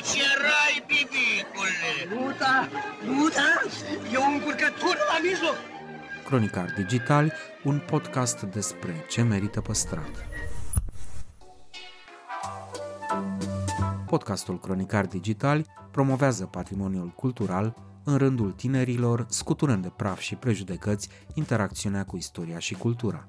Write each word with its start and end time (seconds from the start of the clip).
aici 0.00 0.22
erai, 0.34 0.84
bibicule! 0.86 1.84
Nu 2.14 2.32
da, 2.38 2.68
nu 3.06 3.28
da, 3.28 3.50
e 4.12 4.16
o 4.16 4.30
încurcătură 4.32 5.00
la 5.12 5.18
mijloc. 5.28 5.56
Cronicar 6.24 6.74
Digital, 6.76 7.32
un 7.64 7.82
podcast 7.86 8.42
despre 8.42 9.04
ce 9.08 9.22
merită 9.22 9.60
păstrat. 9.60 10.28
Podcastul 14.06 14.58
Cronicar 14.60 15.06
Digital 15.06 15.66
promovează 15.90 16.44
patrimoniul 16.44 17.08
cultural 17.08 17.74
în 18.04 18.16
rândul 18.16 18.52
tinerilor, 18.52 19.26
scuturând 19.28 19.82
de 19.82 19.92
praf 19.96 20.18
și 20.18 20.34
prejudecăți 20.34 21.08
interacțiunea 21.34 22.04
cu 22.04 22.16
istoria 22.16 22.58
și 22.58 22.74
cultura. 22.74 23.28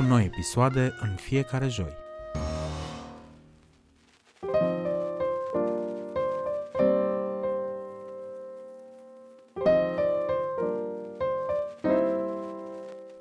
Cu 0.00 0.06
noi 0.06 0.24
episoade 0.24 0.94
în 1.00 1.14
fiecare 1.14 1.68
joi. 1.68 1.92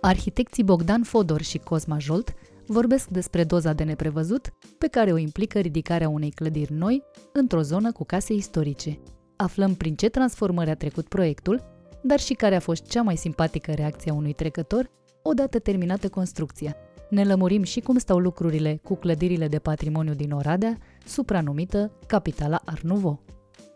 Arhitecții 0.02 0.64
Bogdan 0.64 1.04
Fodor 1.04 1.42
și 1.42 1.58
Cosma 1.58 1.98
Jolt 1.98 2.34
vorbesc 2.66 3.08
despre 3.08 3.44
doza 3.44 3.74
de 3.74 3.84
neprevăzut 3.84 4.50
pe 4.78 4.88
care 4.88 5.12
o 5.12 5.18
implică 5.18 5.60
ridicarea 5.60 6.10
unei 6.10 6.32
clădiri 6.32 6.74
noi 6.74 7.04
într-o 7.34 7.62
zonă 7.62 7.92
cu 7.92 8.04
case 8.04 8.34
istorice. 8.34 9.00
Aflăm 9.36 9.76
prin 9.76 9.96
ce 9.96 10.10
transformări 10.10 10.70
a 10.70 10.76
trecut 10.76 11.08
proiectul, 11.08 11.64
dar 12.04 12.20
și 12.20 12.34
care 12.34 12.56
a 12.56 12.60
fost 12.60 12.86
cea 12.86 13.02
mai 13.02 13.16
simpatică 13.16 13.72
reacție 13.72 14.12
a 14.12 14.14
unui 14.14 14.34
trecător 14.34 14.98
odată 15.24 15.60
terminată 15.60 16.10
construcția. 16.10 16.76
Ne 17.10 17.24
lămurim 17.24 17.64
și 17.64 17.80
cum 17.80 17.98
stau 17.98 18.18
lucrurile 18.18 18.80
cu 18.84 18.96
clădirile 18.96 19.48
de 19.48 19.60
patrimoniu 19.60 20.14
din 20.14 20.32
Oradea, 20.32 20.78
supranumită 21.06 21.92
Capitala 22.08 22.60
Art 22.66 22.82
Nouveau. 22.82 23.20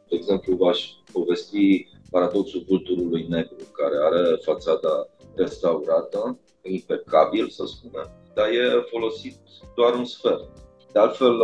De 0.10 0.16
exemplu, 0.16 0.56
v-aș 0.56 0.90
povesti 1.12 1.88
paradoxul 2.10 2.66
vulturului 2.68 3.26
negru, 3.30 3.56
care 3.72 3.96
are 4.02 4.36
fațada 4.42 5.08
restaurată, 5.36 6.40
impecabil, 6.62 7.50
să 7.50 7.64
spunem, 7.66 8.10
dar 8.34 8.48
e 8.48 8.88
folosit 8.90 9.36
doar 9.76 9.94
un 9.94 10.06
sfert. 10.06 10.50
De 10.92 11.00
altfel, 11.00 11.38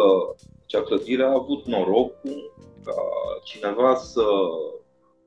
cea 0.66 0.82
clădire 0.82 1.24
a 1.24 1.34
avut 1.34 1.66
norocul 1.66 2.54
ca 2.84 2.96
cineva 3.44 3.96
să, 3.96 4.24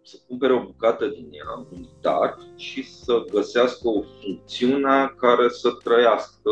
să 0.03 0.17
cumpere 0.29 0.53
o 0.53 0.65
bucată 0.65 1.07
din 1.07 1.29
ea, 1.33 1.67
unitar, 1.73 2.39
și 2.57 2.85
să 2.85 3.25
găsească 3.33 3.89
o 3.89 4.03
funcțiune 4.21 5.15
care 5.17 5.49
să 5.49 5.71
trăiască 5.85 6.51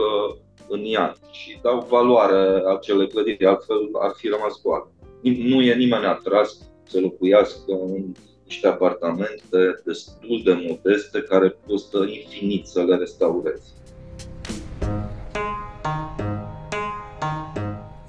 în 0.69 0.83
ea 0.85 1.15
și 1.31 1.59
dau 1.63 1.87
valoare 1.89 2.63
acele 2.77 3.07
clădiri, 3.07 3.47
altfel 3.47 3.91
ar 4.01 4.13
fi 4.17 4.29
rămas 4.29 4.63
goală. 4.63 4.93
Nu 5.23 5.63
e 5.63 5.75
nimeni 5.75 6.05
atras 6.05 6.59
să 6.83 7.01
locuiască 7.01 7.73
în 7.73 8.13
niște 8.45 8.67
apartamente 8.67 9.83
destul 9.85 10.41
de 10.45 10.67
modeste 10.69 11.23
care 11.23 11.57
costă 11.67 11.99
infinit 11.99 12.67
să 12.67 12.83
le 12.83 12.97
restaurezi. 12.97 13.73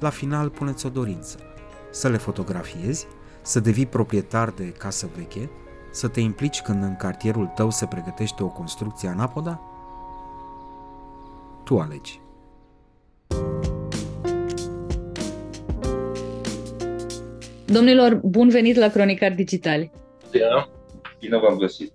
La 0.00 0.10
final 0.10 0.50
puneți 0.50 0.86
o 0.86 0.88
dorință. 0.88 1.38
Să 1.90 2.08
le 2.08 2.16
fotografiezi, 2.16 3.06
să 3.42 3.60
devii 3.60 3.86
proprietar 3.86 4.50
de 4.50 4.72
casă 4.78 5.08
veche, 5.16 5.50
să 5.90 6.08
te 6.08 6.20
implici 6.20 6.60
când 6.60 6.82
în 6.82 6.96
cartierul 6.96 7.46
tău 7.46 7.70
se 7.70 7.86
pregătește 7.86 8.42
o 8.42 8.48
construcție 8.48 9.08
anapoda? 9.08 9.60
Tu 11.64 11.78
alegi. 11.78 12.20
Domnilor, 17.66 18.20
bun 18.24 18.48
venit 18.48 18.76
la 18.76 18.88
Cronicar 18.88 19.32
Digitali! 19.32 19.90
Bine, 20.30 20.46
bine 21.20 21.38
v-am 21.38 21.56
găsit! 21.56 21.92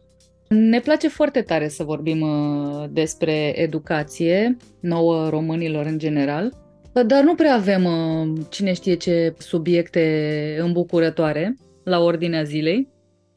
Ne 0.48 0.80
place 0.80 1.08
foarte 1.08 1.42
tare 1.42 1.68
să 1.68 1.84
vorbim 1.84 2.22
uh, 2.22 2.86
despre 2.90 3.62
educație, 3.62 4.58
nouă 4.80 5.30
românilor 5.30 5.86
în 5.86 5.98
general, 5.98 6.65
dar 7.04 7.24
nu 7.24 7.36
prea 7.36 7.54
avem 7.54 7.84
uh, 7.84 8.46
cine 8.50 8.74
știe 8.74 8.94
ce 8.94 9.34
subiecte 9.38 10.58
îmbucurătoare 10.60 11.56
la 11.84 12.00
ordinea 12.00 12.44
zilei. 12.44 12.90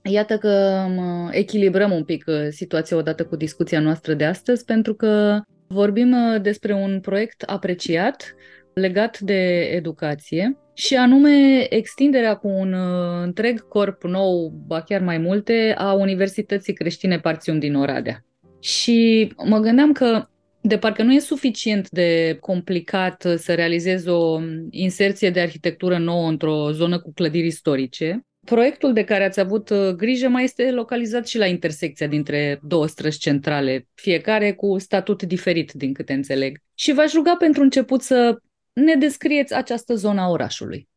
Iată 0.03 0.39
că 0.39 0.85
um, 0.87 1.29
echilibrăm 1.33 1.93
un 1.93 2.05
pic 2.05 2.25
uh, 2.27 2.35
situația 2.51 2.97
odată 2.97 3.25
cu 3.25 3.37
discuția 3.37 3.81
noastră 3.81 4.15
de 4.15 4.25
astăzi, 4.25 4.65
pentru 4.65 4.95
că 4.95 5.41
vorbim 5.67 6.15
despre 6.43 6.73
un 6.73 7.01
proiect 7.01 7.43
apreciat 7.43 8.35
legat 8.75 9.19
de 9.19 9.61
educație 9.61 10.59
și 10.75 10.97
anume 10.97 11.67
extinderea 11.75 12.35
cu 12.35 12.49
un 12.49 12.73
uh, 12.73 13.23
întreg 13.23 13.69
corp 13.69 14.03
nou, 14.03 14.53
ba 14.67 14.81
chiar 14.81 15.01
mai 15.01 15.19
multe, 15.19 15.75
a 15.79 15.93
Universității 15.93 16.73
Creștine 16.73 17.19
Parțiuni 17.19 17.61
din 17.61 17.75
Oradea. 17.75 18.25
Și 18.61 19.33
mă 19.45 19.59
gândeam 19.59 19.93
că 19.93 20.29
de 20.69 20.79
parcă 20.79 21.03
nu 21.03 21.13
e 21.13 21.19
suficient 21.19 21.91
de 21.91 22.37
complicat 22.41 23.27
să 23.37 23.55
realizezi 23.55 24.09
o 24.09 24.41
inserție 24.71 25.31
de 25.31 25.41
arhitectură 25.41 25.99
nouă 25.99 26.29
într-o 26.29 26.71
zonă 26.73 27.01
cu 27.01 27.13
clădiri 27.13 27.47
istorice. 27.47 28.23
Proiectul 28.45 28.93
de 28.93 29.05
care 29.05 29.25
ați 29.25 29.41
avut 29.41 29.71
uh, 29.71 29.89
grijă 29.89 30.29
mai 30.29 30.45
este 30.45 30.71
localizat 30.71 31.27
și 31.27 31.39
la 31.39 31.47
intersecția 31.47 32.07
dintre 32.07 32.61
două 32.63 32.87
străzi 32.87 33.19
centrale, 33.19 33.89
fiecare 33.95 34.53
cu 34.53 34.79
statut 34.79 35.23
diferit, 35.23 35.73
din 35.73 35.93
câte 35.93 36.13
înțeleg. 36.13 36.59
Și 36.75 36.93
v-aș 36.93 37.13
ruga 37.13 37.37
pentru 37.37 37.63
început 37.63 38.01
să 38.03 38.39
ne 38.73 38.95
descrieți 38.95 39.55
această 39.55 39.95
zonă 39.95 40.21
a 40.21 40.29
orașului. 40.29 40.89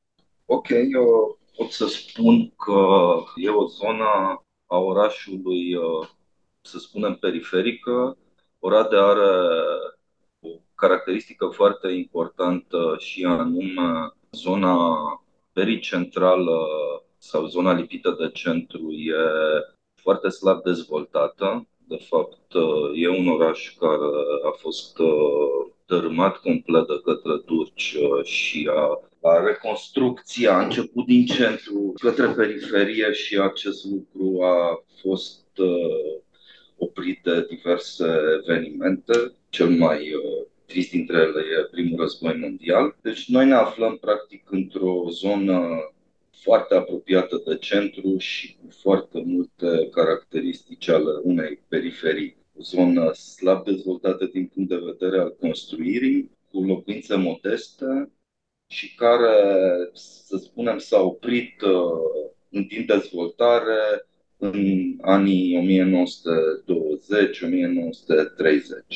Ok, 0.45 0.69
eu 0.69 1.39
pot 1.57 1.71
să 1.71 1.87
spun 1.87 2.49
că 2.49 2.85
e 3.35 3.49
o 3.49 3.67
zonă 3.67 4.43
a 4.65 4.77
orașului, 4.77 5.75
uh, 5.75 6.07
să 6.61 6.79
spunem, 6.79 7.15
periferică. 7.15 8.17
Oradea 8.63 9.03
are 9.03 9.29
o 10.39 10.49
caracteristică 10.75 11.45
foarte 11.45 11.87
importantă 11.87 12.95
și 12.99 13.25
anume 13.25 14.13
zona 14.31 14.97
pericentrală 15.53 16.67
sau 17.17 17.45
zona 17.45 17.73
lipită 17.73 18.15
de 18.19 18.29
centru 18.33 18.91
e 18.91 19.15
foarte 19.95 20.29
slab 20.29 20.63
dezvoltată. 20.63 21.67
De 21.87 21.97
fapt, 22.09 22.53
uh, 22.53 22.91
e 22.95 23.07
un 23.09 23.27
oraș 23.27 23.75
care 23.79 24.09
a 24.45 24.51
fost 24.57 24.99
uh, 24.99 25.71
dărâmat 25.85 26.37
complet 26.37 26.87
de 26.87 27.01
către 27.03 27.37
turci 27.45 27.97
uh, 28.01 28.23
și 28.23 28.69
a, 28.71 28.99
a 29.29 29.43
reconstrucția 29.43 30.55
a 30.57 30.63
început 30.63 31.05
din 31.05 31.25
centru 31.25 31.93
către 32.01 32.27
periferie 32.27 33.11
și 33.11 33.37
acest 33.39 33.85
lucru 33.85 34.43
a 34.43 34.83
fost 35.01 35.57
uh, 35.57 36.21
oprit 36.85 37.19
de 37.23 37.45
diverse 37.49 38.05
evenimente. 38.39 39.13
Cel 39.49 39.69
mai 39.69 40.13
uh, 40.13 40.45
trist 40.65 40.91
dintre 40.91 41.17
ele 41.17 41.41
e 41.59 41.69
primul 41.71 41.99
război 41.99 42.37
mondial. 42.37 42.95
Deci 43.01 43.27
noi 43.27 43.45
ne 43.45 43.53
aflăm 43.53 43.97
practic 43.97 44.51
într-o 44.51 45.09
zonă 45.09 45.59
foarte 46.31 46.75
apropiată 46.75 47.41
de 47.45 47.57
centru 47.57 48.17
și 48.17 48.55
cu 48.55 48.67
foarte 48.81 49.21
multe 49.25 49.89
caracteristici 49.91 50.87
ale 50.87 51.11
unei 51.23 51.59
periferii 51.67 52.35
zonă 52.59 53.11
slab 53.13 53.65
dezvoltată 53.65 54.25
din 54.25 54.45
punct 54.45 54.69
de 54.69 54.81
vedere 54.91 55.21
al 55.21 55.35
construirii, 55.39 56.31
cu 56.51 56.61
locuințe 56.61 57.15
modeste 57.15 58.11
și 58.67 58.95
care, 58.95 59.35
să 59.93 60.37
spunem, 60.37 60.77
s-a 60.77 61.01
oprit 61.01 61.61
uh, 61.61 62.31
în 62.49 62.63
timp 62.63 62.87
de 62.87 62.93
dezvoltare 62.95 64.07
în 64.43 64.97
anii 65.01 65.85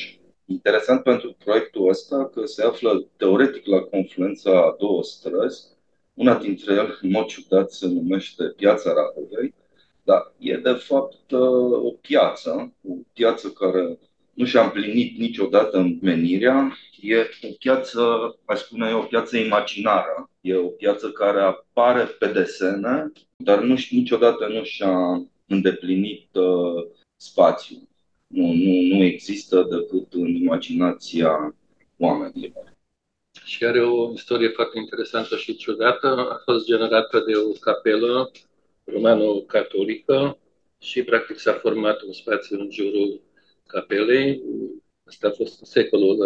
1920-1930. 0.07 0.19
Interesant 0.45 1.03
pentru 1.03 1.35
proiectul 1.43 1.89
ăsta 1.89 2.29
că 2.33 2.45
se 2.45 2.63
află 2.63 3.07
teoretic 3.17 3.65
la 3.65 3.79
confluența 3.79 4.51
a 4.51 4.75
două 4.79 5.03
străzi, 5.03 5.63
una 6.13 6.37
dintre 6.37 6.73
ele, 6.73 6.97
în 7.01 7.09
mod 7.09 7.25
ciudat, 7.25 7.71
se 7.71 7.87
numește 7.87 8.43
Piața 8.43 8.93
Radovei, 8.93 9.53
dar 10.03 10.33
e 10.37 10.57
de 10.57 10.71
fapt 10.71 11.31
o 11.83 11.91
piață, 11.91 12.73
o 12.87 12.93
piață 13.13 13.49
care 13.49 13.97
nu 14.33 14.45
și-a 14.45 14.63
împlinit 14.63 15.17
niciodată 15.17 15.97
menirea. 16.01 16.77
E 17.01 17.19
o 17.41 17.51
piață, 17.59 18.35
aș 18.45 18.59
spune 18.59 18.93
o 18.93 18.99
piață 19.01 19.37
imaginară. 19.37 20.29
E 20.41 20.55
o 20.55 20.67
piață 20.67 21.11
care 21.11 21.41
apare 21.41 22.03
pe 22.03 22.27
desene, 22.27 23.11
dar 23.35 23.59
nu, 23.63 23.75
niciodată 23.89 24.47
nu 24.47 24.63
și-a 24.63 25.25
îndeplinit 25.47 26.35
uh, 26.35 26.85
spațiul. 27.15 27.87
Nu, 28.27 28.45
nu, 28.53 28.95
nu 28.95 29.03
există 29.03 29.67
decât 29.69 30.13
în 30.13 30.35
imaginația 30.35 31.55
oamenilor. 31.97 32.73
Și 33.43 33.65
are 33.65 33.83
o 33.83 34.11
istorie 34.13 34.49
foarte 34.49 34.77
interesantă 34.77 35.35
și 35.35 35.55
ciudată. 35.55 36.07
A 36.07 36.41
fost 36.43 36.65
generată 36.65 37.23
de 37.27 37.35
o 37.35 37.51
capelă 37.51 38.31
romano-catolică 38.83 40.37
și 40.79 41.03
practic 41.03 41.39
s-a 41.39 41.53
format 41.53 42.01
un 42.01 42.13
spațiu 42.13 42.59
în 42.59 42.71
jurul 42.71 43.21
capelei. 43.67 44.41
Asta 45.03 45.27
a 45.27 45.31
fost 45.31 45.59
în 45.59 45.65
secolul 45.65 46.17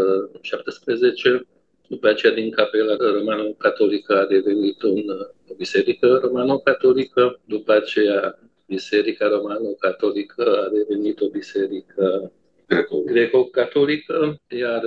XVII. 0.42 1.48
După 1.88 2.08
aceea, 2.08 2.34
din 2.34 2.52
capela 2.52 2.96
romano-catolică 2.96 4.20
a 4.20 4.26
devenit 4.26 4.82
un, 4.82 5.04
o 5.48 5.54
biserică 5.58 6.20
romano-catolică. 6.24 7.40
După 7.46 7.72
aceea, 7.74 8.40
biserica 8.70 9.28
romano-catolică 9.28 10.44
a 10.66 10.70
devenit 10.70 11.22
o 11.22 11.30
biserică 11.30 12.32
greco-catolică, 13.06 14.42
iar 14.50 14.84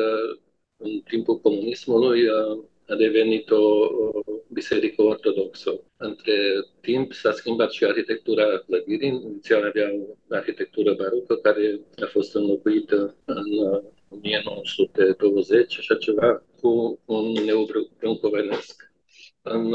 în 0.77 1.01
timpul 1.01 1.41
comunismului 1.41 2.29
a 2.89 2.95
devenit 2.95 3.51
o, 3.51 3.57
o 3.57 4.23
biserică 4.49 5.03
ortodoxă. 5.03 5.81
Între 5.97 6.35
timp 6.81 7.13
s-a 7.13 7.33
schimbat 7.33 7.71
și 7.71 7.85
arhitectura 7.85 8.59
clădirii. 8.59 9.09
Inițial 9.09 9.65
avea 9.65 9.91
o 9.93 10.35
arhitectură 10.35 10.95
barocă 10.95 11.35
care 11.35 11.81
a 12.03 12.07
fost 12.07 12.35
înlocuită 12.35 13.17
în 13.25 13.45
1920, 14.09 15.79
așa 15.79 15.95
ceva, 15.95 16.45
cu 16.61 17.01
un 17.05 17.33
neobrâncovenesc. 17.33 18.93
În 19.43 19.75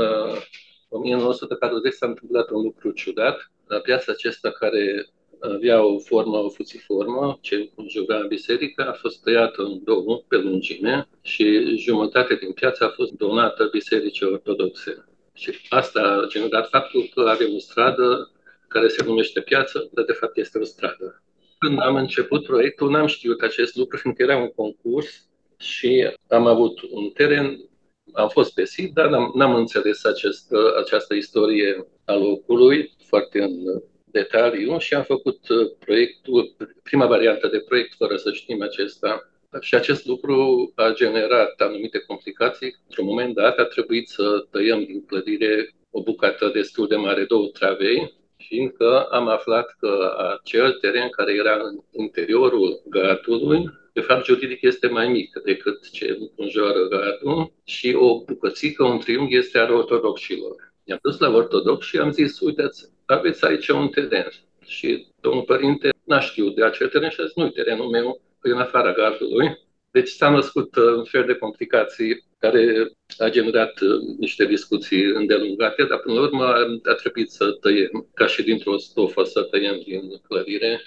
1940 0.89 1.93
s-a 1.93 2.07
întâmplat 2.07 2.49
un 2.49 2.61
lucru 2.61 2.91
ciudat. 2.91 3.51
La 3.67 3.77
piața 3.79 4.11
aceasta 4.11 4.51
care 4.51 5.09
avea 5.39 5.83
o 5.83 5.99
formă 5.99 6.37
o 6.37 6.49
fuțiformă 6.49 7.37
ce 7.41 7.55
înconjura 7.55 8.19
biserica, 8.27 8.83
a 8.83 8.93
fost 8.93 9.21
tăiată 9.21 9.61
în 9.61 9.83
două 9.83 10.23
pe 10.27 10.35
lungime 10.35 11.09
și 11.21 11.75
jumătate 11.77 12.35
din 12.35 12.51
piață 12.51 12.83
a 12.83 12.89
fost 12.89 13.11
donată 13.11 13.67
bisericii 13.71 14.25
ortodoxe. 14.25 15.05
Și 15.33 15.51
asta 15.69 15.99
a 16.01 16.27
generat 16.27 16.69
faptul 16.69 17.09
că 17.13 17.21
avem 17.21 17.53
o 17.55 17.59
stradă 17.59 18.31
care 18.67 18.87
se 18.87 19.03
numește 19.03 19.41
piață, 19.41 19.89
dar 19.93 20.05
de 20.05 20.11
fapt 20.11 20.37
este 20.37 20.57
o 20.57 20.63
stradă. 20.63 21.23
Când 21.59 21.79
am 21.81 21.95
început 21.95 22.43
proiectul, 22.43 22.89
n-am 22.89 23.07
știut 23.07 23.41
acest 23.41 23.75
lucru, 23.75 23.97
fiindcă 23.97 24.23
era 24.23 24.37
un 24.37 24.51
concurs 24.55 25.27
și 25.57 26.11
am 26.27 26.45
avut 26.45 26.81
un 26.81 27.09
teren, 27.09 27.69
am 28.13 28.29
fost 28.29 28.53
pe 28.53 28.65
sit, 28.65 28.93
dar 28.93 29.09
n-am, 29.09 29.31
n-am 29.35 29.55
înțeles 29.55 30.03
acest, 30.03 30.51
această 30.83 31.13
istorie 31.13 31.87
a 32.07 32.15
locului 32.15 32.91
foarte 33.05 33.41
în 33.41 33.81
detaliu 34.05 34.77
și 34.77 34.93
am 34.93 35.03
făcut 35.03 35.49
uh, 35.49 35.71
proiectul, 35.79 36.55
prima 36.83 37.05
variantă 37.05 37.47
de 37.47 37.59
proiect 37.59 37.93
fără 37.93 38.15
să 38.15 38.31
știm 38.31 38.61
acesta. 38.61 39.31
Și 39.61 39.75
acest 39.75 40.05
lucru 40.05 40.71
a 40.75 40.91
generat 40.93 41.53
anumite 41.57 41.99
complicații. 41.99 42.75
Într-un 42.83 43.05
moment 43.05 43.33
dat 43.33 43.57
a 43.57 43.63
trebuit 43.63 44.07
să 44.07 44.45
tăiem 44.51 44.83
din 44.83 45.05
clădire 45.05 45.75
o 45.91 46.03
bucată 46.03 46.49
destul 46.53 46.87
de 46.87 46.95
mare, 46.95 47.23
două 47.23 47.47
travei, 47.47 48.13
fiindcă 48.37 49.07
am 49.11 49.27
aflat 49.27 49.75
că 49.79 50.15
acel 50.39 50.71
teren 50.71 51.09
care 51.09 51.33
era 51.33 51.53
în 51.53 51.79
interiorul 51.91 52.81
gardului, 52.89 53.69
de 53.93 54.01
fapt 54.01 54.25
juridic 54.25 54.61
este 54.61 54.87
mai 54.87 55.07
mic 55.07 55.41
decât 55.43 55.89
ce 55.91 56.17
înconjoară 56.19 56.87
gardul 56.87 57.53
și 57.63 57.93
o 57.99 58.23
bucățică, 58.23 58.83
un 58.83 58.99
triunghi 58.99 59.35
este 59.35 59.57
al 59.57 59.73
ortodoxilor. 59.73 60.66
I-am 60.87 60.99
dus 61.01 61.17
la 61.17 61.29
ortodox 61.29 61.85
și 61.85 61.97
am 61.97 62.11
zis, 62.11 62.39
uitați, 62.39 62.89
aveți 63.05 63.45
aici 63.45 63.67
un 63.67 63.87
teren. 63.89 64.29
Și 64.65 65.07
domnul 65.21 65.43
părinte 65.43 65.89
n-a 66.03 66.19
știut 66.19 66.55
de 66.55 66.63
acel 66.63 66.87
teren 66.87 67.09
și 67.09 67.21
a 67.21 67.23
zis, 67.23 67.35
nu 67.35 67.49
terenul 67.49 67.89
meu, 67.89 68.21
e 68.43 68.49
în 68.49 68.57
afara 68.57 68.93
gardului. 68.93 69.57
Deci 69.91 70.09
s-a 70.09 70.29
născut 70.29 70.75
uh, 70.75 70.93
un 70.95 71.03
fel 71.03 71.25
de 71.25 71.33
complicații 71.33 72.25
care 72.39 72.91
a 73.17 73.29
generat 73.29 73.79
uh, 73.79 73.99
niște 74.19 74.45
discuții 74.45 75.03
îndelungate, 75.03 75.83
dar 75.83 75.99
până 75.99 76.13
la 76.19 76.21
urmă 76.21 76.45
a 76.83 76.93
trebuit 76.93 77.29
să 77.29 77.51
tăiem, 77.51 78.09
ca 78.13 78.27
și 78.27 78.43
dintr-o 78.43 78.77
stofă 78.77 79.23
să 79.23 79.41
tăiem 79.41 79.81
din 79.85 80.21
clădire 80.27 80.81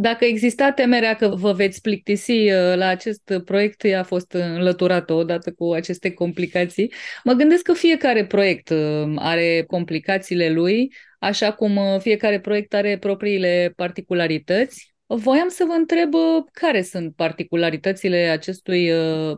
dacă 0.00 0.24
exista 0.24 0.72
temerea 0.72 1.14
că 1.14 1.28
vă 1.28 1.52
veți 1.52 1.80
plictisi 1.80 2.32
uh, 2.32 2.74
la 2.74 2.86
acest 2.86 3.32
proiect, 3.44 3.84
a 3.84 4.02
fost 4.02 4.32
înlăturată 4.32 5.12
odată 5.12 5.52
cu 5.52 5.72
aceste 5.72 6.10
complicații. 6.10 6.92
Mă 7.24 7.32
gândesc 7.32 7.62
că 7.62 7.72
fiecare 7.72 8.26
proiect 8.26 8.68
uh, 8.68 9.12
are 9.16 9.64
complicațiile 9.66 10.50
lui, 10.50 10.92
așa 11.18 11.52
cum 11.52 11.76
uh, 11.76 12.00
fiecare 12.00 12.40
proiect 12.40 12.74
are 12.74 12.98
propriile 12.98 13.72
particularități. 13.76 14.94
Voiam 15.06 15.48
să 15.48 15.64
vă 15.66 15.72
întreb 15.72 16.12
care 16.52 16.82
sunt 16.82 17.14
particularitățile 17.14 18.16
acestui 18.16 18.90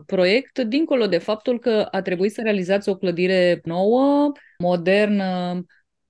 proiect, 0.05 0.59
dincolo 0.59 1.07
de 1.07 1.17
faptul 1.17 1.59
că 1.59 1.87
a 1.91 2.01
trebuit 2.01 2.31
să 2.31 2.41
realizați 2.41 2.89
o 2.89 2.95
clădire 2.95 3.61
nouă, 3.63 4.31
modernă, 4.57 5.61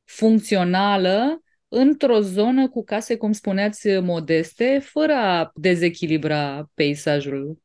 funcțională, 0.06 1.42
într-o 1.74 2.20
zonă 2.20 2.70
cu 2.70 2.84
case, 2.84 3.18
cum 3.18 3.32
spuneați, 3.32 4.00
modeste, 4.00 4.80
fără 4.84 5.14
a 5.14 5.52
dezechilibra 5.56 6.70
peisajul. 6.74 7.58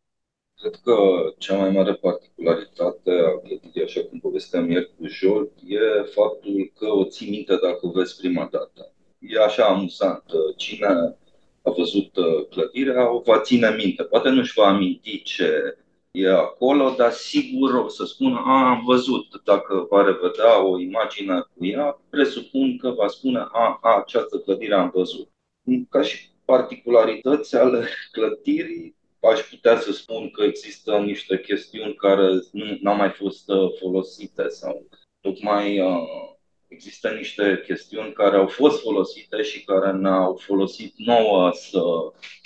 Cred 0.61 0.75
că 0.85 0.97
cea 1.38 1.56
mai 1.56 1.70
mare 1.70 1.94
particularitate 1.94 3.11
a 3.11 3.38
clădirii, 3.47 3.82
așa 3.82 4.01
cum 4.01 4.19
povesteam 4.19 4.70
ieri 4.70 4.94
cu 4.96 5.06
Jolt, 5.06 5.53
e 5.67 6.03
faptul 6.03 6.72
că 6.79 6.86
o 6.86 7.05
ții 7.05 7.31
minte 7.31 7.53
dacă 7.53 7.79
o 7.81 7.91
vezi 7.91 8.17
prima 8.17 8.48
dată. 8.53 8.94
E 9.19 9.43
așa 9.44 9.65
amuzant. 9.65 10.25
Cine 10.56 10.86
a 11.63 11.70
văzut 11.77 12.10
clădirea 12.51 13.15
o 13.15 13.20
va 13.25 13.41
ține 13.41 13.75
minte. 13.77 14.03
Poate 14.03 14.29
nu-și 14.29 14.53
va 14.55 14.67
aminti 14.67 15.22
ce 15.22 15.77
e 16.17 16.29
acolo, 16.29 16.94
dar 16.96 17.13
sigur 17.13 17.75
o 17.75 17.89
să 17.89 18.05
spună, 18.05 18.43
a, 18.44 18.69
am 18.69 18.82
văzut, 18.85 19.43
dacă 19.44 19.87
va 19.91 20.03
revedea 20.03 20.65
o 20.65 20.79
imagine 20.79 21.41
cu 21.41 21.67
ea, 21.67 22.01
presupun 22.11 22.77
că 22.77 22.91
va 22.91 23.06
spune, 23.06 23.39
a, 23.39 23.79
a 23.82 23.96
această 23.96 24.39
clădire 24.39 24.75
am 24.75 24.91
văzut. 24.94 25.29
Ca 25.91 26.03
și 26.03 26.29
particularități 26.44 27.56
ale 27.56 27.89
clădirii, 28.13 28.96
aș 29.20 29.41
putea 29.41 29.81
să 29.81 29.93
spun 29.93 30.31
că 30.31 30.43
există 30.43 30.99
niște 30.99 31.41
chestiuni 31.41 31.94
care 31.94 32.29
nu 32.53 32.91
au 32.91 32.96
mai 32.96 33.11
fost 33.11 33.49
uh, 33.49 33.70
folosite 33.81 34.49
sau 34.49 34.87
tocmai 35.20 35.81
uh, 35.81 36.37
există 36.69 37.11
niște 37.11 37.63
chestiuni 37.67 38.13
care 38.13 38.37
au 38.37 38.46
fost 38.46 38.82
folosite 38.82 39.43
și 39.43 39.65
care 39.65 39.93
ne-au 39.93 40.37
folosit 40.37 40.93
nouă 40.96 41.51
să 41.53 41.81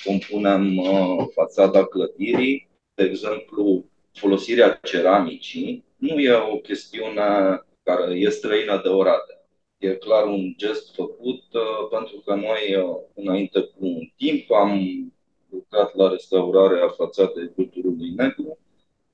compunem 0.05 0.77
uh, 0.77 1.25
fațada 1.35 1.85
clădirii 1.85 2.70
de 3.01 3.07
exemplu, 3.07 3.85
folosirea 4.13 4.81
ceramicii 4.83 5.85
nu 5.97 6.19
e 6.19 6.33
o 6.33 6.57
chestiune 6.57 7.29
care 7.83 8.15
e 8.15 8.29
străină 8.29 8.81
de 8.83 8.89
orate. 8.89 9.35
E 9.79 9.95
clar 9.95 10.27
un 10.27 10.55
gest 10.57 10.95
făcut 10.95 11.43
uh, 11.53 11.89
pentru 11.91 12.23
că 12.25 12.35
noi, 12.35 12.75
uh, 12.77 12.97
înainte 13.15 13.61
cu 13.61 13.87
un 13.87 14.09
timp, 14.17 14.51
am 14.51 14.73
lucrat 15.51 15.95
la 15.95 16.09
restaurarea 16.09 16.89
fațadei 16.89 17.53
culturului 17.55 18.11
negru 18.17 18.59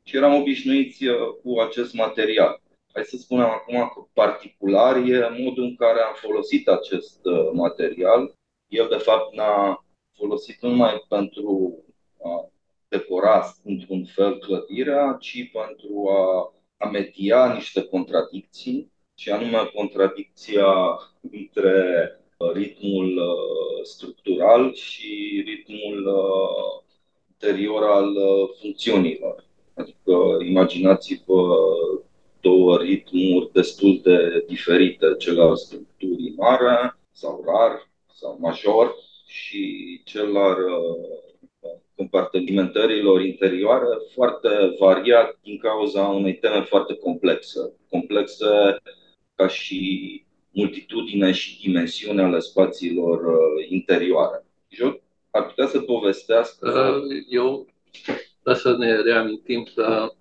și 0.02 0.16
eram 0.16 0.34
obișnuiți 0.34 1.06
uh, 1.06 1.16
cu 1.42 1.60
acest 1.60 1.94
material. 1.94 2.60
Hai 2.92 3.04
să 3.04 3.16
spunem 3.16 3.46
acum 3.46 3.76
că 3.94 4.08
particular 4.12 4.96
e 4.96 5.42
modul 5.44 5.64
în 5.64 5.76
care 5.76 6.00
am 6.00 6.14
folosit 6.14 6.68
acest 6.68 7.20
material. 7.52 8.34
El, 8.68 8.86
de 8.88 8.96
fapt, 8.96 9.34
n-a 9.34 9.84
folosit 10.18 10.60
numai 10.60 11.04
pentru 11.08 11.76
decora 12.88 13.54
într-un 13.64 14.04
fel 14.04 14.38
clădirea, 14.38 15.16
ci 15.20 15.50
pentru 15.52 16.08
a, 16.08 16.52
a 16.76 16.90
media 16.90 17.52
niște 17.52 17.82
contradicții, 17.82 18.94
și 19.18 19.30
anume 19.30 19.70
contradicția 19.74 20.98
între 21.30 22.10
uh, 22.36 22.50
ritmul 22.52 23.16
uh, 23.16 23.84
structural 23.84 24.74
și 24.74 25.42
ritmul 25.46 26.06
uh, 26.06 26.84
interior 27.30 27.82
al 27.82 28.14
funcțiunilor. 28.60 29.44
Adică 29.74 30.36
imaginați-vă 30.44 31.56
două 32.40 32.76
ritmuri 32.76 33.52
destul 33.52 34.00
de 34.02 34.44
diferite, 34.46 35.14
cel 35.18 35.40
al 35.40 35.56
structurii 35.56 36.34
mare 36.36 36.98
sau 37.12 37.44
rar 37.46 37.88
sau 38.14 38.36
major 38.40 38.94
și 39.26 40.00
cel 40.04 40.36
al 40.36 40.56
compartimentărilor 41.96 43.22
interioare 43.22 43.86
foarte 44.14 44.48
variat 44.78 45.38
din 45.42 45.58
cauza 45.58 46.00
unei 46.00 46.34
teme 46.34 46.60
foarte 46.60 46.94
complexe. 46.94 47.72
Complexe 47.90 48.76
ca 49.34 49.48
și 49.48 50.24
multitudine 50.50 51.32
și 51.32 51.60
dimensiune 51.60 52.22
ale 52.22 52.38
spațiilor 52.38 53.20
interioare. 53.68 54.46
Jo 54.68 54.94
ar 55.30 55.46
putea 55.46 55.66
să 55.66 55.80
povestească... 55.80 57.00
Eu, 57.28 57.66
ca 58.42 58.54
să 58.54 58.76
ne 58.76 59.00
reamintim 59.00 59.68
că 59.74 60.12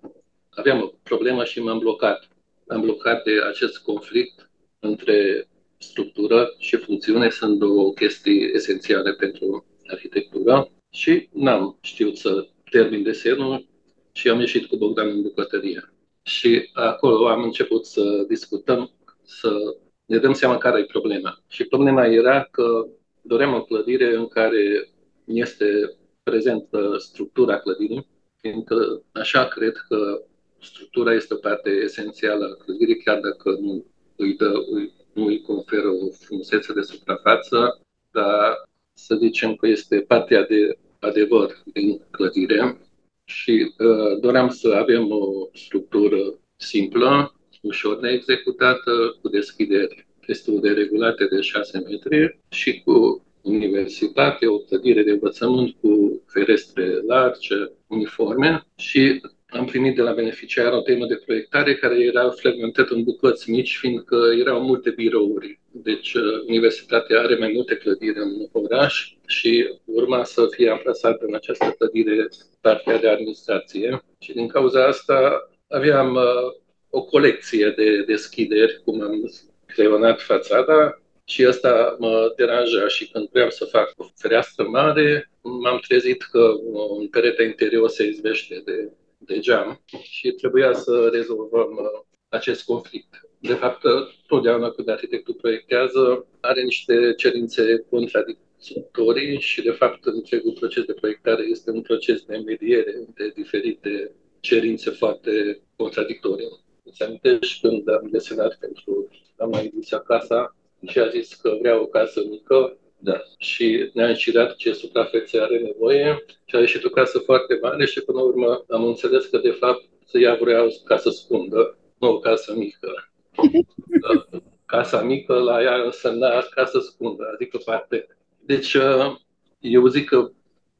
aveam 0.50 0.82
o 0.82 0.92
problemă 1.02 1.44
și 1.44 1.62
m-am 1.62 1.78
blocat. 1.78 2.28
M-am 2.68 2.80
blocat 2.80 3.24
de 3.24 3.32
acest 3.48 3.78
conflict 3.78 4.50
între 4.78 5.48
structură 5.78 6.54
și 6.58 6.76
funcțiune. 6.76 7.30
Sunt 7.30 7.58
două 7.58 7.92
chestii 7.92 8.50
esențiale 8.54 9.12
pentru 9.12 9.64
arhitectură 9.86 10.70
și 10.96 11.28
n-am 11.32 11.78
știut 11.80 12.16
să 12.16 12.48
termin 12.70 13.02
desenul 13.02 13.66
și 14.12 14.28
am 14.28 14.40
ieșit 14.40 14.66
cu 14.66 14.76
Bogdan 14.76 15.08
în 15.08 15.22
bucătărie. 15.22 15.92
Și 16.22 16.70
acolo 16.72 17.28
am 17.28 17.42
început 17.42 17.86
să 17.86 18.24
discutăm, 18.28 18.90
să 19.22 19.76
ne 20.06 20.18
dăm 20.18 20.32
seama 20.32 20.58
care 20.58 20.80
e 20.80 20.84
problema. 20.84 21.42
Și 21.48 21.64
problema 21.64 22.06
era 22.06 22.48
că 22.50 22.86
doream 23.22 23.54
o 23.54 23.64
clădire 23.64 24.14
în 24.14 24.28
care 24.28 24.90
este 25.24 25.96
prezentă 26.22 26.96
structura 26.98 27.58
clădirii, 27.58 28.06
fiindcă 28.36 29.02
așa 29.12 29.46
cred 29.46 29.76
că 29.88 30.22
structura 30.60 31.14
este 31.14 31.34
o 31.34 31.36
parte 31.36 31.70
esențială 31.70 32.44
a 32.44 32.64
clădirii, 32.64 33.02
chiar 33.02 33.20
dacă 33.20 33.50
nu 33.60 33.84
îi, 34.16 34.36
dă, 34.36 34.52
îi, 34.70 34.92
nu 35.12 35.24
îi 35.24 35.40
conferă 35.40 35.88
o 35.88 36.10
frumusețe 36.10 36.72
de 36.72 36.82
suprafață, 36.82 37.80
dar 38.10 38.54
să 38.94 39.14
zicem 39.14 39.54
că 39.54 39.66
este 39.66 40.00
partea 40.00 40.46
de 40.46 40.78
adevăr 41.06 41.62
din 41.64 42.00
clădire. 42.10 42.80
Și 43.24 43.74
uh, 43.78 44.20
doream 44.20 44.48
să 44.48 44.68
avem 44.68 45.10
o 45.10 45.48
structură 45.52 46.18
simplă, 46.56 47.34
ușor 47.62 48.00
de 48.00 48.08
executată, 48.08 49.18
cu 49.22 49.28
deschideri 49.28 50.06
destul 50.26 50.60
de 50.60 50.70
regulate 50.70 51.26
de 51.26 51.40
6 51.40 51.78
metri 51.78 52.38
și 52.50 52.82
cu 52.84 53.24
universitate, 53.42 54.46
o 54.46 54.58
clădire 54.58 55.02
de 55.02 55.10
învățământ 55.10 55.74
cu 55.80 56.22
ferestre 56.26 57.00
largi, 57.06 57.48
uniforme 57.86 58.66
și 58.76 59.20
am 59.48 59.64
primit 59.64 59.94
de 59.94 60.02
la 60.02 60.12
beneficiar 60.12 60.72
o 60.72 60.80
temă 60.80 61.06
de 61.06 61.22
proiectare 61.24 61.74
care 61.74 62.00
era 62.00 62.30
fragmentată 62.30 62.94
în 62.94 63.02
bucăți 63.02 63.50
mici, 63.50 63.76
fiindcă 63.76 64.16
erau 64.38 64.60
multe 64.60 64.90
birouri. 64.90 65.60
Deci 65.70 66.14
uh, 66.14 66.42
universitatea 66.46 67.20
are 67.20 67.36
mai 67.36 67.50
multe 67.54 67.76
clădiri 67.76 68.18
în 68.18 68.48
oraș 68.52 69.14
și 69.26 69.78
urma 69.84 70.24
să 70.24 70.46
fie 70.50 70.70
amplasată 70.70 71.24
în 71.26 71.34
această 71.34 71.74
clădire 71.78 72.28
partea 72.60 72.98
de 72.98 73.08
administrație. 73.08 74.02
Și 74.18 74.32
din 74.32 74.48
cauza 74.48 74.86
asta 74.86 75.48
aveam 75.68 76.14
uh, 76.14 76.52
o 76.90 77.02
colecție 77.02 77.70
de 77.76 78.02
deschideri, 78.02 78.80
cum 78.84 79.02
am 79.02 79.30
creionat 79.66 80.20
fațada, 80.20 81.00
și 81.24 81.44
asta 81.44 81.96
mă 81.98 82.32
deranja 82.36 82.88
și 82.88 83.10
când 83.10 83.28
vreau 83.30 83.50
să 83.50 83.64
fac 83.64 83.92
o 83.96 84.06
fereastră 84.14 84.64
mare, 84.64 85.30
m-am 85.42 85.78
trezit 85.78 86.22
că 86.22 86.54
un 86.88 87.08
perete 87.08 87.42
interior 87.42 87.88
se 87.88 88.06
izbește 88.06 88.62
de, 88.64 88.90
de 89.26 89.38
geam 89.38 89.84
și 90.02 90.30
trebuia 90.30 90.72
să 90.72 91.08
rezolvăm 91.12 91.70
uh, 91.70 92.04
acest 92.28 92.64
conflict. 92.64 93.20
De 93.38 93.54
fapt, 93.54 93.82
totdeauna 94.26 94.70
când 94.70 94.88
arhitectul 94.88 95.34
proiectează, 95.34 96.26
are 96.40 96.62
niște 96.62 97.14
cerințe 97.16 97.86
contradictorii 97.90 99.40
și, 99.40 99.62
de 99.62 99.70
fapt, 99.70 100.04
întregul 100.04 100.52
proces 100.52 100.84
de 100.84 100.92
proiectare 100.92 101.42
este 101.42 101.70
un 101.70 101.82
proces 101.82 102.22
de 102.22 102.36
mediere 102.36 102.94
între 103.06 103.32
diferite 103.34 104.12
cerințe 104.40 104.90
foarte 104.90 105.60
contradictorii. 105.76 106.64
Îți 106.84 107.02
amintești 107.02 107.60
când 107.60 107.88
am 107.88 108.08
desenat 108.10 108.56
pentru 108.60 109.08
doamna 109.36 109.58
Ediția 109.58 109.98
Casa, 109.98 110.56
și 110.86 110.98
a 110.98 111.08
zis 111.08 111.34
că 111.34 111.56
vrea 111.60 111.80
o 111.80 111.86
casă 111.86 112.20
mică 112.28 112.78
da. 113.06 113.22
și 113.38 113.90
ne-a 113.92 114.08
înșirat 114.08 114.56
ce 114.56 114.72
suprafețe 114.72 115.40
are 115.40 115.58
nevoie 115.58 116.24
și 116.44 116.56
a 116.56 116.58
ieșit 116.58 116.84
o 116.84 116.88
casă 116.88 117.18
foarte 117.18 117.58
mare 117.62 117.86
și 117.86 118.00
până 118.00 118.18
la 118.18 118.24
urmă 118.24 118.64
am 118.68 118.84
înțeles 118.84 119.26
că 119.26 119.38
de 119.38 119.50
fapt 119.50 119.84
să 120.04 120.18
ea 120.18 120.34
vrea 120.34 120.64
o 120.64 120.68
casă 120.84 121.10
scundă, 121.10 121.78
nu 121.98 122.08
o 122.08 122.18
casă 122.18 122.54
mică. 122.56 123.10
casa 124.76 125.02
mică 125.02 125.34
la 125.34 125.62
ea 125.62 125.82
însemna 125.82 126.42
casă 126.54 126.80
scundă, 126.80 127.30
adică 127.34 127.58
parte. 127.64 128.06
Deci 128.40 128.74
uh, 128.74 129.16
eu 129.60 129.86
zic 129.86 130.08
că 130.08 130.30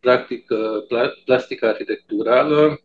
practic 0.00 0.50
uh, 0.50 1.02
plastica 1.24 1.68
arhitecturală 1.68 2.80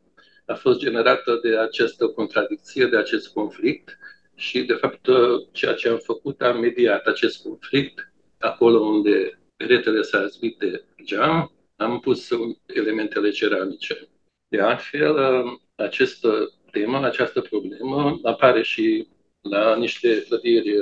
a 0.46 0.54
fost 0.54 0.80
generată 0.80 1.40
de 1.44 1.58
această 1.58 2.08
contradicție, 2.08 2.86
de 2.86 2.98
acest 2.98 3.34
conflict 3.34 3.98
și, 4.36 4.64
de 4.64 4.74
fapt, 4.74 5.08
ceea 5.52 5.74
ce 5.74 5.90
am 5.90 6.00
făcut, 6.04 6.42
am 6.42 6.60
mediat 6.60 7.06
acest 7.06 7.44
conflict 7.44 8.11
acolo 8.42 8.80
unde 8.80 9.40
peretele 9.56 10.02
s-a 10.02 10.28
zbit 10.28 10.58
de 10.60 10.84
geam, 11.04 11.52
am 11.76 12.00
pus 12.00 12.30
elementele 12.66 13.30
ceramice. 13.30 14.08
De 14.48 14.60
altfel, 14.60 15.16
această 15.76 16.52
temă, 16.72 17.06
această 17.06 17.42
problemă 17.42 18.20
apare 18.24 18.62
și 18.62 19.08
la 19.42 19.76
niște 19.76 20.24
clădiri 20.28 20.76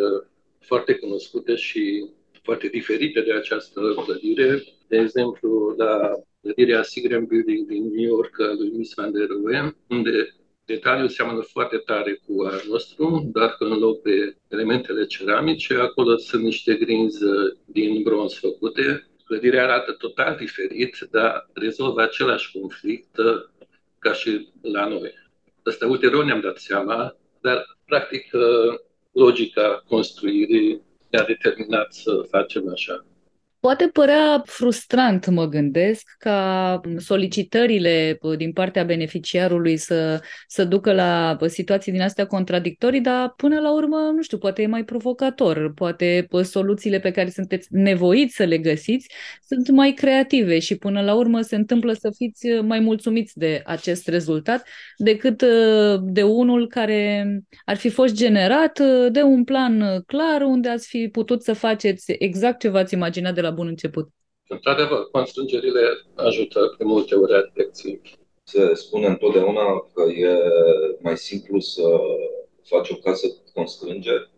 foarte 0.60 0.94
cunoscute 0.94 1.56
și 1.56 2.10
foarte 2.44 2.68
diferite 2.68 3.22
de 3.22 3.34
această 3.34 3.94
clădire. 4.06 4.64
De 4.88 4.98
exemplu, 4.98 5.74
la 5.78 6.12
clădirea 6.42 6.84
Seagram 6.84 7.26
Building 7.26 7.68
din 7.68 7.84
New 7.84 8.04
York 8.04 8.40
a 8.40 8.54
lui 8.58 8.70
Miss 8.70 8.94
Van 8.94 9.12
der 9.12 9.28
Rohe, 9.28 9.76
unde 9.90 10.36
Detaliul 10.70 11.10
seamănă 11.10 11.42
foarte 11.42 11.78
tare 11.78 12.22
cu 12.26 12.44
al 12.44 12.62
nostru, 12.70 13.30
dar 13.34 13.50
că 13.50 13.64
în 13.64 13.78
loc 13.78 14.02
de 14.02 14.38
elementele 14.48 15.06
ceramice, 15.06 15.74
acolo 15.74 16.18
sunt 16.18 16.44
niște 16.44 16.74
grinzi 16.74 17.24
din 17.66 18.02
bronz 18.04 18.34
făcute. 18.34 19.08
Clădirea 19.26 19.64
arată 19.64 19.92
total 19.92 20.36
diferit, 20.36 20.98
dar 21.12 21.50
rezolvă 21.54 22.02
același 22.02 22.52
conflict 22.60 23.18
uh, 23.18 23.44
ca 24.00 24.14
și 24.14 24.48
la 24.62 24.88
noi. 24.88 25.14
Asta 25.64 25.88
ulterior 25.88 26.24
ne-am 26.24 26.42
dat 26.42 26.58
seama, 26.58 27.16
dar 27.42 27.78
practic 27.86 28.34
uh, 28.34 28.80
logica 29.12 29.84
construirii 29.88 30.82
ne-a 31.10 31.24
determinat 31.24 31.94
să 31.94 32.28
facem 32.30 32.70
așa. 32.70 33.06
Poate 33.60 33.88
părea 33.88 34.42
frustrant, 34.46 35.28
mă 35.28 35.46
gândesc, 35.48 36.16
ca 36.18 36.82
solicitările 36.98 38.20
din 38.38 38.52
partea 38.52 38.84
beneficiarului 38.84 39.78
să, 39.78 40.22
să 40.48 40.64
ducă 40.66 40.94
la 40.94 41.38
situații 41.48 41.92
din 41.92 42.02
astea 42.02 42.26
contradictorii, 42.26 43.02
dar 43.02 43.34
până 43.38 43.60
la 43.60 43.74
urmă, 43.74 43.98
nu 44.16 44.22
știu, 44.22 44.38
poate 44.38 44.62
e 44.62 44.68
mai 44.68 44.84
provocator, 44.84 45.74
poate 45.74 46.28
soluțiile 46.44 47.00
pe 47.00 47.12
care 47.12 47.30
sunteți 47.30 47.68
nevoiți 47.72 48.36
să 48.36 48.44
le 48.44 48.58
găsiți 48.58 49.08
sunt 49.50 49.70
mai 49.70 49.92
creative 49.92 50.60
și 50.60 50.76
până 50.76 51.02
la 51.02 51.14
urmă 51.14 51.42
se 51.42 51.56
întâmplă 51.56 51.94
să 51.94 52.12
fiți 52.18 52.48
mai 52.48 52.80
mulțumiți 52.80 53.38
de 53.38 53.62
acest 53.66 54.08
rezultat 54.08 54.68
decât 54.98 55.42
uh, 55.42 56.00
de 56.02 56.24
unul 56.24 56.68
care 56.68 57.28
ar 57.66 57.76
fi 57.76 57.90
fost 57.90 58.14
generat 58.14 58.80
uh, 58.80 59.12
de 59.12 59.22
un 59.22 59.44
plan 59.44 60.02
clar 60.06 60.42
unde 60.42 60.70
ați 60.70 60.88
fi 60.88 61.08
putut 61.08 61.44
să 61.44 61.54
faceți 61.54 62.12
exact 62.20 62.60
ce 62.60 62.68
v-ați 62.68 62.94
imaginat 62.94 63.34
de 63.34 63.42
la 63.42 63.49
la 63.50 63.56
bun 63.56 63.68
început. 63.68 64.08
Într-adevăr, 64.48 65.10
constrângerile 65.12 65.82
ajută 66.16 66.76
de 66.78 66.84
multe 66.84 67.16
ori 67.16 67.34
arhitecții. 67.34 68.02
Se 68.44 68.74
spune 68.74 69.08
întotdeauna 69.08 69.66
că 69.94 70.04
e 70.12 70.38
mai 71.00 71.18
simplu 71.18 71.60
să 71.60 71.84
faci 72.64 72.90
o 72.90 72.96
casă 72.96 73.28
cu 73.28 73.44
constrângeri 73.54 74.30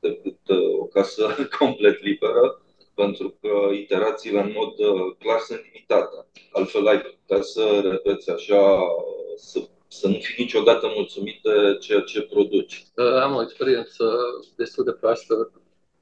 decât 0.00 0.38
uh, 0.48 0.78
o 0.78 0.84
casă 0.84 1.22
complet 1.58 2.02
liberă, 2.02 2.62
pentru 2.94 3.36
că 3.40 3.74
iterațiile 3.74 4.40
în 4.40 4.52
mod 4.54 4.78
uh, 4.78 5.14
clar 5.18 5.38
sunt 5.38 5.60
limitate. 5.72 6.26
Altfel 6.52 6.86
ai 6.86 7.00
putea 7.00 7.42
să 7.42 7.80
repeți 7.82 8.30
așa, 8.30 8.78
să, 9.36 9.60
să 9.88 10.08
nu 10.08 10.18
fii 10.20 10.44
niciodată 10.44 10.92
mulțumit 10.94 11.38
de 11.42 11.76
ceea 11.80 12.00
ce 12.00 12.22
produci. 12.22 12.84
Am 13.22 13.34
o 13.34 13.42
experiență 13.42 14.04
destul 14.56 14.84
de 14.84 14.92
proastă 14.92 15.52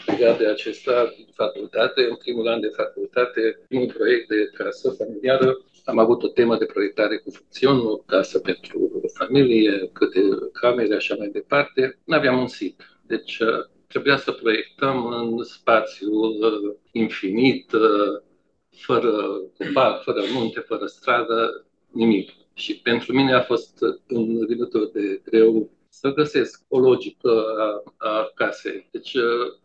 legat 0.08 0.38
de 0.38 0.46
acesta 0.46 1.12
din 1.16 1.28
facultate. 1.34 2.06
În 2.10 2.16
primul 2.16 2.48
an 2.48 2.60
de 2.60 2.72
facultate, 2.76 3.40
primul 3.68 3.92
proiect 3.92 4.28
de 4.28 4.50
casă 4.54 4.90
familiară, 4.90 5.58
am 5.84 5.98
avut 5.98 6.22
o 6.22 6.28
temă 6.28 6.56
de 6.56 6.64
proiectare 6.64 7.16
cu 7.16 7.30
funcțiuni, 7.30 7.80
o 7.80 7.96
casă 7.96 8.38
pentru 8.38 9.00
o 9.02 9.08
familie, 9.24 9.90
câte 9.92 10.20
camere, 10.52 10.94
așa 10.94 11.14
mai 11.18 11.28
departe. 11.28 11.98
Nu 12.04 12.14
aveam 12.14 12.38
un 12.38 12.46
sit. 12.46 12.98
Deci 13.06 13.38
uh, 13.38 13.64
trebuia 13.86 14.16
să 14.16 14.32
proiectăm 14.32 15.06
în 15.06 15.44
spațiul 15.44 16.36
uh, 16.40 16.74
infinit, 16.92 17.72
uh, 17.72 18.22
fără 18.70 19.12
copac, 19.58 20.02
fără 20.02 20.20
munte, 20.34 20.60
fără 20.60 20.86
stradă, 20.86 21.66
nimic. 21.92 22.30
Și 22.54 22.80
pentru 22.80 23.12
mine 23.12 23.32
a 23.32 23.40
fost 23.42 23.78
un 24.08 24.46
de 24.92 25.20
greu 25.24 25.70
să 26.00 26.08
găsesc 26.08 26.62
o 26.68 26.78
logică 26.78 27.44
a, 27.58 27.82
a 28.08 28.30
casei. 28.34 28.88
Deci, 28.90 29.16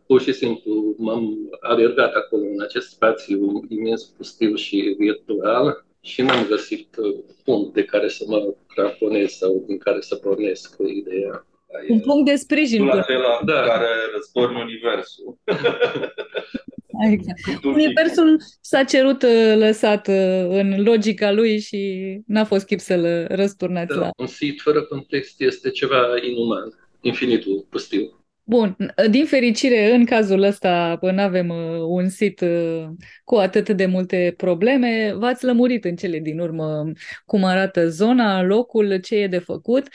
pur 0.06 0.20
și 0.20 0.32
simplu, 0.32 0.94
m-am 0.98 1.36
alergat 1.60 2.14
acolo 2.14 2.42
în 2.42 2.62
acest 2.62 2.88
spațiu 2.90 3.64
imens 3.68 4.04
pustiu 4.04 4.54
și 4.54 4.94
virtual 4.98 5.84
și 6.00 6.22
n-am 6.22 6.46
găsit 6.46 6.96
punct 7.44 7.74
de 7.74 7.84
care 7.84 8.08
să 8.08 8.24
mă 8.26 8.54
cramponez 8.74 9.30
sau 9.30 9.64
din 9.66 9.78
care 9.78 10.00
să 10.00 10.14
pornesc 10.14 10.76
ideea. 10.86 11.46
Un 11.88 12.00
punct 12.00 12.30
de 12.30 12.36
sprijin. 12.36 12.88
acela 12.88 13.40
da. 13.44 13.62
care 13.62 13.88
răstorn 14.14 14.54
universul. 14.54 15.38
Exact. 17.02 17.64
Universul 17.64 18.40
s-a 18.60 18.84
cerut 18.84 19.22
uh, 19.22 19.54
lăsat 19.56 20.08
uh, 20.08 20.46
în 20.48 20.82
logica 20.82 21.32
lui 21.32 21.60
și 21.60 22.20
n-a 22.26 22.44
fost 22.44 22.66
chip 22.66 22.80
să-l 22.80 23.26
răsturnați 23.28 23.94
da, 23.94 24.00
la... 24.00 24.10
Un 24.16 24.26
sit 24.26 24.60
fără 24.60 24.82
context 24.82 25.40
este 25.40 25.70
ceva 25.70 26.02
inuman, 26.30 26.64
infinitul 27.00 27.66
pustiu. 27.70 28.18
Bun, 28.46 28.76
din 29.10 29.24
fericire, 29.24 29.94
în 29.94 30.04
cazul 30.04 30.42
ăsta 30.42 30.98
nu 31.00 31.20
avem 31.20 31.48
uh, 31.48 31.80
un 31.86 32.08
sit 32.08 32.44
cu 33.24 33.34
atât 33.34 33.68
de 33.68 33.86
multe 33.86 34.34
probleme. 34.36 35.14
V-ați 35.16 35.44
lămurit 35.44 35.84
în 35.84 35.96
cele 35.96 36.18
din 36.18 36.38
urmă 36.38 36.92
cum 37.26 37.44
arată 37.44 37.88
zona, 37.88 38.42
locul, 38.42 39.00
ce 39.00 39.16
e 39.16 39.26
de 39.26 39.38
făcut. 39.38 39.88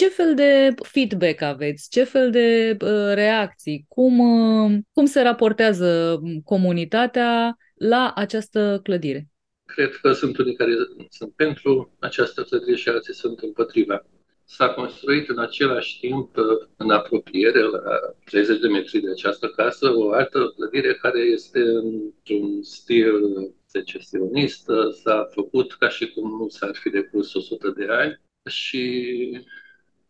Ce 0.00 0.08
fel 0.08 0.34
de 0.34 0.74
feedback 0.82 1.40
aveți? 1.40 1.90
Ce 1.90 2.04
fel 2.04 2.30
de 2.30 2.76
uh, 2.80 3.14
reacții? 3.14 3.84
Cum, 3.88 4.18
uh, 4.18 4.78
cum 4.92 5.04
se 5.04 5.22
raportează 5.22 6.20
comunitatea 6.44 7.56
la 7.74 8.12
această 8.14 8.80
clădire? 8.82 9.28
Cred 9.64 9.94
că 9.94 10.12
sunt 10.12 10.38
unii 10.38 10.54
care 10.54 10.72
sunt 11.10 11.32
pentru 11.34 11.96
această 11.98 12.42
clădire 12.42 12.76
și 12.76 12.88
alții 12.88 13.14
sunt 13.14 13.38
împotriva. 13.38 14.06
S-a 14.44 14.68
construit 14.68 15.28
în 15.28 15.38
același 15.38 15.98
timp, 15.98 16.36
uh, 16.36 16.44
în 16.76 16.90
apropiere, 16.90 17.60
la 17.60 17.80
30 18.24 18.60
de 18.60 18.68
metri 18.68 19.00
de 19.00 19.10
această 19.10 19.48
casă, 19.48 19.94
o 19.94 20.12
altă 20.12 20.52
clădire 20.56 20.94
care 20.94 21.20
este 21.20 21.60
într-un 21.60 22.62
stil 22.62 23.20
secesionist. 23.66 24.70
S-a 25.02 25.28
făcut 25.32 25.72
ca 25.72 25.88
și 25.88 26.10
cum 26.10 26.30
nu 26.38 26.48
s-ar 26.48 26.74
fi 26.74 26.90
decurs 26.90 27.34
100 27.34 27.70
de 27.76 27.86
ani 27.90 28.20
și 28.48 29.04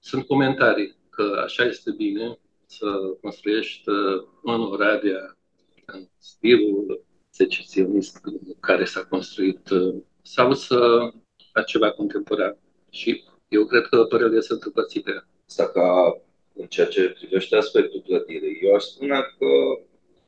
sunt 0.07 0.27
comentarii 0.27 0.97
că 1.11 1.43
așa 1.45 1.65
este 1.65 1.91
bine 1.91 2.39
să 2.67 2.87
construiești 3.21 3.89
uh, 3.89 4.23
în 4.43 4.61
Oradea 4.61 5.37
în 5.85 6.09
stilul 6.19 7.05
secesionist 7.31 8.21
care 8.61 8.85
s-a 8.85 9.05
construit 9.05 9.71
uh, 9.71 9.95
sau 10.23 10.53
să 10.53 11.11
faci 11.53 11.71
ceva 11.71 11.91
contemporan. 11.91 12.57
Și 12.91 13.25
eu 13.49 13.67
cred 13.67 13.87
că 13.87 14.05
părerile 14.05 14.41
sunt 14.41 14.63
împărțite. 14.63 15.27
Asta 15.49 15.69
ca 15.69 16.21
în 16.55 16.67
ceea 16.67 16.87
ce 16.87 17.09
privește 17.19 17.57
aspectul 17.57 18.03
clădirii. 18.07 18.59
Eu 18.63 18.75
aș 18.75 18.83
spune 18.83 19.21
că 19.39 19.47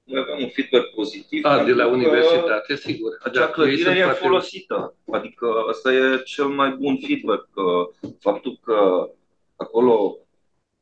noi 0.04 0.20
avem 0.20 0.42
un 0.42 0.48
feedback 0.48 0.94
pozitiv. 0.94 1.44
A, 1.44 1.64
de 1.64 1.72
la 1.72 1.86
universitate, 1.86 2.76
sigur. 2.76 3.18
Acea 3.22 3.40
da, 3.40 3.50
clădire 3.50 3.90
e 3.90 4.02
foarte... 4.02 4.20
folosită. 4.20 4.94
Adică 5.10 5.46
asta 5.68 5.92
e 5.92 6.22
cel 6.24 6.46
mai 6.46 6.70
bun 6.70 6.98
feedback. 7.06 7.48
Că 7.54 7.88
faptul 8.18 8.58
că 8.64 9.10
acolo, 9.58 10.18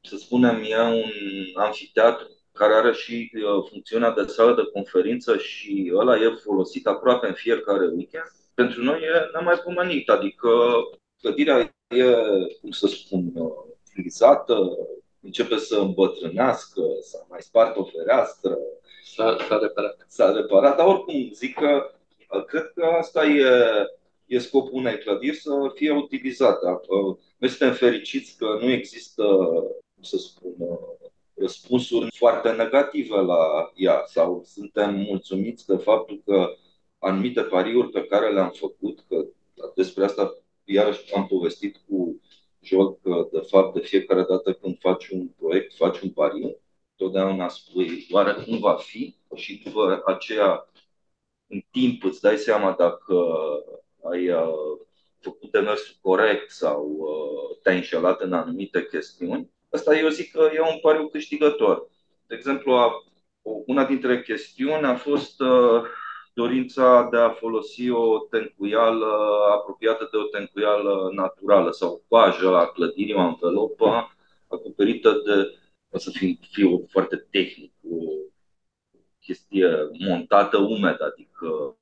să 0.00 0.16
spunem, 0.16 0.62
e 0.68 0.80
un 0.80 1.10
amfiteatru 1.54 2.26
care 2.52 2.74
are 2.74 2.92
și 2.92 3.30
uh, 3.34 3.66
funcțiunea 3.70 4.10
de 4.10 4.26
sală 4.26 4.54
de 4.54 4.70
conferință 4.72 5.36
și 5.36 5.92
ăla 5.94 6.16
e 6.16 6.40
folosit 6.44 6.86
aproape 6.86 7.26
în 7.26 7.32
fiecare 7.32 7.86
weekend. 7.86 8.32
Pentru 8.54 8.82
noi 8.82 9.00
e 9.00 9.38
nemaipomenit, 9.38 10.08
adică 10.08 10.48
clădirea 11.20 11.58
e, 11.88 12.04
cum 12.60 12.70
să 12.70 12.86
spun, 12.86 13.30
uh, 13.34 13.50
frizată, 13.92 14.76
începe 15.20 15.56
să 15.56 15.76
îmbătrânească, 15.76 16.82
s-a 17.00 17.26
mai 17.28 17.42
spart 17.42 17.76
o 17.76 17.84
fereastră. 17.84 18.58
S-a, 19.04 19.36
s-a 19.48 19.58
reparat. 19.58 20.06
S-a 20.08 20.32
reparat, 20.32 20.76
dar 20.76 20.86
oricum 20.86 21.30
zic 21.32 21.54
că 21.54 21.90
uh, 22.30 22.44
cred 22.44 22.72
că 22.74 22.84
asta 22.84 23.24
e 23.24 23.48
e 24.26 24.38
scopul 24.38 24.78
unei 24.78 24.98
clădiri 24.98 25.36
să 25.36 25.50
fie 25.74 25.90
utilizată. 25.92 26.80
Noi 27.36 27.50
suntem 27.50 27.72
fericiți 27.72 28.36
că 28.36 28.58
nu 28.60 28.70
există, 28.70 29.24
cum 29.94 30.02
să 30.02 30.16
spun, 30.16 30.54
răspunsuri 31.34 32.10
foarte 32.16 32.50
negative 32.52 33.16
la 33.16 33.72
ea 33.74 34.04
sau 34.06 34.42
suntem 34.44 34.94
mulțumiți 34.94 35.66
de 35.66 35.76
faptul 35.76 36.22
că 36.24 36.54
anumite 36.98 37.42
pariuri 37.42 37.90
pe 37.90 38.04
care 38.04 38.32
le-am 38.32 38.50
făcut, 38.50 39.04
că 39.08 39.26
despre 39.74 40.04
asta 40.04 40.38
iarăși 40.64 41.14
am 41.14 41.26
povestit 41.26 41.76
cu 41.88 42.20
joc 42.60 43.00
că 43.00 43.28
de 43.32 43.40
fapt 43.40 43.74
de 43.74 43.80
fiecare 43.80 44.24
dată 44.28 44.52
când 44.52 44.78
faci 44.78 45.08
un 45.08 45.28
proiect, 45.28 45.74
faci 45.74 46.00
un 46.00 46.10
pariu, 46.10 46.56
totdeauna 46.96 47.48
spui 47.48 48.06
oare 48.10 48.32
cum 48.44 48.58
va 48.58 48.74
fi 48.74 49.16
și 49.34 49.62
după 49.64 50.02
aceea 50.06 50.70
în 51.46 51.62
timp 51.70 52.04
îți 52.04 52.20
dai 52.20 52.36
seama 52.36 52.74
dacă 52.78 53.14
ai 54.12 54.30
uh, 54.30 54.78
făcut 55.20 55.50
demersul 55.50 55.96
corect 56.00 56.50
sau 56.50 56.96
uh, 56.98 57.58
te-ai 57.62 57.76
înșelat 57.76 58.20
în 58.20 58.32
anumite 58.32 58.86
chestiuni, 58.86 59.50
asta 59.70 59.96
eu 59.96 60.08
zic 60.08 60.30
că 60.32 60.50
e 60.54 60.60
un 60.60 60.78
pariu 60.80 61.08
câștigător. 61.08 61.88
De 62.26 62.34
exemplu, 62.34 62.72
a, 62.72 62.90
una 63.66 63.84
dintre 63.84 64.22
chestiuni 64.22 64.84
a 64.84 64.96
fost 64.96 65.40
uh, 65.40 65.82
dorința 66.34 67.08
de 67.10 67.16
a 67.16 67.30
folosi 67.30 67.90
o 67.90 68.18
tencuială 68.18 69.06
apropiată 69.50 70.08
de 70.10 70.16
o 70.16 70.22
tencuială 70.22 71.10
naturală 71.14 71.70
sau 71.70 72.04
pajă 72.08 72.50
la 72.50 72.66
clădirii, 72.66 73.14
o 73.14 73.20
învelopă 73.20 74.16
acoperită 74.48 75.22
de, 75.24 75.58
o 75.90 75.98
să 75.98 76.10
fie, 76.10 76.38
fie 76.50 76.84
foarte 76.88 77.16
tehnic, 77.16 77.72
o 77.90 77.96
chestie 79.20 79.68
montată 80.08 80.56
umedă, 80.56 81.04
adică 81.04 81.76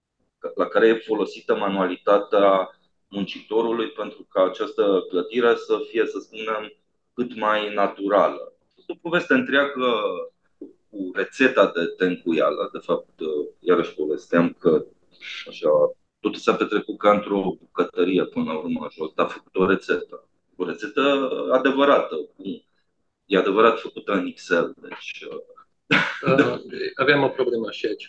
la 0.54 0.66
care 0.66 0.86
e 0.86 0.94
folosită 0.94 1.56
manualitatea 1.56 2.78
muncitorului 3.08 3.88
pentru 3.88 4.26
ca 4.28 4.44
această 4.44 5.04
clădire 5.08 5.54
să 5.54 5.78
fie, 5.90 6.06
să 6.06 6.18
spunem, 6.18 6.72
cât 7.14 7.36
mai 7.36 7.74
naturală. 7.74 8.52
Este 8.78 8.92
o 8.92 9.08
poveste 9.08 9.34
întreagă 9.34 10.02
cu 10.90 11.10
rețeta 11.14 11.72
de 11.74 11.84
tencuială. 11.84 12.68
De 12.72 12.78
fapt, 12.78 13.10
iarăși 13.58 13.94
povesteam 13.94 14.56
că 14.58 14.84
așa, 15.48 15.68
totul 16.20 16.38
s-a 16.38 16.54
petrecut 16.54 16.98
ca 16.98 17.10
într-o 17.10 17.56
bucătărie 17.58 18.24
până 18.24 18.52
la 18.52 18.58
urmă. 18.58 18.88
Jolt 18.90 19.18
a 19.18 19.26
făcut 19.26 19.56
o 19.56 19.66
rețetă. 19.66 20.28
O 20.56 20.64
rețetă 20.64 21.30
adevărată. 21.52 22.16
E 23.24 23.36
adevărat 23.36 23.78
făcută 23.78 24.12
în 24.12 24.26
Excel. 24.26 24.74
Deci 24.80 25.26
Uh, 25.30 25.53
aveam 26.94 27.22
o 27.22 27.28
problemă 27.28 27.70
și 27.70 27.86
aici. 27.86 28.08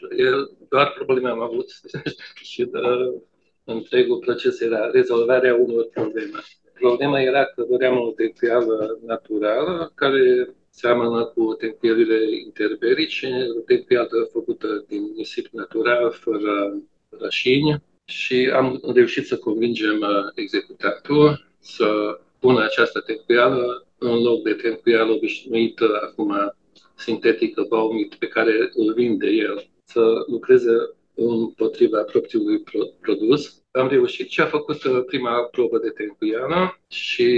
Doar 0.69 0.91
probleme 0.95 1.29
am 1.29 1.41
avut 1.41 1.67
și 2.51 2.61
uh, 2.61 3.21
întregul 3.63 4.17
proces 4.17 4.59
era 4.59 4.89
rezolvarea 4.91 5.55
unor 5.55 5.89
probleme. 5.93 6.39
Problema 6.73 7.21
era 7.21 7.45
că 7.45 7.65
doream 7.69 7.97
o 7.97 8.11
tencuială 8.11 8.99
naturală 9.05 9.91
care 9.95 10.55
seamănă 10.69 11.25
cu 11.25 11.53
tencuielile 11.53 12.39
interberice, 12.45 13.45
o 13.57 13.59
tencuială 13.59 14.29
făcută 14.31 14.85
din 14.87 15.11
nisip 15.15 15.47
natural, 15.51 16.11
fără 16.11 16.81
rășini 17.09 17.83
și 18.05 18.51
am 18.53 18.81
reușit 18.93 19.25
să 19.25 19.37
convingem 19.37 19.99
uh, 19.99 20.31
executatul 20.35 21.47
să 21.59 22.19
pună 22.39 22.63
această 22.63 22.99
tencuială 22.99 23.87
în 23.97 24.21
loc 24.21 24.43
de 24.43 24.53
tencuială 24.53 25.11
obișnuită 25.11 25.99
acum 26.03 26.55
sintetică 26.95 27.65
Baumit 27.69 28.15
pe 28.15 28.27
care 28.27 28.69
îl 28.73 28.93
vinde 28.93 29.27
el 29.27 29.69
să 29.83 30.23
lucreze 30.27 30.95
împotriva 31.15 32.01
propriului 32.01 32.63
produs. 33.01 33.63
Am 33.71 33.87
reușit 33.87 34.29
și 34.29 34.41
a 34.41 34.45
făcut 34.45 34.83
uh, 34.83 35.03
prima 35.05 35.43
probă 35.43 35.77
de 35.77 35.89
tencuiană 35.89 36.79
și 36.89 37.29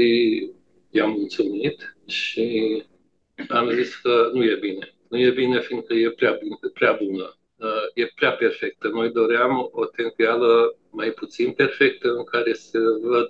i-am 0.89 1.11
mulțumit 1.11 1.97
și 2.05 2.83
am 3.47 3.69
zis 3.69 3.95
că 3.95 4.29
nu 4.33 4.43
e 4.43 4.55
bine. 4.55 4.95
Nu 5.09 5.17
e 5.17 5.31
bine 5.31 5.59
fiindcă 5.59 5.93
e 5.93 6.09
prea, 6.09 6.37
bine, 6.41 6.55
prea 6.73 6.99
bună. 7.03 7.37
Uh, 7.57 7.83
e 7.93 8.11
prea 8.15 8.31
perfectă. 8.31 8.87
Noi 8.87 9.09
doream 9.09 9.69
o 9.71 9.85
tencuială 9.85 10.77
mai 10.91 11.11
puțin 11.11 11.51
perfectă 11.51 12.13
în 12.13 12.23
care 12.23 12.53
se, 12.53 12.79
văd, 13.01 13.29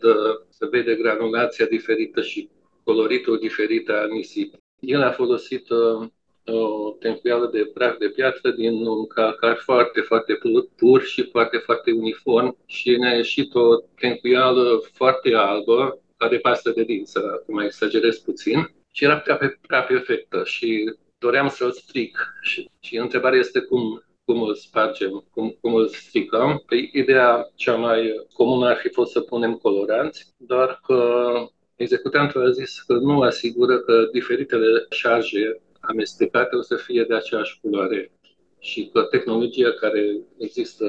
se 0.49 0.67
vede 0.67 0.95
granulația 0.95 1.65
diferită 1.65 2.21
și 2.21 2.49
coloritul 2.83 3.37
diferit 3.37 3.89
a 3.89 4.05
nisipului. 4.09 4.63
El 4.79 5.01
a 5.01 5.11
folosit 5.11 5.69
uh, 5.69 6.07
o 6.51 6.91
tencuială 6.99 7.49
de 7.53 7.71
praf 7.73 7.97
de 7.97 8.10
piatră 8.10 8.51
din 8.51 8.86
un 8.86 9.07
calcar 9.07 9.55
foarte, 9.55 10.01
foarte 10.01 10.39
pur 10.75 11.01
și 11.01 11.29
foarte, 11.29 11.57
foarte 11.57 11.91
uniform 11.91 12.57
și 12.65 12.95
ne-a 12.95 13.15
ieșit 13.15 13.55
o 13.55 13.75
tencuială 13.99 14.81
foarte 14.93 15.33
albă, 15.33 16.01
ca 16.17 16.27
de 16.27 16.38
pastă 16.38 16.71
de 16.71 16.83
dință, 16.83 17.31
acum 17.33 17.60
exagerez 17.60 18.17
puțin, 18.17 18.71
și 18.91 19.03
era 19.03 19.17
prea, 19.17 19.57
prea 19.67 19.81
perfectă 19.81 20.43
și 20.45 20.93
doream 21.17 21.47
să-l 21.47 21.71
stric. 21.71 22.17
Și, 22.41 22.69
și 22.79 22.97
întrebarea 22.97 23.39
este 23.39 23.60
cum, 23.60 24.03
cum 24.25 24.41
îl 24.41 24.55
spargem, 24.55 25.25
cum, 25.31 25.57
cum 25.62 25.75
îl 25.75 25.88
stricăm. 25.88 26.63
Păi, 26.65 26.89
ideea 26.93 27.51
cea 27.55 27.75
mai 27.75 28.27
comună 28.33 28.67
ar 28.67 28.75
fi 28.75 28.89
fost 28.89 29.12
să 29.12 29.21
punem 29.21 29.53
coloranți, 29.53 30.33
doar 30.38 30.79
că 30.86 31.31
executantul 31.75 32.45
a 32.45 32.49
zis 32.49 32.81
că 32.81 32.93
nu 32.93 33.21
asigură 33.21 33.79
că 33.79 34.07
diferitele 34.12 34.86
șarje 34.89 35.62
amestecate 35.81 36.55
o 36.55 36.61
să 36.61 36.75
fie 36.75 37.03
de 37.03 37.15
aceeași 37.15 37.59
culoare 37.61 38.11
și 38.59 38.89
că 38.93 39.01
tehnologia 39.01 39.71
care 39.71 40.19
există 40.37 40.85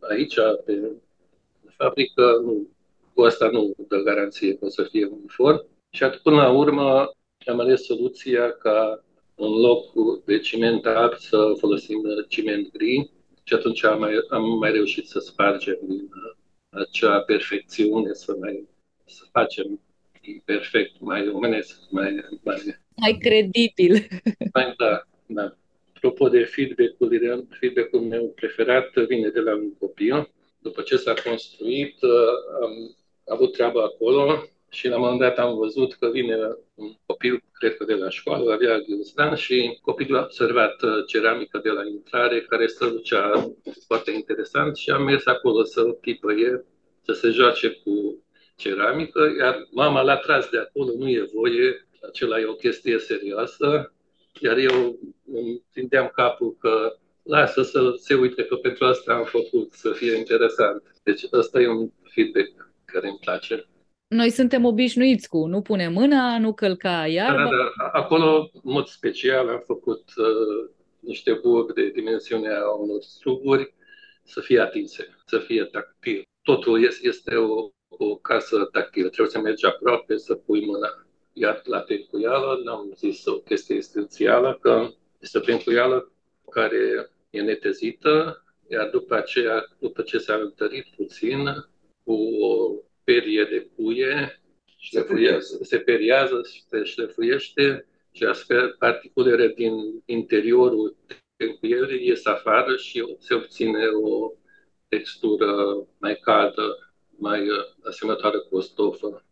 aici, 0.00 0.34
pe 0.64 0.92
fabrică, 1.76 2.40
nu, 2.44 2.68
cu 3.14 3.22
asta 3.22 3.50
nu 3.50 3.74
dă 3.88 3.96
garanție 3.96 4.54
că 4.54 4.64
o 4.64 4.68
să 4.68 4.82
fie 4.82 5.06
uniform. 5.06 5.66
Și 5.90 6.02
atunci, 6.02 6.22
până 6.22 6.36
la 6.36 6.50
urmă, 6.50 7.10
am 7.46 7.60
ales 7.60 7.84
soluția 7.84 8.50
ca 8.50 9.04
în 9.34 9.50
loc 9.60 9.92
de 10.24 10.38
ciment 10.38 10.86
alb 10.86 11.14
să 11.14 11.52
folosim 11.58 12.00
ciment 12.28 12.70
gri 12.72 13.10
și 13.42 13.54
atunci 13.54 13.84
am 13.84 13.98
mai, 13.98 14.12
am 14.28 14.58
mai 14.58 14.72
reușit 14.72 15.06
să 15.06 15.18
spargem 15.18 15.78
din 15.82 16.08
acea 16.70 17.20
perfecțiune, 17.20 18.12
să 18.12 18.36
mai 18.40 18.68
să 19.06 19.24
facem 19.32 19.80
perfect, 20.44 21.00
mai 21.00 21.28
omenesc, 21.28 21.80
mai... 21.90 22.24
Mai, 22.42 22.78
mai 23.00 23.18
credibil. 23.20 24.08
Mai, 24.54 24.74
da, 24.76 25.02
da. 25.26 25.54
Apropo 25.94 26.28
de 26.28 26.44
feedback-ul, 26.44 27.46
feedback-ul 27.58 28.00
meu 28.00 28.32
preferat 28.34 28.94
vine 28.94 29.28
de 29.28 29.40
la 29.40 29.54
un 29.54 29.74
copil. 29.78 30.30
După 30.58 30.82
ce 30.82 30.96
s-a 30.96 31.14
construit, 31.24 31.96
am 32.62 32.96
avut 33.26 33.52
treabă 33.52 33.82
acolo 33.82 34.44
și 34.70 34.88
la 34.88 34.94
un 34.96 35.00
moment 35.00 35.20
dat 35.20 35.38
am 35.38 35.56
văzut 35.56 35.92
că 35.92 36.10
vine 36.12 36.36
un 36.74 36.92
copil, 37.06 37.42
cred 37.52 37.76
că 37.76 37.84
de 37.84 37.94
la 37.94 38.08
școală, 38.08 38.52
avea 38.52 38.78
ghiozdan 38.78 39.34
și 39.34 39.78
copilul 39.82 40.18
a 40.18 40.22
observat 40.22 40.82
uh, 40.82 41.04
ceramica 41.06 41.58
de 41.58 41.68
la 41.68 41.86
intrare 41.86 42.40
care 42.40 42.66
strălucea 42.66 43.52
foarte 43.86 44.10
interesant 44.10 44.76
și 44.76 44.90
am 44.90 45.02
mers 45.02 45.26
acolo 45.26 45.64
să 45.64 45.82
pipăie, 45.82 46.64
să 47.04 47.12
se 47.12 47.28
joace 47.28 47.68
cu 47.70 48.24
ceramică, 48.56 49.34
iar 49.38 49.68
mama 49.70 50.02
l-a 50.02 50.16
tras 50.16 50.48
de 50.48 50.58
acolo, 50.58 50.92
nu 50.98 51.08
e 51.08 51.28
voie, 51.34 51.86
acela 52.08 52.40
e 52.40 52.44
o 52.44 52.54
chestie 52.54 52.98
serioasă, 52.98 53.92
iar 54.40 54.56
eu 54.56 54.98
îmi 55.32 55.62
prindeam 55.72 56.10
capul 56.14 56.56
că 56.58 56.96
lasă 57.22 57.62
să 57.62 57.94
se 57.96 58.14
uite 58.14 58.44
că 58.44 58.56
pentru 58.56 58.84
asta 58.84 59.12
am 59.12 59.24
făcut, 59.24 59.72
să 59.72 59.90
fie 59.90 60.16
interesant. 60.16 60.82
Deci 61.02 61.22
ăsta 61.32 61.60
e 61.60 61.68
un 61.68 61.90
feedback 62.02 62.72
care 62.84 63.08
îmi 63.08 63.18
place. 63.20 63.64
Noi 64.08 64.30
suntem 64.30 64.64
obișnuiți 64.64 65.28
cu 65.28 65.46
nu 65.46 65.62
pune 65.62 65.88
mâna, 65.88 66.38
nu 66.38 66.52
călca 66.52 67.06
iarba. 67.06 67.42
Da, 67.42 67.48
da, 67.48 67.72
da. 67.78 67.88
Acolo, 67.92 68.50
în 68.52 68.72
mod 68.72 68.86
special, 68.86 69.48
am 69.48 69.62
făcut 69.66 70.04
uh, 70.16 70.70
niște 71.00 71.32
burg 71.32 71.72
de 71.72 71.88
dimensiunea 71.88 72.60
unor 72.80 73.00
struguri 73.00 73.74
să 74.24 74.40
fie 74.40 74.60
atinse, 74.60 75.16
să 75.26 75.38
fie 75.38 75.64
tactil. 75.64 76.22
Totul 76.42 76.84
este, 76.84 77.08
este 77.08 77.34
o, 77.34 77.68
o 77.88 78.16
casă 78.16 78.68
tactilă. 78.72 79.08
Trebuie 79.08 79.34
să 79.34 79.40
mergi 79.40 79.66
aproape, 79.66 80.16
să 80.16 80.34
pui 80.34 80.66
mâna. 80.66 81.06
Iar 81.32 81.62
la 81.64 81.80
tencuială, 81.80 82.60
n-am 82.64 82.92
zis 82.96 83.24
o 83.24 83.38
chestie 83.38 83.76
esențială, 83.76 84.58
că 84.60 84.88
este 85.20 85.38
tencuială 85.38 86.12
care 86.50 87.10
e 87.30 87.40
netezită, 87.40 88.44
iar 88.68 88.88
după 88.90 89.14
aceea, 89.14 89.76
după 89.78 90.02
ce 90.02 90.18
s-a 90.18 90.34
întărit 90.34 90.86
puțin, 90.96 91.44
cu 92.04 92.12
o 92.40 92.74
perie 93.04 93.44
de 93.44 93.70
cuie, 93.76 94.42
șlefuiește, 94.76 95.64
se 95.64 95.78
periază, 95.78 96.40
se 96.68 96.84
șlefuiește 96.84 97.86
și 98.12 98.24
astfel 98.24 98.76
particulele 98.78 99.48
din 99.48 100.02
interiorul 100.04 100.96
tencuierii 101.36 102.06
ies 102.06 102.26
afară 102.26 102.76
și 102.76 103.16
se 103.18 103.34
obține 103.34 103.86
o 104.02 104.32
textură 104.88 105.52
mai 105.98 106.16
caldă, 106.16 106.92
mai 107.16 107.48
uh, 107.48 107.56
asemănătoare 107.82 108.38
cu 108.38 108.56
o 108.56 108.60
stofă. 108.60 109.24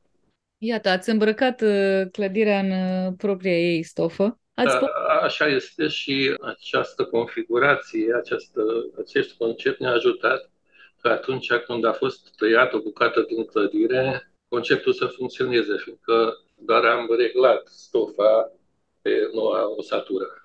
Iată, 0.58 0.88
ați 0.88 1.10
îmbrăcat 1.10 1.60
uh, 1.60 2.02
clădirea 2.12 2.58
în 2.58 2.70
uh, 2.70 3.12
propria 3.16 3.58
ei 3.58 3.82
stofă. 3.82 4.40
Ați 4.54 4.80
da, 4.80 4.88
așa 5.22 5.46
este 5.46 5.88
și 5.88 6.36
această 6.40 7.04
configurație, 7.04 8.14
această, 8.14 8.62
acest 9.00 9.32
concept 9.34 9.80
ne-a 9.80 9.92
ajutat 9.92 10.50
că 11.00 11.08
atunci 11.08 11.52
când 11.52 11.84
a 11.84 11.92
fost 11.92 12.36
tăiată 12.36 12.76
o 12.76 12.80
bucată 12.80 13.20
din 13.20 13.44
clădire, 13.44 14.32
conceptul 14.48 14.92
să 14.92 15.06
funcționeze, 15.06 15.76
fiindcă 15.76 16.44
doar 16.56 16.84
am 16.84 17.08
reglat 17.18 17.66
stofa 17.66 18.52
pe 19.02 19.30
noua 19.34 19.76
osatură. 19.76 20.37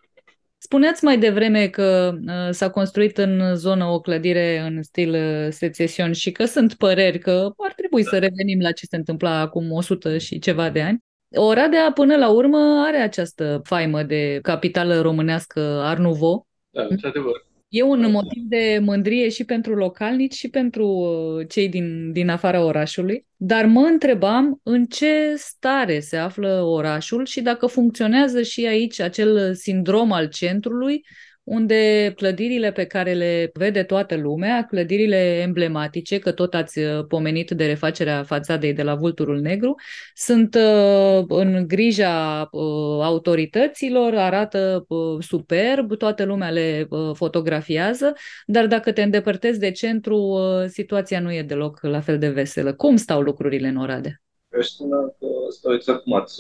Spuneați 0.74 1.04
mai 1.04 1.18
devreme 1.18 1.68
că 1.68 2.14
uh, 2.28 2.50
s-a 2.50 2.70
construit 2.70 3.18
în 3.18 3.56
zonă 3.56 3.86
o 3.86 4.00
clădire 4.00 4.60
în 4.60 4.84
stil 4.84 5.14
uh, 5.14 5.48
secesion 5.50 6.12
și 6.12 6.32
că 6.32 6.46
sunt 6.46 6.74
păreri 6.74 7.20
că 7.20 7.50
ar 7.58 7.74
trebui 7.74 8.04
da. 8.04 8.10
să 8.10 8.20
revenim 8.20 8.60
la 8.62 8.72
ce 8.72 8.86
se 8.86 8.96
întâmpla 8.96 9.40
acum 9.40 9.72
100 9.72 10.18
și 10.18 10.40
ceva 10.40 10.70
de 10.70 10.82
ani. 10.82 11.04
Oradea, 11.36 11.92
până 11.94 12.16
la 12.16 12.30
urmă, 12.30 12.84
are 12.88 12.98
această 12.98 13.62
faimă 13.64 14.04
de 14.04 14.40
capitală 14.42 15.02
românească 15.02 15.60
Art 15.84 16.00
Nouveau. 16.00 16.48
Da, 16.70 16.86
într-adevăr. 16.90 17.46
E 17.74 17.82
un 17.82 18.12
motiv 18.12 18.44
de 18.44 18.80
mândrie 18.82 19.30
și 19.30 19.44
pentru 19.44 19.76
localnici 19.76 20.34
și 20.34 20.50
pentru 20.50 20.88
uh, 20.88 21.48
cei 21.50 21.70
din, 21.70 22.12
din 22.12 22.30
afara 22.30 22.64
orașului, 22.64 23.26
dar 23.36 23.66
mă 23.66 23.80
întrebam 23.80 24.60
în 24.64 24.86
ce 24.86 25.34
stare 25.38 26.00
se 26.00 26.18
află 26.18 26.62
orașul 26.62 27.26
și 27.26 27.42
dacă 27.42 27.66
funcționează 27.66 28.42
și 28.42 28.66
aici 28.66 29.00
acel 29.00 29.56
sindrom 29.56 30.12
al 30.12 30.30
centrului 30.30 31.06
unde 31.43 32.13
clădirile 32.15 32.71
pe 32.71 32.86
care 32.86 33.13
le 33.13 33.49
vede 33.53 33.84
toată 33.84 34.15
lumea, 34.15 34.65
clădirile 34.69 35.39
emblematice, 35.41 36.19
că 36.19 36.32
tot 36.32 36.53
ați 36.53 36.79
uh, 36.79 37.06
pomenit 37.08 37.51
de 37.51 37.65
refacerea 37.65 38.23
fațadei 38.23 38.73
de 38.73 38.84
la 38.84 38.95
Vulturul 38.95 39.39
Negru, 39.39 39.75
sunt 40.13 40.56
uh, 40.56 41.23
în 41.27 41.67
grija 41.67 42.47
uh, 42.51 43.01
autorităților, 43.01 44.15
arată 44.15 44.86
superb, 45.19 45.97
toată 45.97 46.23
lumea 46.23 46.49
le 46.49 46.88
fotografiază, 47.13 48.13
dar 48.45 48.67
dacă 48.67 48.91
te 48.91 49.01
îndepărtezi 49.01 49.60
de 49.60 49.71
centru, 49.71 50.39
situația 50.67 51.19
nu 51.19 51.34
e 51.34 51.41
deloc 51.41 51.82
la 51.82 51.99
fel 51.99 52.17
de 52.17 52.29
veselă. 52.29 52.73
Cum 52.73 52.95
stau 52.95 53.21
lucrurile 53.21 53.67
în 53.67 53.77
Oradea? 53.77 54.21
Aș 54.58 54.65
spune 54.65 54.95
că 55.19 55.27
stau 55.49 55.73
exact 55.73 56.03
cum 56.03 56.13
ați 56.13 56.36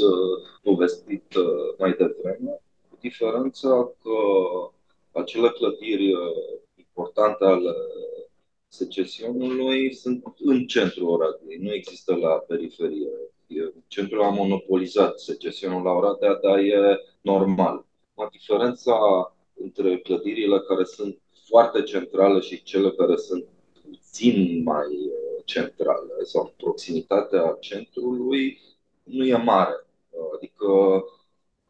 povestit 0.61 1.33
mai 1.77 1.89
devreme, 1.89 2.61
cu 2.89 2.97
diferența 3.01 3.69
că 4.01 4.11
acele 5.13 5.49
clădiri 5.49 6.13
uh, 6.13 6.19
importante 6.75 7.43
ale 7.43 7.73
secesiunului 8.67 9.93
sunt 9.93 10.23
în 10.39 10.65
centrul 10.65 11.09
Oradei, 11.09 11.57
nu 11.57 11.73
există 11.73 12.15
la 12.15 12.29
periferie. 12.29 13.09
Centrul 13.87 14.23
a 14.23 14.29
monopolizat 14.29 15.19
secesiunul 15.19 15.83
la 15.83 15.91
Oradea, 15.91 16.33
dar 16.41 16.57
e 16.57 16.99
normal. 17.21 17.85
O 18.15 18.27
diferența 18.31 18.97
între 19.53 19.97
clădirile 19.97 20.59
care 20.59 20.83
sunt 20.83 21.19
foarte 21.47 21.81
centrale 21.81 22.39
și 22.39 22.63
cele 22.63 22.91
care 22.91 23.15
sunt 23.15 23.45
puțin 23.81 24.63
mai 24.63 24.87
uh, 24.87 25.43
centrale 25.45 26.23
sau 26.23 26.43
în 26.43 26.51
proximitatea 26.57 27.57
centrului 27.59 28.59
nu 29.03 29.25
e 29.25 29.35
mare. 29.35 29.87
Adică 30.35 30.65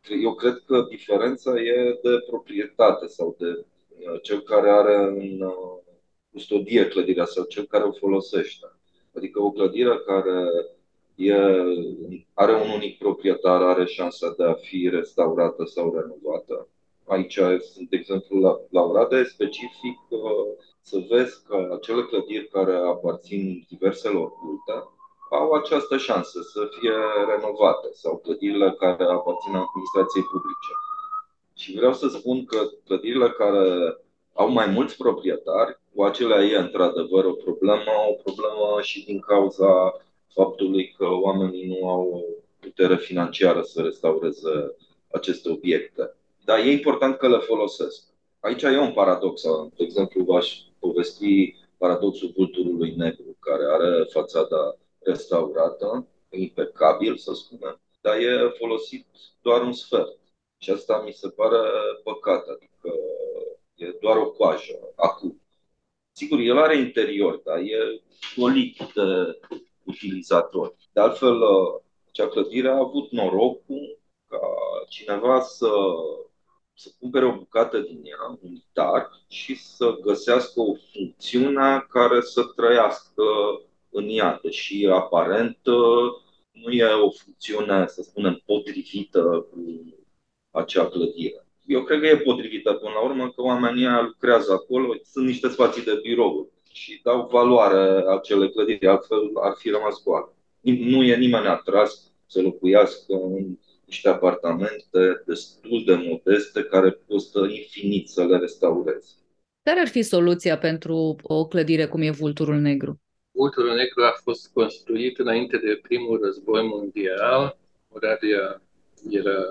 eu 0.09 0.33
cred 0.33 0.63
că 0.65 0.85
diferența 0.89 1.61
e 1.61 1.99
de 2.01 2.23
proprietate 2.27 3.07
sau 3.07 3.35
de 3.39 3.65
uh, 3.89 4.21
cel 4.21 4.41
care 4.41 4.69
are 4.69 4.95
în 4.95 5.41
uh, 5.41 5.81
custodie 6.31 6.87
clădirea 6.87 7.25
sau 7.25 7.43
cel 7.43 7.65
care 7.65 7.83
o 7.83 7.91
folosește. 7.91 8.65
Adică 9.15 9.41
o 9.41 9.51
clădire 9.51 9.97
care 10.05 10.47
e, 11.15 11.33
are 12.33 12.53
un 12.53 12.69
unic 12.69 12.97
proprietar, 12.97 13.61
are 13.61 13.85
șansa 13.85 14.33
de 14.37 14.43
a 14.43 14.53
fi 14.53 14.89
restaurată 14.89 15.65
sau 15.65 15.95
renovată. 15.95 16.67
Aici 17.05 17.39
sunt, 17.73 17.89
de 17.89 17.95
exemplu, 17.95 18.39
la, 18.39 18.59
la 18.69 18.81
Oradea, 18.81 19.23
specific 19.23 19.97
uh, 20.09 20.19
să 20.81 21.05
vezi 21.09 21.43
că 21.47 21.69
acele 21.73 22.01
clădiri 22.01 22.47
care 22.47 22.75
aparțin 22.75 23.65
diverselor 23.69 24.31
culte 24.31 24.71
au 25.39 25.51
această 25.51 25.97
șansă 25.97 26.41
să 26.41 26.69
fie 26.79 26.93
renovate 27.35 27.87
sau 27.91 28.17
clădirile 28.17 28.75
care 28.77 29.03
aparțin 29.03 29.53
administrației 29.55 30.23
publice. 30.23 30.73
Și 31.53 31.75
vreau 31.75 31.93
să 31.93 32.07
spun 32.07 32.45
că 32.45 32.59
clădirile 32.85 33.29
care 33.29 33.97
au 34.33 34.49
mai 34.49 34.67
mulți 34.67 34.97
proprietari, 34.97 35.79
cu 35.95 36.03
acelea 36.03 36.43
e 36.43 36.57
într-adevăr 36.57 37.25
o 37.25 37.31
problemă, 37.31 37.91
o 38.09 38.13
problemă 38.23 38.81
și 38.81 39.05
din 39.05 39.19
cauza 39.19 39.93
faptului 40.33 40.95
că 40.97 41.05
oamenii 41.05 41.67
nu 41.67 41.89
au 41.89 42.03
o 42.13 42.19
putere 42.59 42.95
financiară 42.95 43.61
să 43.61 43.81
restaureze 43.81 44.75
aceste 45.11 45.51
obiecte. 45.51 46.15
Dar 46.45 46.59
e 46.59 46.71
important 46.71 47.17
că 47.17 47.27
le 47.27 47.37
folosesc. 47.37 48.03
Aici 48.39 48.61
e 48.61 48.79
un 48.79 48.93
paradox. 48.93 49.41
De 49.77 49.83
exemplu, 49.83 50.23
v-aș 50.23 50.57
povesti 50.79 51.55
paradoxul 51.77 52.31
vulturului 52.35 52.93
negru, 52.97 53.37
care 53.39 53.63
are 53.71 54.03
fațada 54.11 54.77
restaurată, 55.05 56.07
impecabil, 56.29 57.17
să 57.17 57.33
spunem, 57.33 57.81
dar 58.01 58.17
e 58.17 58.53
folosit 58.57 59.07
doar 59.41 59.61
un 59.61 59.73
sfert. 59.73 60.19
Și 60.57 60.71
asta 60.71 61.01
mi 61.05 61.11
se 61.11 61.29
pare 61.29 61.57
păcat, 62.03 62.47
adică 62.47 62.89
e 63.75 63.97
doar 64.01 64.17
o 64.17 64.31
coajă 64.31 64.93
acum. 64.95 65.41
Sigur, 66.11 66.39
el 66.39 66.57
are 66.57 66.77
interior, 66.77 67.41
dar 67.43 67.57
e 67.59 68.01
golit 68.35 68.77
de 68.77 69.39
utilizator. 69.83 70.75
De 70.93 70.99
altfel, 70.99 71.37
Cea 72.13 72.27
clădire 72.27 72.69
a 72.69 72.77
avut 72.77 73.11
norocul 73.11 73.99
ca 74.27 74.39
cineva 74.89 75.41
să, 75.41 75.69
să 76.73 76.89
cumpere 76.99 77.25
o 77.25 77.37
bucată 77.37 77.79
din 77.79 78.01
ea, 78.03 78.39
unitar, 78.41 79.09
și 79.27 79.55
să 79.55 79.97
găsească 80.01 80.59
o 80.59 80.73
funcțiune 80.91 81.85
care 81.89 82.21
să 82.21 82.43
trăiască 82.43 83.23
în 83.93 84.08
ea, 84.10 84.39
deși 84.43 84.88
aparent 84.88 85.58
nu 86.51 86.71
e 86.71 86.84
o 86.84 87.10
funcțiune, 87.10 87.88
să 87.88 88.01
spunem, 88.01 88.41
potrivită 88.45 89.47
cu 89.51 89.60
acea 90.51 90.88
clădire. 90.88 91.45
Eu 91.65 91.84
cred 91.84 91.99
că 91.99 92.06
e 92.06 92.17
potrivită 92.17 92.73
până 92.73 92.91
la 92.93 93.03
urmă 93.03 93.32
că 93.32 93.41
oamenii 93.41 93.88
lucrează 94.01 94.51
acolo, 94.53 94.93
sunt 95.03 95.25
niște 95.25 95.47
spații 95.47 95.84
de 95.84 95.99
birouri 96.01 96.47
și 96.71 96.99
dau 97.03 97.27
valoare 97.32 98.03
acele 98.08 98.49
clădiri, 98.49 98.88
altfel 98.88 99.32
ar 99.41 99.53
fi 99.58 99.69
rămas 99.69 100.03
goale. 100.03 100.32
Nu 100.62 101.03
e 101.03 101.15
nimeni 101.15 101.47
atras 101.47 102.12
să 102.25 102.41
locuiască 102.41 103.13
în 103.13 103.58
niște 103.86 104.10
apartamente 104.10 105.23
destul 105.25 105.84
de 105.86 105.95
modeste 105.95 106.63
care 106.63 107.01
costă 107.08 107.39
infinit 107.39 108.10
să 108.10 108.25
le 108.25 108.38
restaurezi. 108.38 109.15
Care 109.63 109.79
ar 109.79 109.88
fi 109.88 110.01
soluția 110.01 110.58
pentru 110.58 111.15
o 111.21 111.47
clădire 111.47 111.86
cum 111.86 112.01
e 112.01 112.12
Vulturul 112.12 112.56
Negru? 112.56 113.02
Vulturul 113.43 113.75
Negru 113.75 114.03
a 114.03 114.19
fost 114.23 114.51
construit 114.53 115.19
înainte 115.19 115.58
de 115.58 115.79
primul 115.82 116.19
război 116.23 116.67
mondial. 116.67 117.58
Oradea 117.89 118.62
era, 119.10 119.45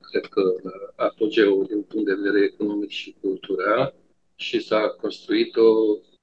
cred 0.00 0.26
că, 0.26 0.42
la 0.62 1.04
apogeul 1.04 1.64
din 1.66 1.82
punct 1.82 2.06
de 2.06 2.14
vedere 2.14 2.44
economic 2.44 2.90
și 2.90 3.16
cultural 3.20 3.94
și 4.34 4.60
s-a 4.60 4.88
construit 5.00 5.56
o, 5.56 5.70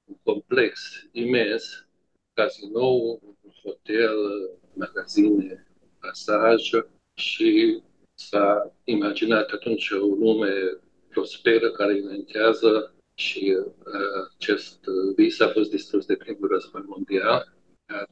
un 0.06 0.16
complex 0.24 0.80
imens, 1.12 1.88
cazinou, 2.34 3.22
hotel, 3.64 4.18
magazine, 4.74 5.68
pasaj 6.00 6.70
și 7.14 7.82
s-a 8.14 8.76
imaginat 8.84 9.50
atunci 9.50 9.92
o 9.92 10.06
lume 10.06 10.54
prosperă 11.10 11.72
care 11.72 11.98
inventează 11.98 12.94
și 13.22 13.58
uh, 13.58 14.30
acest 14.38 14.80
vis 15.16 15.40
a 15.40 15.48
fost 15.48 15.70
distrus 15.70 16.06
de 16.06 16.16
primul 16.16 16.48
război 16.48 16.84
mondial. 16.86 17.54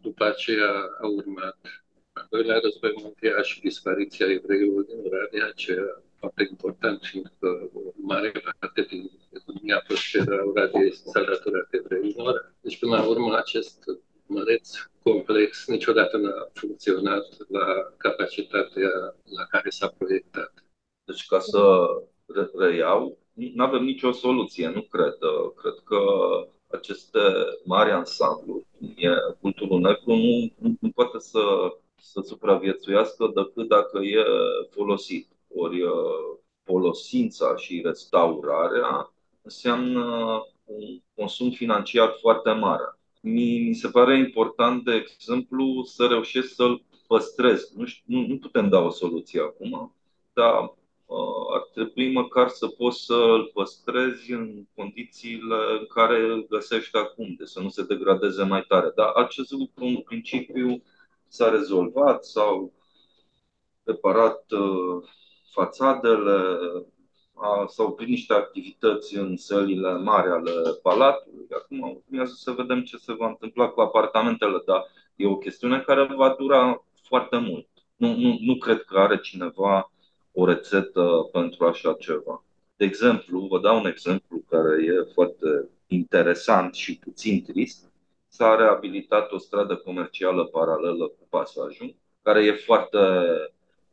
După 0.02 0.24
aceea 0.26 0.74
a 1.02 1.08
urmat 1.08 1.58
al 2.14 2.28
doilea 2.30 2.60
război 2.60 2.94
mondial 3.02 3.44
și 3.44 3.62
dispariția 3.62 4.28
evreilor 4.30 4.84
din 4.84 5.00
Oradea, 5.06 5.52
ce 5.56 5.76
foarte 6.20 6.48
important, 6.50 7.00
fiindcă 7.04 7.70
o 7.74 7.82
mare 7.96 8.32
parte 8.60 8.82
din 8.82 9.12
economia 9.34 9.84
prosperă 9.88 10.40
a 10.40 10.44
Oradiei 10.44 10.94
s-a 10.94 11.24
datorat 11.24 11.68
evreilor. 11.72 12.54
Deci, 12.62 12.80
până 12.80 12.96
la 12.96 13.08
urmă, 13.08 13.38
acest 13.38 13.84
măreț 14.26 14.70
complex 15.04 15.68
niciodată 15.68 16.18
n-a 16.18 16.50
funcționat 16.54 17.26
la 17.48 17.94
capacitatea 17.98 18.92
la 19.38 19.44
care 19.50 19.70
s-a 19.70 19.88
proiectat. 19.98 20.54
Deci, 21.04 21.26
ca 21.26 21.40
să 21.40 21.86
reiau, 22.58 23.19
nu 23.54 23.64
avem 23.64 23.84
nicio 23.84 24.12
soluție, 24.12 24.68
nu 24.68 24.82
cred. 24.82 25.18
Cred 25.56 25.74
că 25.84 25.98
aceste 26.68 27.20
mari 27.64 27.92
ansambluri, 27.92 28.66
e 28.96 29.10
culturul 29.42 29.80
negru, 29.80 30.16
nu, 30.16 30.52
nu, 30.58 30.76
nu 30.80 30.90
poate 30.90 31.20
să, 31.20 31.40
să 31.96 32.22
supraviețuiască 32.26 33.32
decât 33.36 33.68
dacă 33.68 34.00
e 34.00 34.24
folosit. 34.70 35.28
Ori 35.56 35.82
folosința 36.64 37.56
și 37.56 37.82
restaurarea 37.84 39.14
înseamnă 39.42 40.04
un 40.66 41.00
consum 41.16 41.52
financiar 41.52 42.16
foarte 42.20 42.52
mare. 42.52 42.84
Mi, 43.22 43.60
mi 43.60 43.74
se 43.74 43.88
pare 43.88 44.18
important, 44.18 44.84
de 44.84 44.94
exemplu, 44.94 45.84
să 45.84 46.06
reușesc 46.06 46.54
să-l 46.54 46.82
păstrez. 47.08 47.72
Nu, 47.76 47.86
știu, 47.86 48.20
nu, 48.20 48.28
nu 48.28 48.38
putem 48.38 48.70
da 48.70 48.80
o 48.80 48.90
soluție 48.90 49.42
acum, 49.42 49.96
dar 50.34 50.54
Uh, 50.54 50.79
ar 51.54 51.62
trebui 51.74 52.12
măcar 52.12 52.48
să 52.48 52.68
poți 52.68 53.06
să 53.06 53.14
îl 53.14 53.52
păstrezi 53.54 54.32
în 54.32 54.66
condițiile 54.76 55.56
în 55.80 55.86
care 55.86 56.22
îl 56.22 56.48
găsești 56.50 56.98
acum, 56.98 57.36
de 57.38 57.46
să 57.46 57.60
nu 57.60 57.70
se 57.70 57.84
degradeze 57.84 58.44
mai 58.44 58.66
tare. 58.68 58.92
Dar 58.96 59.08
acest 59.16 59.52
lucru, 59.52 59.86
în 59.86 60.02
principiu, 60.02 60.84
s-a 61.28 61.50
rezolvat, 61.50 62.26
s-au 62.26 62.74
reparat 63.84 64.52
uh, 64.52 65.10
fațadele, 65.52 66.58
s-au 67.68 67.88
oprit 67.88 68.08
niște 68.08 68.34
activități 68.34 69.16
în 69.16 69.38
sălile 69.38 69.94
mari 69.94 70.30
ale 70.30 70.52
palatului. 70.82 71.48
Acum 71.52 72.04
urmează 72.08 72.34
să 72.36 72.52
vedem 72.52 72.84
ce 72.84 72.98
se 72.98 73.14
va 73.14 73.28
întâmpla 73.28 73.68
cu 73.68 73.82
apartamentele, 73.82 74.62
dar 74.66 74.86
e 75.16 75.28
o 75.28 75.38
chestiune 75.38 75.80
care 75.80 76.16
va 76.16 76.36
dura 76.40 76.86
foarte 77.04 77.38
mult. 77.38 77.68
Nu, 77.96 78.16
nu, 78.16 78.38
nu 78.42 78.56
cred 78.56 78.84
că 78.84 78.98
are 78.98 79.20
cineva 79.20 79.92
o 80.32 80.46
rețetă 80.46 81.30
pentru 81.32 81.66
așa 81.66 81.96
ceva. 82.00 82.44
De 82.76 82.86
exemplu, 82.86 83.40
vă 83.40 83.60
dau 83.60 83.80
un 83.80 83.86
exemplu 83.86 84.44
care 84.50 84.84
e 84.84 85.12
foarte 85.14 85.70
interesant 85.88 86.74
și 86.74 86.98
puțin 86.98 87.44
trist. 87.44 87.92
S-a 88.28 88.56
reabilitat 88.56 89.32
o 89.32 89.38
stradă 89.38 89.76
comercială 89.76 90.46
paralelă 90.46 91.08
cu 91.08 91.28
pasajul, 91.30 91.96
care 92.22 92.46
e 92.46 92.52
foarte 92.52 92.98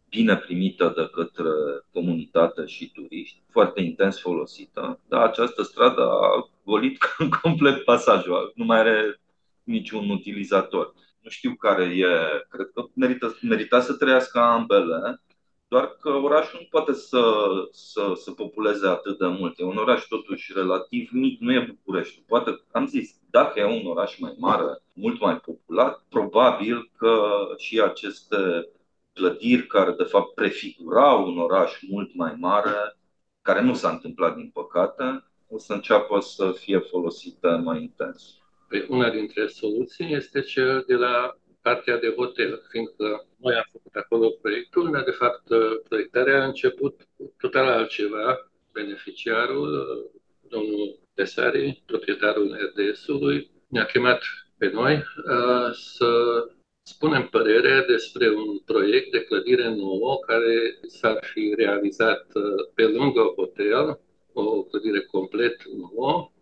bine 0.09 0.37
primită 0.37 0.93
de 0.97 1.11
către 1.13 1.51
comunitate 1.93 2.67
și 2.67 2.91
turiști, 2.93 3.43
foarte 3.51 3.81
intens 3.81 4.21
folosită, 4.21 5.01
dar 5.09 5.21
această 5.23 5.63
stradă 5.63 6.03
a 6.03 6.51
golit 6.65 6.99
complet 7.43 7.85
pasajul, 7.85 8.53
nu 8.55 8.65
mai 8.65 8.79
are 8.79 9.21
niciun 9.63 10.11
utilizator. 10.11 10.95
Nu 11.21 11.31
știu 11.31 11.55
care 11.55 11.85
e, 11.85 12.07
cred 12.49 12.71
că 12.75 12.85
merită, 12.95 13.39
merita 13.43 13.81
să 13.81 13.93
trăiască 13.93 14.39
ambele, 14.39 15.23
doar 15.77 15.97
că 16.01 16.09
orașul 16.09 16.59
nu 16.61 16.67
poate 16.71 16.93
să, 16.93 17.23
să, 17.71 18.13
să 18.15 18.31
populeze 18.31 18.87
atât 18.87 19.19
de 19.19 19.27
mult. 19.27 19.59
E 19.59 19.65
un 19.65 19.77
oraș 19.77 20.03
totuși 20.03 20.53
relativ 20.55 21.09
mic, 21.13 21.41
nu 21.41 21.53
e 21.53 21.67
București. 21.69 22.23
Poate, 22.27 22.61
am 22.73 22.87
zis, 22.87 23.17
dacă 23.31 23.61
e 23.61 23.65
un 23.65 23.87
oraș 23.87 24.19
mai 24.19 24.35
mare, 24.39 24.83
mult 24.93 25.21
mai 25.21 25.37
populat, 25.37 26.05
probabil 26.09 26.91
că 26.97 27.19
și 27.57 27.81
aceste 27.81 28.69
clădiri 29.13 29.67
care 29.67 29.93
de 29.93 30.03
fapt 30.03 30.35
prefigurau 30.35 31.27
un 31.27 31.39
oraș 31.39 31.73
mult 31.89 32.15
mai 32.15 32.35
mare, 32.39 32.97
care 33.43 33.61
nu 33.63 33.75
s-a 33.75 33.91
întâmplat 33.91 34.35
din 34.35 34.51
păcate, 34.53 35.25
o 35.49 35.59
să 35.59 35.73
înceapă 35.73 36.21
să 36.21 36.53
fie 36.53 36.79
folosite 36.79 37.49
mai 37.49 37.83
intens. 37.83 38.39
Păi 38.69 38.87
una 38.89 39.11
dintre 39.11 39.47
soluții 39.47 40.15
este 40.15 40.41
cea 40.41 40.83
de 40.87 40.95
la 40.95 41.37
partea 41.69 41.99
de 41.99 42.15
hotel, 42.17 42.63
fiindcă 42.71 43.27
noi 43.37 43.55
am 43.55 43.69
făcut 43.73 43.95
acolo 43.95 44.29
proiectul, 44.43 44.91
dar 44.93 45.03
de 45.03 45.11
fapt 45.23 45.43
proiectarea 45.89 46.43
a 46.43 46.47
început 46.47 46.95
total 47.39 47.67
altceva. 47.67 48.51
Beneficiarul, 48.73 49.71
domnul 50.49 50.99
Tesari, 51.15 51.83
proprietarul 51.87 52.57
RDS-ului, 52.67 53.51
ne-a 53.69 53.85
chemat 53.85 54.23
pe 54.59 54.71
noi 54.71 54.95
uh, 54.95 55.71
să 55.73 56.11
spunem 56.83 57.29
părerea 57.29 57.85
despre 57.87 58.31
un 58.31 58.59
proiect 58.59 59.11
de 59.11 59.25
clădire 59.25 59.69
nouă 59.75 60.19
care 60.27 60.79
s-ar 60.87 61.19
fi 61.33 61.55
realizat 61.57 62.27
uh, 62.35 62.43
pe 62.75 62.83
lângă 62.83 63.23
hotel, 63.37 64.01
o 64.33 64.63
clădire 64.63 65.01
complet 65.01 65.57
nouă, 65.65 66.33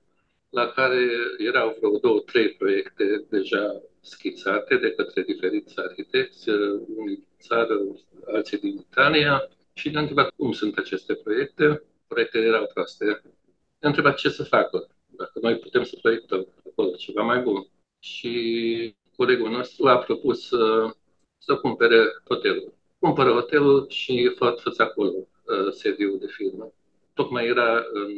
la 0.51 0.67
care 0.67 1.07
erau 1.39 1.77
vreo 1.79 1.99
două, 1.99 2.21
trei 2.21 2.49
proiecte 2.51 3.27
deja 3.31 3.83
schițate 4.05 4.77
de 4.77 4.91
către 4.91 5.23
diferiți 5.23 5.79
arhitecți, 5.79 6.49
unii 6.97 7.15
din 7.15 7.27
țară, 7.41 7.79
alții 8.27 8.59
din 8.59 8.77
Italia, 8.77 9.49
și 9.73 9.91
ne-a 9.91 10.01
întrebat 10.01 10.31
cum 10.37 10.53
sunt 10.53 10.79
aceste 10.79 11.15
proiecte. 11.15 11.83
Proiectele 12.07 12.45
erau 12.45 12.67
proaste. 12.73 13.05
Ne-a 13.05 13.91
întrebat 13.93 14.17
ce 14.17 14.29
să 14.29 14.43
facă, 14.43 14.89
dacă 15.07 15.39
noi 15.43 15.59
putem 15.59 15.85
să 15.85 15.99
proiectăm 16.03 16.47
acolo 16.71 16.91
ceva 16.91 17.23
mai 17.23 17.41
bun. 17.41 17.69
Și 17.99 18.95
colegul 19.17 19.51
nostru 19.51 19.87
a 19.87 19.99
propus 19.99 20.47
să, 20.47 20.91
să 21.39 21.57
cumpere 21.57 22.05
hotelul. 22.29 22.75
Cumpără 22.99 23.31
hotelul 23.31 23.89
și 23.89 24.33
fă 24.37 24.55
acolo 24.77 25.13
uh, 25.17 25.73
sediul 25.73 26.19
de 26.19 26.27
firmă. 26.27 26.73
Tocmai 27.15 27.47
era 27.47 27.85
în 27.93 28.13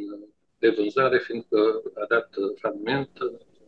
de 0.59 0.69
vânzare, 0.69 1.19
fiindcă 1.19 1.81
a 1.93 2.05
dat 2.05 2.29
fragment, 2.55 3.09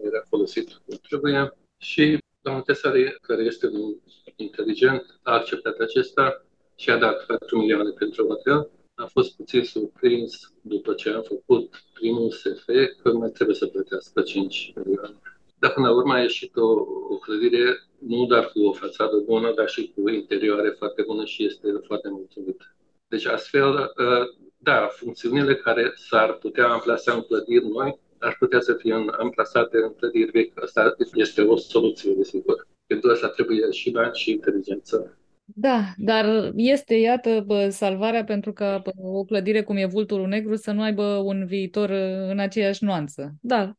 era 0.03 0.23
folosit 0.29 0.81
cum 0.85 0.97
trebuie 1.07 1.53
și 1.79 2.17
domnul 2.41 2.63
Tesari, 2.63 3.17
care 3.21 3.43
este 3.43 3.67
un 3.67 3.95
inteligent, 4.35 5.19
a 5.23 5.33
acceptat 5.33 5.77
acesta 5.77 6.45
și 6.75 6.89
a 6.89 6.97
dat 6.97 7.25
4 7.25 7.57
milioane 7.57 7.89
pentru 7.89 8.27
hotel. 8.27 8.69
A 8.95 9.05
fost 9.05 9.35
puțin 9.35 9.63
surprins 9.63 10.53
după 10.61 10.93
ce 10.93 11.09
am 11.09 11.21
făcut 11.21 11.83
primul 11.93 12.31
SF 12.31 12.65
că 13.01 13.13
mai 13.13 13.29
trebuie 13.29 13.55
să 13.55 13.67
plătească 13.67 14.21
5 14.21 14.73
milioane. 14.75 15.19
Dar 15.59 15.73
până 15.73 15.87
la 15.87 15.95
urmă 15.95 16.13
a 16.13 16.21
ieșit 16.21 16.55
o, 16.55 16.67
o 17.09 17.17
clădire 17.17 17.83
nu 17.97 18.25
doar 18.25 18.45
cu 18.45 18.59
o 18.61 18.73
fațadă 18.73 19.17
bună, 19.17 19.53
dar 19.55 19.69
și 19.69 19.93
cu 19.95 20.09
interioare 20.09 20.69
foarte 20.69 21.01
bună 21.01 21.25
și 21.25 21.45
este 21.45 21.67
foarte 21.85 22.09
mulțumit. 22.09 22.75
Deci 23.07 23.25
astfel, 23.25 23.73
uh, 23.73 24.49
da, 24.57 24.87
funcțiunile 24.87 25.55
care 25.55 25.91
s-ar 25.95 26.33
putea 26.33 26.69
amplasa 26.69 27.13
în 27.13 27.21
clădiri 27.21 27.67
noi 27.67 27.99
ar 28.19 28.35
putea 28.39 28.59
să 28.59 28.73
fie 28.73 28.93
amplasate 29.19 29.77
în 29.77 29.93
clădiri 29.95 30.31
vechi. 30.31 30.63
Asta 30.63 30.95
este 31.13 31.41
o 31.41 31.55
soluție, 31.55 32.13
desigur. 32.17 32.67
Pentru 32.87 33.09
asta 33.09 33.27
trebuie 33.27 33.71
și 33.71 33.91
bani 33.91 34.15
și 34.15 34.31
inteligență. 34.31 35.17
Da, 35.55 35.93
dar 35.97 36.51
este, 36.55 36.95
iată, 36.95 37.43
bă, 37.45 37.69
salvarea 37.69 38.23
pentru 38.23 38.53
ca 38.53 38.81
bă, 38.83 38.91
o 39.01 39.23
clădire 39.23 39.63
cum 39.63 39.77
e 39.77 39.85
Vulturul 39.85 40.27
Negru 40.27 40.55
să 40.55 40.71
nu 40.71 40.81
aibă 40.81 41.03
un 41.03 41.45
viitor 41.45 41.89
uh, 41.89 42.29
în 42.29 42.39
aceeași 42.39 42.83
nuanță. 42.83 43.33
Da, 43.41 43.73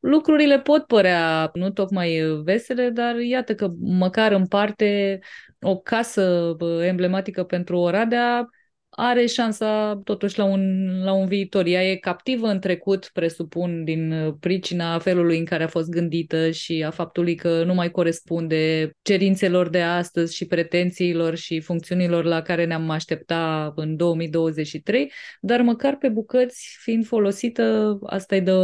lucrurile 0.00 0.60
pot 0.60 0.84
părea 0.84 1.50
nu 1.54 1.70
tocmai 1.70 2.40
vesele, 2.44 2.90
dar 2.90 3.18
iată 3.18 3.54
că 3.54 3.72
măcar 3.78 4.32
în 4.32 4.46
parte 4.46 5.18
o 5.60 5.76
casă 5.76 6.54
bă, 6.56 6.84
emblematică 6.84 7.44
pentru 7.44 7.78
Oradea 7.78 8.48
are 8.96 9.26
șansa 9.26 10.00
totuși 10.04 10.38
la 10.38 10.44
un, 10.44 10.86
la 11.04 11.12
un 11.12 11.26
viitor. 11.26 11.66
Ea 11.66 11.90
e 11.90 11.96
captivă 11.96 12.46
în 12.46 12.60
trecut, 12.60 13.10
presupun, 13.12 13.84
din 13.84 14.12
uh, 14.12 14.34
pricina 14.40 14.98
felului 14.98 15.38
în 15.38 15.44
care 15.44 15.62
a 15.62 15.68
fost 15.68 15.88
gândită 15.88 16.50
și 16.50 16.84
a 16.86 16.90
faptului 16.90 17.34
că 17.34 17.64
nu 17.64 17.74
mai 17.74 17.90
corespunde 17.90 18.90
cerințelor 19.02 19.68
de 19.68 19.82
astăzi 19.82 20.34
și 20.34 20.46
pretențiilor 20.46 21.34
și 21.34 21.60
funcțiunilor 21.60 22.24
la 22.24 22.42
care 22.42 22.64
ne-am 22.64 22.90
aștepta 22.90 23.72
în 23.76 23.96
2023, 23.96 25.12
dar 25.40 25.60
măcar 25.60 25.96
pe 25.96 26.08
bucăți, 26.08 26.76
fiind 26.80 27.06
folosită, 27.06 27.98
asta 28.06 28.34
îi 28.34 28.42
dă 28.42 28.54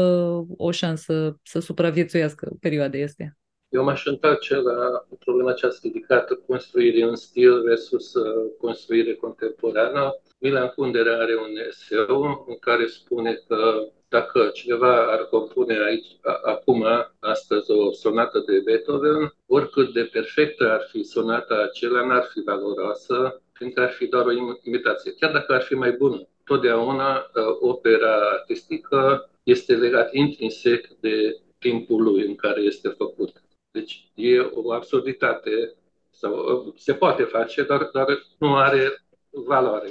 o 0.56 0.70
șansă 0.70 1.40
să 1.42 1.58
supraviețuiască 1.58 2.56
perioada 2.60 3.02
astea. 3.04 3.36
Eu 3.72 3.84
m-aș 3.84 4.06
întoarce 4.06 4.54
la 4.56 5.06
problema 5.18 5.52
cea 5.52 5.68
ridicată, 5.82 6.40
construire 6.46 7.02
în 7.02 7.16
stil 7.16 7.62
versus 7.62 8.14
uh, 8.14 8.50
construire 8.60 9.14
contemporană. 9.14 10.20
Milan 10.38 10.68
Kundera 10.76 11.18
are 11.18 11.36
un 11.36 11.56
eseu 11.68 12.44
în 12.48 12.56
care 12.60 12.86
spune 12.86 13.32
că 13.48 13.88
dacă 14.08 14.50
cineva 14.54 15.12
ar 15.12 15.26
compune 15.30 15.78
aici, 15.86 16.06
acum, 16.44 16.84
astăzi, 17.20 17.70
o 17.70 17.92
sonată 17.92 18.38
de 18.46 18.60
Beethoven, 18.64 19.34
oricât 19.46 19.92
de 19.92 20.08
perfectă 20.12 20.70
ar 20.70 20.86
fi 20.90 21.02
sonata 21.02 21.54
aceea, 21.54 22.06
n-ar 22.06 22.28
fi 22.32 22.40
valoroasă, 22.40 23.42
fiindcă 23.52 23.80
ar 23.80 23.90
fi 23.90 24.06
doar 24.06 24.26
o 24.26 24.30
imitație. 24.62 25.12
Chiar 25.20 25.32
dacă 25.32 25.52
ar 25.52 25.62
fi 25.62 25.74
mai 25.74 25.92
bună, 25.92 26.28
totdeauna 26.44 27.16
uh, 27.16 27.42
opera 27.60 28.14
artistică 28.14 29.30
este 29.42 29.74
legat 29.74 30.12
intrinsec 30.12 30.88
de 31.00 31.40
timpul 31.58 32.02
lui 32.02 32.26
în 32.26 32.34
care 32.34 32.60
este 32.60 32.88
făcut. 32.88 33.41
Deci 33.72 34.10
e 34.14 34.38
o 34.38 34.72
absurditate, 34.72 35.74
sau 36.10 36.74
se 36.76 36.94
poate 36.94 37.22
face, 37.22 37.62
dar, 37.62 37.90
dar 37.92 38.06
nu 38.38 38.56
are 38.56 39.04
valoare. 39.30 39.88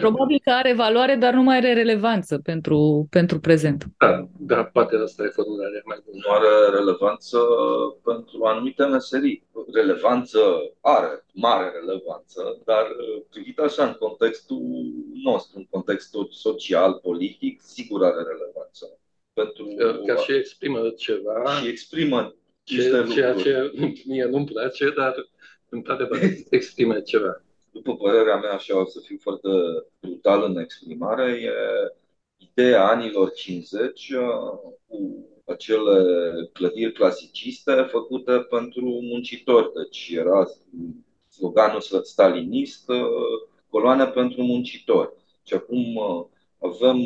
Probabil 0.00 0.40
că 0.44 0.50
are 0.50 0.74
valoare, 0.74 1.14
dar 1.14 1.34
nu 1.34 1.42
mai 1.42 1.56
are 1.56 1.72
relevanță 1.72 2.38
pentru, 2.38 3.06
pentru 3.10 3.40
prezent. 3.40 3.84
Da, 3.98 4.28
da, 4.38 4.64
poate 4.64 4.96
asta 4.96 5.24
e 5.24 5.28
formularea 5.28 5.82
mai 5.84 5.98
bună. 6.04 6.22
Nu 6.26 6.32
are 6.32 6.76
relevanță 6.78 7.38
pentru 8.04 8.44
anumite 8.44 8.84
meserii. 8.84 9.46
Relevanță 9.72 10.38
are, 10.80 11.24
mare 11.32 11.70
relevanță, 11.80 12.62
dar 12.64 12.86
privit 13.30 13.58
așa 13.58 13.84
în 13.84 13.92
contextul 13.92 14.62
nostru, 15.24 15.58
în 15.58 15.66
contextul 15.70 16.28
social, 16.30 16.92
politic, 17.02 17.60
sigur 17.60 18.04
are 18.04 18.22
relevanță. 18.32 18.98
Pentru 19.32 19.64
Ca 20.06 20.16
și 20.16 20.32
exprimă 20.32 20.88
ceva. 20.88 21.44
Și 21.60 21.68
exprimă 21.68 22.34
ce, 22.68 23.06
ceea 23.12 23.34
ce 23.34 23.72
mie 24.08 24.24
nu-mi 24.24 24.46
place, 24.46 24.90
dar 24.96 25.14
într-adevăr 25.68 26.18
exprimă 26.50 27.00
ceva. 27.00 27.42
După 27.70 27.96
părerea 27.96 28.36
mea, 28.36 28.52
așa 28.52 28.80
o 28.80 28.84
să 28.84 29.00
fiu 29.00 29.16
foarte 29.20 29.48
brutal 30.00 30.42
în 30.42 30.58
exprimare, 30.58 31.32
e 31.32 31.50
ideea 32.36 32.88
anilor 32.88 33.32
50 33.32 34.10
uh, 34.10 34.20
cu 34.86 35.26
acele 35.46 35.94
clădiri 36.52 36.92
clasiciste 36.92 37.72
făcute 37.90 38.32
pentru 38.32 38.84
muncitori. 38.84 39.72
Deci 39.74 40.08
era 40.10 40.46
sloganul 41.30 41.80
stalinist, 42.02 42.88
uh, 42.88 43.48
coloane 43.68 44.06
pentru 44.06 44.42
muncitori. 44.42 45.12
Și 45.42 45.54
acum 45.54 45.96
uh, 45.96 46.24
avem, 46.58 47.04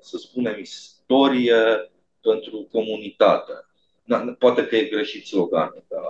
să 0.00 0.16
spunem, 0.18 0.58
istorie 0.58 1.90
pentru 2.20 2.68
comunitate 2.72 3.69
da, 4.10 4.36
poate 4.38 4.66
că 4.66 4.76
e 4.76 4.84
greșit 4.84 5.26
sloganul, 5.26 5.84
dar... 5.88 6.02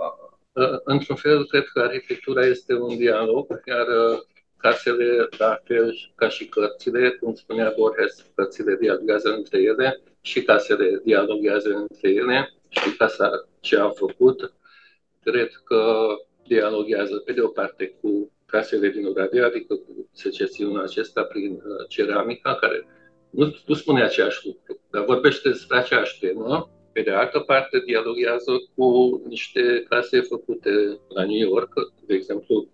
Într-un 0.84 1.16
fel, 1.16 1.46
cred 1.46 1.64
că 1.72 1.80
arhitectura 1.80 2.46
este 2.46 2.74
un 2.74 2.96
dialog, 2.96 3.46
iar 3.66 3.86
uh, 3.86 4.18
casele, 4.56 5.28
la 5.38 5.60
fel 5.64 6.12
ca 6.14 6.28
și 6.28 6.46
cărțile, 6.46 7.10
cum 7.10 7.34
spunea 7.34 7.72
Borges, 7.76 8.26
cărțile 8.34 8.76
dialogează 8.80 9.28
între 9.28 9.58
ele 9.62 10.00
și 10.20 10.42
casele 10.42 11.00
dialogează 11.04 11.68
între 11.68 12.10
ele 12.10 12.52
și 12.68 12.96
casa 12.96 13.48
ce 13.60 13.76
a 13.76 13.88
făcut, 13.88 14.52
cred 15.22 15.50
că 15.64 16.06
dialogează 16.46 17.16
pe 17.16 17.32
de 17.32 17.40
o 17.40 17.48
parte 17.48 17.98
cu 18.00 18.32
casele 18.46 18.88
din 18.88 19.06
Oradea, 19.06 19.46
adică 19.46 19.74
cu 19.74 20.08
secesiunea 20.12 20.82
acesta 20.82 21.22
prin 21.22 21.52
uh, 21.52 21.88
ceramica, 21.88 22.54
care 22.54 22.86
nu, 23.30 23.54
nu 23.66 23.74
spune 23.74 24.02
aceeași 24.02 24.46
lucru, 24.46 24.80
dar 24.90 25.04
vorbește 25.04 25.48
despre 25.48 25.78
aceeași 25.78 26.18
temă, 26.18 26.70
pe 26.92 27.00
de 27.03 27.11
altă 27.11 27.38
parte, 27.38 27.83
dialogează 27.87 28.53
cu 28.74 28.87
niște 29.29 29.85
case 29.88 30.20
făcute 30.20 30.70
la 31.09 31.24
New 31.24 31.48
York, 31.48 31.72
de 32.07 32.14
exemplu, 32.14 32.68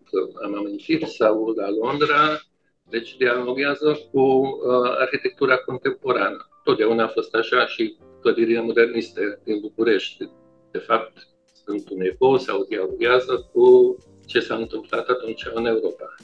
am 0.44 0.54
amintit, 0.54 1.06
sau 1.06 1.52
la 1.56 1.68
Londra, 1.70 2.40
deci 2.88 3.16
dialogează 3.16 3.98
cu 4.12 4.20
uh, 4.20 4.96
arhitectura 4.98 5.56
contemporană. 5.56 6.48
Totdeauna 6.64 7.04
a 7.04 7.08
fost 7.08 7.34
așa 7.34 7.66
și 7.66 7.96
clădirile 8.20 8.60
moderniste 8.60 9.40
din 9.44 9.60
București, 9.60 10.28
de 10.70 10.78
fapt, 10.78 11.12
sunt 11.64 11.90
un 11.90 12.00
ecou 12.00 12.38
sau 12.38 12.64
dialogează 12.68 13.50
cu 13.52 13.96
ce 14.26 14.40
s-a 14.40 14.54
întâmplat 14.54 15.08
atunci 15.08 15.46
în 15.54 15.66
Europa. 15.66 16.14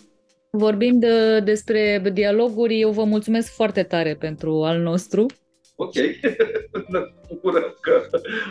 Vorbim 0.50 0.98
de, 0.98 1.40
despre 1.40 2.02
dialoguri. 2.12 2.80
Eu 2.80 2.90
vă 2.90 3.04
mulțumesc 3.04 3.54
foarte 3.54 3.82
tare 3.82 4.16
pentru 4.20 4.62
al 4.62 4.78
nostru 4.78 5.26
ok, 5.82 5.94
ne 6.92 7.00
bucurăm 7.28 7.74
că 7.80 8.06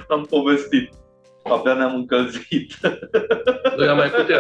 am 0.08 0.26
povestit. 0.30 0.90
Abia 1.44 1.74
ne-am 1.74 1.96
încălzit. 1.96 2.74
Noi 3.78 3.88
am 3.88 3.98
mai 3.98 4.10
putea. 4.10 4.40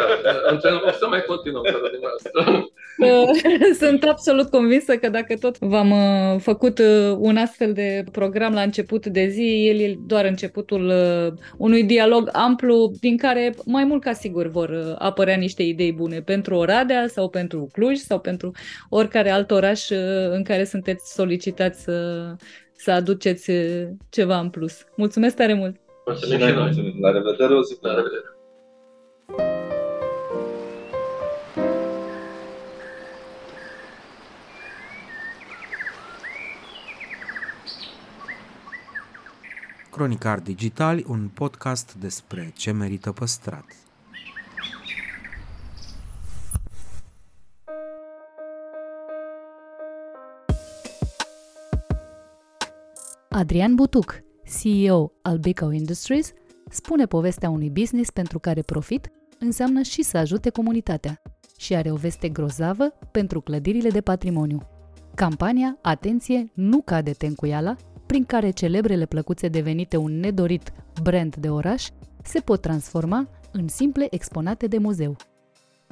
O 0.87 0.91
să 0.91 1.07
mai 1.09 1.23
continuăm 1.27 1.63
din 1.63 2.01
asta. 2.15 2.65
Sunt 3.85 4.03
absolut 4.03 4.49
convinsă 4.49 4.95
că 4.95 5.09
dacă 5.09 5.35
tot 5.37 5.57
v-am 5.59 5.91
uh, 5.91 6.39
făcut 6.39 6.79
uh, 6.79 7.15
un 7.17 7.37
astfel 7.37 7.73
de 7.73 8.03
program 8.11 8.53
la 8.53 8.61
început 8.61 9.05
de 9.05 9.27
zi, 9.27 9.67
el 9.67 9.79
e 9.79 9.95
doar 10.05 10.25
începutul 10.25 10.85
uh, 10.85 11.33
unui 11.57 11.83
dialog 11.83 12.29
amplu 12.31 12.91
din 12.99 13.17
care 13.17 13.53
mai 13.65 13.83
mult 13.83 14.01
ca 14.01 14.13
sigur 14.13 14.47
vor 14.47 14.95
apărea 14.97 15.35
niște 15.35 15.63
idei 15.63 15.91
bune 15.91 16.21
pentru 16.21 16.55
Oradea 16.55 17.07
sau 17.07 17.29
pentru 17.29 17.69
Cluj 17.71 17.97
sau 17.97 18.19
pentru 18.19 18.51
oricare 18.89 19.29
alt 19.29 19.51
oraș 19.51 19.89
în 20.29 20.43
care 20.43 20.63
sunteți 20.63 21.13
solicitați 21.13 21.83
să 21.83 22.25
să 22.81 22.91
aduceți 22.91 23.51
ceva 24.09 24.39
în 24.39 24.49
plus. 24.49 24.85
Mulțumesc 24.95 25.35
tare 25.35 25.53
mult! 25.53 25.75
Mulțumim 26.05 26.37
și 26.37 26.53
noi! 26.53 26.97
La 27.01 27.11
revedere, 27.11 27.53
o 27.53 27.63
zi 27.63 27.77
La 27.81 27.93
revedere! 27.93 28.25
Cronicar 39.91 40.39
Digital, 40.39 41.03
un 41.07 41.27
podcast 41.33 41.95
despre 41.99 42.51
ce 42.55 42.71
merită 42.71 43.11
păstrat. 43.11 43.65
Adrian 53.33 53.75
Butuc, 53.75 54.23
CEO 54.59 55.11
al 55.21 55.37
Bicau 55.37 55.69
Industries, 55.69 56.31
spune 56.69 57.05
povestea 57.05 57.49
unui 57.49 57.69
business 57.69 58.09
pentru 58.09 58.39
care 58.39 58.61
profit 58.61 59.11
înseamnă 59.39 59.81
și 59.81 60.01
să 60.01 60.17
ajute 60.17 60.49
comunitatea 60.49 61.21
și 61.57 61.75
are 61.75 61.91
o 61.91 61.95
veste 61.95 62.29
grozavă 62.29 62.83
pentru 63.11 63.41
clădirile 63.41 63.89
de 63.89 64.01
patrimoniu. 64.01 64.61
Campania 65.15 65.77
Atenție, 65.81 66.51
nu 66.53 66.81
cade 66.81 67.11
tencuiala, 67.11 67.75
prin 68.05 68.23
care 68.23 68.49
celebrele 68.49 69.05
plăcuțe 69.05 69.47
devenite 69.47 69.97
un 69.97 70.19
nedorit 70.19 70.73
brand 71.01 71.35
de 71.35 71.49
oraș 71.49 71.87
se 72.23 72.39
pot 72.39 72.61
transforma 72.61 73.29
în 73.51 73.67
simple 73.67 74.07
exponate 74.09 74.67
de 74.67 74.77
muzeu. 74.77 75.15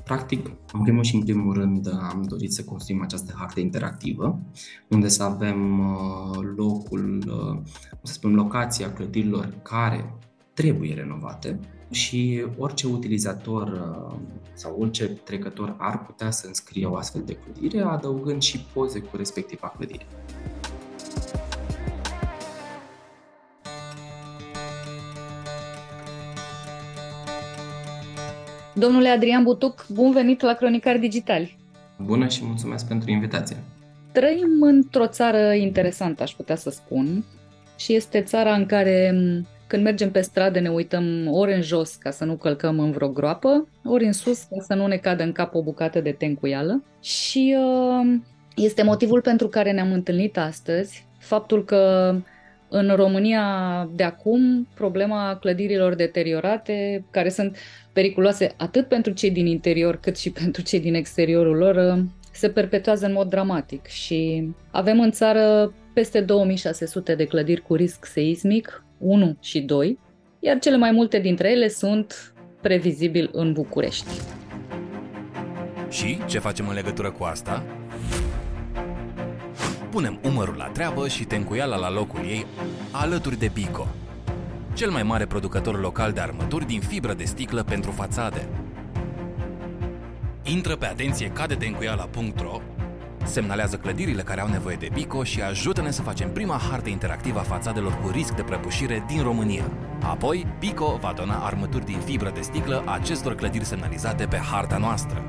Practic, 0.04 0.52
în 0.74 0.82
primul 0.82 1.04
și 1.04 1.16
în 1.16 1.24
primul 1.24 1.54
rând, 1.54 1.88
am 1.88 2.26
dorit 2.28 2.54
să 2.54 2.64
construim 2.64 3.02
această 3.02 3.34
hartă 3.38 3.60
interactivă, 3.60 4.40
unde 4.88 5.08
să 5.08 5.24
avem 5.24 5.80
uh, 5.80 6.40
locul, 6.56 7.24
uh, 7.28 7.60
să 8.02 8.14
spunem, 8.14 8.36
locația 8.36 8.94
clădirilor 8.94 9.54
care 9.62 10.14
trebuie 10.54 10.94
renovate 10.94 11.60
și 11.90 12.46
orice 12.58 12.88
utilizator 12.88 13.68
uh, 13.68 14.20
sau 14.54 14.76
orice 14.80 15.06
trecător 15.06 15.76
ar 15.78 16.06
putea 16.06 16.32
să 16.32 16.48
înscrie 16.48 16.86
o 16.86 16.96
astfel 16.96 17.22
de 17.26 17.34
clădire, 17.34 17.82
adăugând 17.82 18.42
și 18.42 18.66
poze 18.74 19.00
cu 19.00 19.18
respectiva 19.18 19.74
clădire. 19.78 20.08
Domnule 28.80 29.10
Adrian 29.10 29.44
Butuc, 29.44 29.86
bun 29.90 30.12
venit 30.12 30.42
la 30.42 30.54
Cronicari 30.54 31.00
Digitali! 31.00 31.58
Bună 31.98 32.28
și 32.28 32.46
mulțumesc 32.46 32.88
pentru 32.88 33.12
invitație! 33.12 33.56
Trăim 34.12 34.62
într-o 34.62 35.08
țară 35.08 35.54
interesantă, 35.54 36.24
aș 36.24 36.32
putea 36.32 36.56
să 36.56 36.70
spun, 36.70 37.26
și 37.78 37.96
este 37.96 38.22
țara 38.22 38.54
în 38.54 38.66
care 38.66 39.14
când 39.68 39.84
mergem 39.84 40.12
pe 40.12 40.22
stradă 40.22 40.60
ne 40.60 40.70
uităm 40.70 41.28
ori 41.28 41.54
în 41.54 41.62
jos 41.62 41.96
ca 41.96 42.12
să 42.12 42.26
nu 42.26 42.34
călcăm 42.34 42.80
în 42.80 42.92
vreo 42.92 43.08
groapă, 43.08 43.68
ori 43.84 44.06
în 44.06 44.14
sus 44.14 44.44
ca 44.44 44.64
să 44.68 44.74
nu 44.74 44.88
ne 44.88 44.98
cadă 44.98 45.24
în 45.24 45.32
cap 45.32 45.56
o 45.56 45.64
bucată 45.64 46.00
de 46.02 46.12
tencuială. 46.12 46.84
Și 47.02 47.56
uh, 47.58 48.20
este 48.56 48.84
motivul 48.84 49.22
pentru 49.22 49.48
care 49.48 49.72
ne-am 49.72 49.92
întâlnit 49.92 50.38
astăzi, 50.38 51.06
faptul 51.18 51.66
că 51.66 52.16
în 52.70 52.94
România 52.96 53.44
de 53.94 54.04
acum, 54.04 54.68
problema 54.74 55.38
clădirilor 55.42 55.96
deteriorate, 55.96 57.06
care 57.12 57.30
sunt 57.30 57.58
periculoase 57.94 58.54
atât 58.58 58.88
pentru 58.88 59.12
cei 59.12 59.32
din 59.32 59.46
interior 59.46 60.00
cât 60.00 60.18
și 60.18 60.32
pentru 60.44 60.62
cei 60.62 60.80
din 60.80 60.94
exteriorul 60.94 61.56
lor, 61.56 62.06
se 62.32 62.50
perpetuează 62.50 63.06
în 63.06 63.14
mod 63.14 63.30
dramatic 63.30 63.86
și 63.86 64.50
avem 64.72 65.00
în 65.00 65.12
țară 65.12 65.74
peste 65.94 66.22
2600 66.22 67.16
de 67.16 67.26
clădiri 67.26 67.62
cu 67.62 67.76
risc 67.76 68.06
seismic, 68.06 68.84
1 68.98 69.38
și 69.42 69.62
2, 69.62 70.00
iar 70.40 70.60
cele 70.60 70.78
mai 70.78 70.92
multe 70.92 71.20
dintre 71.20 71.52
ele 71.52 71.68
sunt 71.68 72.34
previzibil 72.62 73.30
în 73.32 73.54
București. 73.54 74.10
Și 75.90 76.20
ce 76.26 76.40
facem 76.40 76.68
în 76.68 76.74
legătură 76.74 77.12
cu 77.12 77.24
asta? 77.24 77.64
Punem 79.90 80.20
umărul 80.24 80.56
la 80.56 80.66
treabă 80.66 81.08
și 81.08 81.24
tencuiala 81.24 81.76
la 81.76 81.92
locul 81.92 82.20
ei, 82.20 82.46
alături 82.92 83.40
de 83.40 83.50
Bico, 83.54 83.88
cel 84.74 84.92
mai 84.92 85.04
mare 85.04 85.26
producător 85.26 85.80
local 85.80 86.12
de 86.12 86.20
armături 86.20 86.66
din 86.66 86.82
fibră 86.82 87.14
de 87.14 87.24
sticlă 87.24 87.64
pentru 87.64 87.92
fațade. 87.92 88.50
Intră 90.44 90.76
pe 90.76 90.86
atenție 90.86 91.28
cadetencuiala.ro 91.28 92.62
semnalează 93.24 93.78
clădirile 93.78 94.22
care 94.22 94.42
au 94.42 94.48
nevoie 94.48 94.76
de 94.76 94.90
Bico 94.94 95.24
și 95.24 95.42
ajută-ne 95.42 95.92
să 95.92 96.02
facem 96.02 96.32
prima 96.32 96.62
hartă 96.70 96.90
interactivă 96.90 97.40
a 97.40 97.44
fațadelor 97.44 98.00
cu 98.02 98.10
risc 98.10 98.34
de 98.34 98.42
prăbușire 98.42 99.04
din 99.08 99.24
România. 99.24 99.64
Apoi, 100.02 100.48
Bico 100.60 100.98
va 101.02 101.14
dona 101.16 101.46
armături 101.46 101.86
din 101.86 102.00
fibră 102.00 102.32
de 102.34 102.42
sticlă 102.42 102.84
acestor 102.86 103.36
clădiri 103.36 103.66
semnalizate 103.66 104.26
pe 104.26 104.38
harta 104.38 104.78
noastră. 104.78 105.24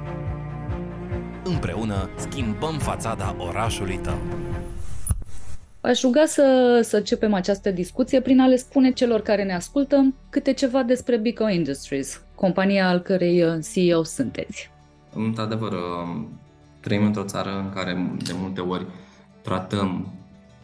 Împreună 1.45 2.11
schimbăm 2.17 2.79
fațada 2.79 3.35
orașului 3.39 3.97
tău. 3.97 4.19
Aș 5.83 6.03
ruga 6.03 6.25
să, 6.27 6.81
să 6.83 6.97
începem 6.97 7.35
această 7.35 7.71
discuție 7.71 8.21
prin 8.21 8.41
a 8.41 8.47
le 8.47 8.57
spune 8.57 8.93
celor 8.93 9.21
care 9.21 9.45
ne 9.45 9.55
ascultă 9.55 10.15
câte 10.31 10.53
ceva 10.53 10.83
despre 10.83 11.19
Bico 11.19 11.49
Industries, 11.49 12.23
compania 12.35 12.89
al 12.89 12.99
cărei 12.99 13.43
uh, 13.43 13.53
CEO 13.73 14.03
sunteți. 14.03 14.71
Într-adevăr, 15.15 15.73
um, 15.73 16.41
trăim 16.81 17.05
într-o 17.05 17.25
țară 17.25 17.59
în 17.59 17.71
care 17.75 18.17
de 18.25 18.33
multe 18.41 18.61
ori 18.61 18.87
tratăm 19.43 20.13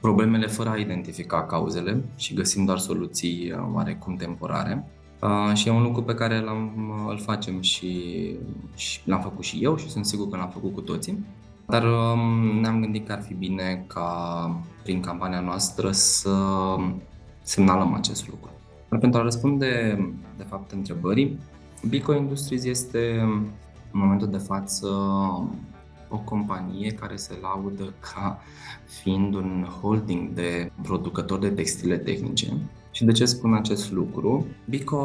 problemele 0.00 0.46
fără 0.46 0.68
a 0.68 0.76
identifica 0.76 1.46
cauzele 1.46 2.04
și 2.16 2.34
găsim 2.34 2.64
doar 2.64 2.78
soluții 2.78 3.52
uh, 3.52 3.58
oarecum 3.74 4.16
temporare. 4.16 4.84
Uh, 5.22 5.54
și 5.54 5.68
e 5.68 5.70
un 5.70 5.82
lucru 5.82 6.02
pe 6.02 6.14
care 6.14 6.40
l-am, 6.40 6.72
îl 7.08 7.18
facem 7.18 7.60
și, 7.60 8.14
și 8.74 9.00
l-am 9.04 9.20
făcut 9.20 9.44
și 9.44 9.58
eu 9.62 9.76
și 9.76 9.90
sunt 9.90 10.06
sigur 10.06 10.28
că 10.28 10.36
l-am 10.36 10.50
făcut 10.50 10.74
cu 10.74 10.80
toții. 10.80 11.26
Dar 11.66 11.82
um, 11.82 12.60
ne-am 12.60 12.80
gândit 12.80 13.06
că 13.06 13.12
ar 13.12 13.22
fi 13.22 13.34
bine 13.34 13.84
ca 13.86 14.60
prin 14.86 15.00
campania 15.00 15.40
noastră 15.40 15.90
să 15.90 16.36
semnalăm 17.42 17.94
acest 17.94 18.28
lucru. 18.28 18.50
Dar 18.88 18.98
pentru 18.98 19.20
a 19.20 19.22
răspunde, 19.22 19.98
de 20.36 20.42
fapt, 20.48 20.70
întrebării, 20.72 21.38
Bico 21.88 22.14
Industries 22.14 22.64
este 22.64 23.18
în 23.92 23.98
momentul 23.98 24.30
de 24.30 24.36
față 24.36 24.86
o 26.08 26.18
companie 26.24 26.90
care 26.90 27.16
se 27.16 27.38
laudă 27.42 27.94
ca 28.12 28.38
fiind 28.84 29.34
un 29.34 29.66
holding 29.80 30.28
de 30.30 30.70
producători 30.82 31.40
de 31.40 31.50
textile 31.50 31.96
tehnice. 31.98 32.56
Și 32.96 33.04
de 33.04 33.12
ce 33.12 33.24
spun 33.24 33.54
acest 33.54 33.92
lucru? 33.92 34.46
Bico 34.68 34.98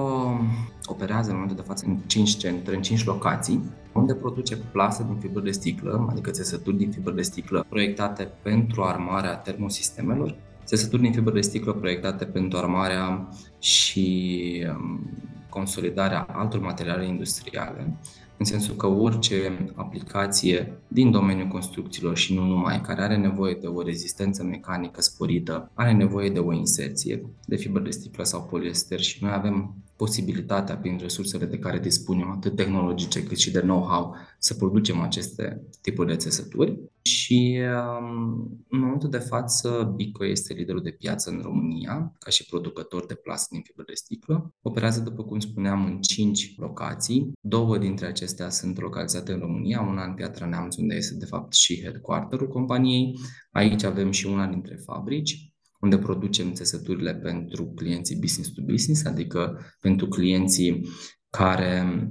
operează 0.85 1.29
în 1.29 1.35
momentul 1.35 1.55
de 1.55 1.67
față 1.67 1.85
în 1.87 1.97
5 2.07 2.37
centre, 2.37 2.75
în 2.75 2.81
5 2.81 3.05
locații, 3.05 3.63
unde 3.93 4.13
produce 4.13 4.57
plase 4.57 5.03
din 5.03 5.17
fibră 5.19 5.41
de 5.41 5.51
sticlă, 5.51 6.07
adică 6.09 6.31
țesături 6.31 6.77
din 6.77 6.91
fibră 6.91 7.13
de 7.13 7.21
sticlă 7.21 7.65
proiectate 7.69 8.31
pentru 8.41 8.83
armarea 8.83 9.35
termosistemelor, 9.35 10.35
țesături 10.65 11.01
din 11.01 11.13
fibră 11.13 11.33
de 11.33 11.41
sticlă 11.41 11.73
proiectate 11.73 12.25
pentru 12.25 12.57
armarea 12.57 13.29
și 13.59 14.65
um, 14.69 15.09
consolidarea 15.49 16.25
altor 16.31 16.59
materiale 16.59 17.07
industriale, 17.07 17.93
în 18.41 18.47
sensul 18.47 18.75
că 18.75 18.87
orice 18.87 19.71
aplicație 19.75 20.81
din 20.87 21.11
domeniul 21.11 21.47
construcțiilor 21.47 22.17
și 22.17 22.33
nu 22.33 22.45
numai, 22.45 22.81
care 22.81 23.01
are 23.01 23.17
nevoie 23.17 23.57
de 23.61 23.67
o 23.67 23.81
rezistență 23.81 24.43
mecanică 24.43 25.01
sporită, 25.01 25.71
are 25.73 25.91
nevoie 25.91 26.29
de 26.29 26.39
o 26.39 26.53
inserție 26.53 27.25
de 27.45 27.55
fibră 27.55 27.81
de 27.81 27.89
sticlă 27.89 28.23
sau 28.23 28.43
poliester 28.43 28.99
și 28.99 29.23
noi 29.23 29.31
avem 29.33 29.75
posibilitatea, 30.01 30.77
prin 30.77 30.97
resursele 31.01 31.45
de 31.45 31.57
care 31.57 31.79
dispunem, 31.79 32.29
atât 32.29 32.55
tehnologice 32.55 33.23
cât 33.23 33.37
și 33.37 33.51
de 33.51 33.59
know-how, 33.59 34.15
să 34.39 34.53
producem 34.53 34.99
aceste 34.99 35.61
tipuri 35.81 36.07
de 36.07 36.15
țesături. 36.15 36.79
Și 37.01 37.59
um, 37.99 38.65
în 38.69 38.79
momentul 38.79 39.09
de 39.09 39.17
față, 39.17 39.93
Bico 39.95 40.25
este 40.25 40.53
liderul 40.53 40.81
de 40.81 40.91
piață 40.91 41.29
în 41.29 41.39
România, 41.43 42.13
ca 42.19 42.29
și 42.29 42.45
producător 42.45 43.05
de 43.05 43.13
plasă 43.13 43.47
din 43.51 43.61
fibră 43.61 43.83
de 43.87 43.93
sticlă. 43.93 44.53
Operează, 44.61 44.99
după 45.01 45.23
cum 45.23 45.39
spuneam, 45.39 45.85
în 45.85 46.01
5 46.01 46.53
locații. 46.57 47.31
Două 47.41 47.77
dintre 47.77 48.05
acestea 48.05 48.49
sunt 48.49 48.79
localizate 48.79 49.31
în 49.31 49.39
România, 49.39 49.81
una 49.81 50.03
în 50.05 50.13
Piatra 50.13 50.45
Neamț, 50.45 50.75
unde 50.75 50.95
este 50.95 51.15
de 51.15 51.25
fapt 51.25 51.53
și 51.53 51.81
headquarterul 51.81 52.47
companiei. 52.47 53.19
Aici 53.51 53.83
avem 53.83 54.11
și 54.11 54.25
una 54.25 54.47
dintre 54.47 54.75
fabrici, 54.75 55.50
unde 55.81 55.97
producem 55.97 56.53
țesăturile 56.53 57.15
pentru 57.15 57.65
clienții 57.65 58.19
business 58.19 58.53
to 58.53 58.61
business, 58.65 59.05
adică 59.05 59.59
pentru 59.79 60.07
clienții 60.07 60.87
care 61.29 62.07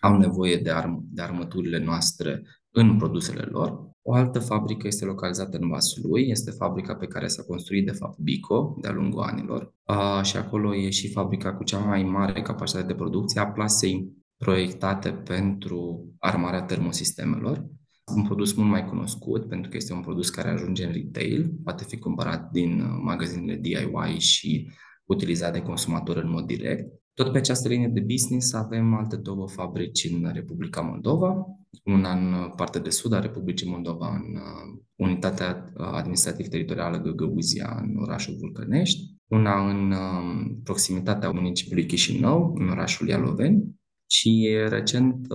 au 0.00 0.18
nevoie 0.18 0.56
de, 0.56 0.70
arm- 0.70 1.02
de 1.10 1.22
armăturile 1.22 1.84
noastre 1.84 2.42
în 2.70 2.96
produsele 2.96 3.42
lor. 3.42 3.88
O 4.02 4.14
altă 4.14 4.38
fabrică 4.38 4.86
este 4.86 5.04
localizată 5.04 5.58
în 5.60 5.68
Vaslui, 5.68 6.28
este 6.28 6.50
fabrica 6.50 6.94
pe 6.94 7.06
care 7.06 7.26
s-a 7.26 7.42
construit 7.42 7.86
de 7.86 7.92
fapt 7.92 8.18
Bico 8.18 8.76
de-a 8.80 8.92
lungul 8.92 9.22
anilor 9.22 9.74
uh, 9.84 10.22
și 10.22 10.36
acolo 10.36 10.74
e 10.74 10.90
și 10.90 11.12
fabrica 11.12 11.54
cu 11.54 11.64
cea 11.64 11.78
mai 11.78 12.02
mare 12.02 12.42
capacitate 12.42 12.86
de 12.86 12.94
producție 12.94 13.40
a 13.40 13.46
plasei 13.46 14.12
proiectate 14.36 15.12
pentru 15.12 16.08
armarea 16.18 16.62
termosistemelor 16.62 17.66
un 18.14 18.22
produs 18.22 18.52
mult 18.52 18.68
mai 18.68 18.84
cunoscut 18.84 19.48
pentru 19.48 19.70
că 19.70 19.76
este 19.76 19.92
un 19.92 20.00
produs 20.00 20.30
care 20.30 20.48
ajunge 20.48 20.84
în 20.84 20.92
retail, 20.92 21.52
poate 21.64 21.84
fi 21.84 21.98
cumpărat 21.98 22.50
din 22.50 22.80
uh, 22.80 23.00
magazinele 23.02 23.56
DIY 23.56 24.18
și 24.18 24.70
utilizat 25.04 25.52
de 25.52 25.62
consumator 25.62 26.16
în 26.16 26.30
mod 26.30 26.46
direct. 26.46 26.88
Tot 27.14 27.32
pe 27.32 27.38
această 27.38 27.68
linie 27.68 27.88
de 27.88 28.00
business 28.00 28.52
avem 28.52 28.94
alte 28.94 29.16
două 29.16 29.48
fabrici 29.48 30.08
în 30.12 30.30
Republica 30.32 30.80
Moldova, 30.80 31.46
una 31.84 32.12
în 32.12 32.52
partea 32.56 32.80
de 32.80 32.90
sud 32.90 33.12
a 33.12 33.20
Republicii 33.20 33.70
Moldova, 33.70 34.08
în 34.08 34.34
uh, 34.34 34.80
unitatea 34.96 35.72
administrativ-teritorială 35.76 37.00
Găgăuzia, 37.00 37.78
în 37.82 37.96
orașul 37.96 38.36
Vulcănești, 38.40 39.14
una 39.26 39.68
în 39.70 39.90
uh, 39.90 40.56
proximitatea 40.64 41.30
municipiului 41.30 41.86
Chișinău, 41.86 42.54
în 42.58 42.68
orașul 42.68 43.08
Ialoveni, 43.08 43.78
și 44.10 44.48
recent 44.68 45.26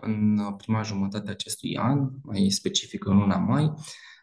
în 0.00 0.40
prima 0.56 0.82
jumătate 0.82 1.28
a 1.28 1.32
acestui 1.32 1.76
an, 1.76 2.08
mai 2.22 2.48
specific 2.50 3.04
în 3.04 3.16
luna 3.16 3.36
mai, 3.36 3.72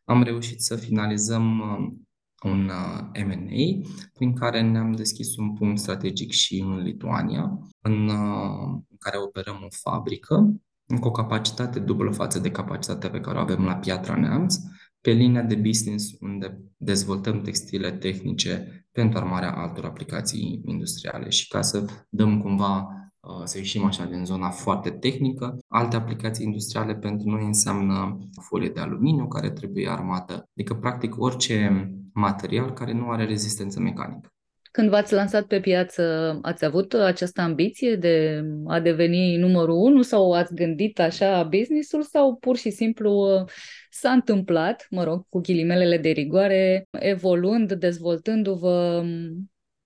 am 0.05 0.23
reușit 0.23 0.61
să 0.61 0.75
finalizăm 0.75 1.59
uh, 1.59 1.97
un 2.43 2.69
uh, 2.69 3.23
M&A 3.25 3.88
prin 4.13 4.34
care 4.34 4.61
ne-am 4.61 4.91
deschis 4.91 5.36
un 5.36 5.53
punct 5.53 5.80
strategic 5.80 6.32
și 6.32 6.59
în 6.59 6.82
Lituania, 6.82 7.59
în 7.82 8.07
uh, 8.07 8.82
care 8.99 9.17
operăm 9.17 9.61
o 9.63 9.67
fabrică 9.69 10.61
cu 10.99 11.07
o 11.07 11.11
capacitate 11.11 11.80
dublă 11.80 12.11
față 12.11 12.39
de 12.39 12.51
capacitatea 12.51 13.09
pe 13.09 13.19
care 13.19 13.38
o 13.38 13.41
avem 13.41 13.65
la 13.65 13.75
Piatra 13.75 14.15
Neamț, 14.15 14.55
pe 15.01 15.11
linia 15.11 15.41
de 15.41 15.55
business 15.55 16.11
unde 16.19 16.61
dezvoltăm 16.78 17.41
textile 17.41 17.91
tehnice 17.91 18.86
pentru 18.91 19.19
armarea 19.19 19.51
altor 19.51 19.86
aplicații 19.86 20.61
industriale. 20.65 21.30
Și 21.30 21.47
ca 21.47 21.61
să 21.61 21.86
dăm 22.09 22.41
cumva 22.41 22.88
Uh, 22.88 23.07
să 23.43 23.57
ieșim 23.57 23.86
așa 23.86 24.05
din 24.05 24.25
zona 24.25 24.49
foarte 24.49 24.89
tehnică. 24.89 25.57
Alte 25.67 25.95
aplicații 25.95 26.45
industriale 26.45 26.95
pentru 26.95 27.30
noi 27.30 27.45
înseamnă 27.45 28.17
folie 28.41 28.69
de 28.69 28.80
aluminiu 28.80 29.28
care 29.28 29.49
trebuie 29.49 29.89
armată, 29.89 30.49
adică 30.51 30.73
practic 30.73 31.21
orice 31.21 31.89
material 32.13 32.73
care 32.73 32.93
nu 32.93 33.09
are 33.09 33.25
rezistență 33.25 33.80
mecanică. 33.80 34.32
Când 34.71 34.89
v-ați 34.89 35.13
lansat 35.13 35.45
pe 35.45 35.59
piață, 35.59 36.39
ați 36.41 36.65
avut 36.65 36.93
această 36.93 37.41
ambiție 37.41 37.95
de 37.95 38.43
a 38.65 38.80
deveni 38.80 39.38
numărul 39.38 39.75
unu 39.75 40.01
sau 40.01 40.32
ați 40.32 40.53
gândit 40.53 40.99
așa 40.99 41.43
businessul 41.43 42.03
sau 42.03 42.36
pur 42.36 42.57
și 42.57 42.69
simplu 42.69 43.11
uh, 43.11 43.49
s-a 43.89 44.11
întâmplat, 44.11 44.88
mă 44.89 45.03
rog, 45.03 45.25
cu 45.30 45.39
ghilimelele 45.39 45.97
de 45.97 46.09
rigoare, 46.09 46.88
evoluând, 46.91 47.73
dezvoltându-vă 47.73 49.03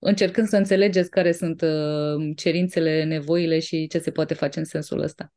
încercând 0.04 0.48
să 0.48 0.56
înțelegeți 0.56 1.10
care 1.10 1.32
sunt 1.32 1.60
uh, 1.60 2.36
cerințele, 2.36 3.04
nevoile 3.04 3.58
și 3.58 3.86
ce 3.86 3.98
se 3.98 4.10
poate 4.10 4.34
face 4.34 4.58
în 4.58 4.64
sensul 4.64 5.00
ăsta. 5.00 5.32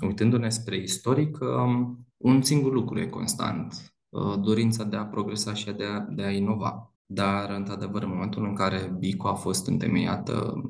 Uitându-ne 0.00 0.48
spre 0.48 0.76
istoric, 0.76 1.38
um, 1.40 2.06
un 2.16 2.42
singur 2.42 2.72
lucru 2.72 2.98
e 2.98 3.06
constant, 3.06 3.94
uh, 4.08 4.40
dorința 4.40 4.84
de 4.84 4.96
a 4.96 5.04
progresa 5.04 5.54
și 5.54 5.64
de 5.64 5.84
a, 5.84 6.00
de 6.00 6.22
a 6.22 6.30
inova. 6.30 6.94
Dar, 7.06 7.50
într-adevăr, 7.50 8.02
în 8.02 8.08
momentul 8.08 8.44
în 8.44 8.54
care 8.54 8.96
BICO 8.98 9.28
a 9.28 9.34
fost 9.34 9.66
întemeiată 9.66 10.62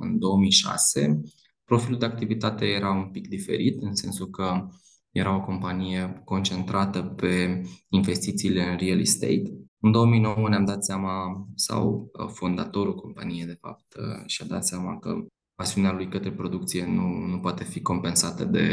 în 0.00 0.18
2006, 0.18 1.20
profilul 1.64 1.98
de 1.98 2.04
activitate 2.04 2.64
era 2.64 2.90
un 2.90 3.10
pic 3.10 3.28
diferit, 3.28 3.82
în 3.82 3.94
sensul 3.94 4.30
că 4.30 4.66
era 5.10 5.36
o 5.36 5.40
companie 5.40 6.22
concentrată 6.24 7.02
pe 7.02 7.62
investițiile 7.88 8.62
în 8.70 8.76
real 8.76 9.00
estate. 9.00 9.42
În 9.84 9.90
2009 9.90 10.48
ne-am 10.48 10.64
dat 10.64 10.84
seama, 10.84 11.46
sau 11.54 12.10
uh, 12.12 12.28
fondatorul 12.28 12.94
companiei, 12.94 13.46
de 13.46 13.58
fapt, 13.60 13.94
uh, 13.94 14.26
și-a 14.26 14.46
dat 14.46 14.66
seama 14.66 14.98
că 14.98 15.24
pasiunea 15.54 15.92
lui 15.92 16.08
către 16.08 16.32
producție 16.32 16.86
nu, 16.86 17.26
nu 17.26 17.38
poate 17.40 17.64
fi 17.64 17.80
compensată 17.80 18.44
de 18.44 18.66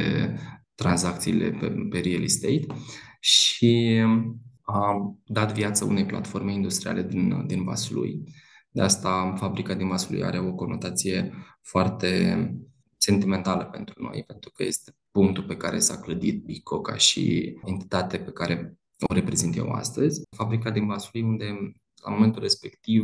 tranzacțiile 0.76 1.50
pe, 1.52 1.76
pe 1.90 2.00
real 2.00 2.24
estate 2.24 2.66
și 3.20 4.02
a 4.62 5.16
dat 5.26 5.54
viață 5.54 5.86
unei 5.86 6.06
platforme 6.06 6.54
industriale 6.54 7.04
din, 7.04 7.46
din 7.46 7.64
Vaslui. 7.64 8.24
De 8.70 8.82
asta 8.82 9.34
fabrica 9.38 9.74
din 9.74 9.88
Vaslui 9.88 10.24
are 10.24 10.40
o 10.40 10.54
conotație 10.54 11.34
foarte 11.62 12.38
sentimentală 12.98 13.64
pentru 13.64 14.04
noi, 14.04 14.24
pentru 14.28 14.50
că 14.50 14.64
este 14.64 14.96
punctul 15.12 15.44
pe 15.44 15.58
care 15.58 15.80
s-a 15.80 16.00
clădit 16.00 16.44
Bico 16.44 16.82
ca 16.82 16.96
și 16.96 17.54
entitate 17.66 18.18
pe 18.18 18.32
care 18.32 18.79
o 19.08 19.14
reprezint 19.14 19.56
eu 19.56 19.70
astăzi. 19.70 20.22
Fabrica 20.36 20.72
din 20.72 20.88
Vaslui, 20.88 21.22
unde 21.22 21.46
la 22.04 22.12
momentul 22.12 22.42
respectiv 22.42 23.04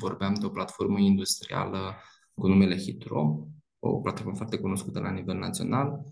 vorbeam 0.00 0.34
de 0.34 0.46
o 0.46 0.48
platformă 0.48 0.98
industrială 0.98 1.94
cu 2.34 2.46
numele 2.46 2.76
Hitro, 2.76 3.46
o 3.78 4.00
platformă 4.00 4.36
foarte 4.36 4.58
cunoscută 4.58 5.00
la 5.00 5.10
nivel 5.10 5.38
național, 5.38 6.04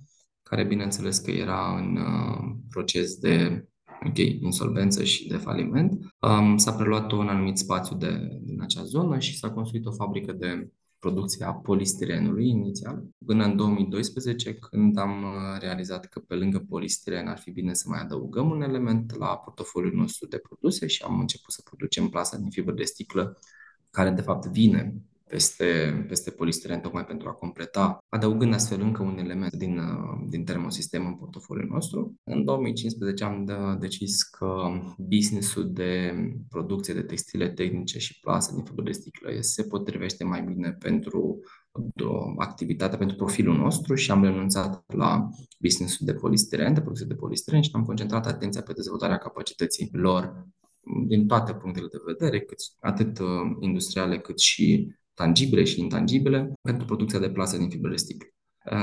care 0.43 0.65
bineînțeles 0.65 1.19
că 1.19 1.31
era 1.31 1.77
în 1.79 1.97
uh, 1.97 2.57
proces 2.69 3.15
de 3.15 3.65
ok, 4.07 4.19
insolvență 4.19 5.05
și 5.05 5.29
de 5.29 5.37
faliment. 5.37 6.15
Um, 6.21 6.57
s-a 6.57 6.73
preluat 6.73 7.13
un 7.13 7.29
anumit 7.29 7.59
spațiu 7.59 7.97
de, 7.97 8.39
din 8.43 8.63
acea 8.63 8.83
zonă 8.83 9.19
și 9.19 9.39
s-a 9.39 9.51
construit 9.51 9.87
o 9.87 9.93
fabrică 9.93 10.33
de 10.33 10.71
producție 11.01 11.45
a 11.45 11.53
polistirenului 11.53 12.49
inițial, 12.49 13.05
până 13.27 13.45
în 13.45 13.57
2012, 13.57 14.55
când 14.55 14.99
am 14.99 15.23
uh, 15.23 15.61
realizat 15.61 16.07
că 16.07 16.21
pe 16.21 16.35
lângă 16.35 16.59
polistiren 16.59 17.27
ar 17.27 17.39
fi 17.39 17.51
bine 17.51 17.75
să 17.75 17.85
mai 17.89 18.01
adăugăm 18.01 18.51
un 18.51 18.63
element 18.63 19.17
la 19.17 19.37
portofoliul 19.37 19.95
nostru 19.95 20.27
de 20.27 20.39
produse 20.39 20.87
și 20.87 21.03
am 21.03 21.21
început 21.21 21.53
să 21.53 21.63
producem 21.65 22.09
plasa 22.09 22.37
din 22.37 22.51
fibră 22.51 22.75
de 22.75 22.85
sticlă, 22.85 23.39
care 23.91 24.11
de 24.11 24.23
fapt 24.23 24.47
vine 24.47 24.95
peste, 25.31 26.05
peste 26.09 26.31
polistiren 26.31 26.81
tocmai 26.81 27.05
pentru 27.05 27.29
a 27.29 27.33
completa, 27.33 27.99
adăugând 28.09 28.55
astfel 28.55 28.81
încă 28.81 29.03
un 29.03 29.19
element 29.19 29.55
din, 29.55 29.79
uh, 29.79 30.27
din 30.29 30.45
termosistem 30.45 31.07
în 31.07 31.15
portofoliul 31.15 31.69
nostru. 31.71 32.15
În 32.25 32.45
2015 32.45 33.25
am 33.25 33.45
de, 33.45 33.55
decis 33.79 34.23
că 34.23 34.69
businessul 34.99 35.73
de 35.73 36.15
producție 36.49 36.95
de 36.95 37.03
textile 37.03 37.49
tehnice 37.49 37.99
și 37.99 38.21
plasă 38.21 38.55
din 38.55 38.65
fibră 38.65 38.83
de 38.83 38.93
sticlă 38.93 39.31
se 39.41 39.63
potrivește 39.63 40.25
mai 40.25 40.43
bine 40.43 40.77
pentru 40.79 41.41
o 42.05 42.33
activitate 42.37 42.97
pentru 42.97 43.17
profilul 43.17 43.57
nostru 43.57 43.95
și 43.95 44.11
am 44.11 44.25
renunțat 44.25 44.85
la 44.95 45.29
businessul 45.61 46.07
de 46.07 46.15
polistiren, 46.15 46.75
de 46.75 46.81
producție 46.81 47.07
de 47.07 47.15
polistiren 47.15 47.63
și 47.63 47.71
am 47.73 47.85
concentrat 47.85 48.27
atenția 48.27 48.63
pe 48.63 48.73
dezvoltarea 48.73 49.19
capacității 49.19 49.89
lor 49.93 50.47
din 51.07 51.27
toate 51.27 51.55
punctele 51.55 51.87
de 51.91 51.99
vedere, 52.07 52.41
cât, 52.41 52.59
atât 52.81 53.19
uh, 53.19 53.27
industriale 53.61 54.19
cât 54.19 54.39
și 54.39 54.95
tangibile 55.21 55.65
și 55.65 55.81
intangibile 55.81 56.53
pentru 56.63 56.85
producția 56.85 57.19
de 57.19 57.31
plasă 57.31 57.57
din 57.57 57.69
fibre 57.69 57.91
de 57.91 57.97
sticlă. 57.97 58.29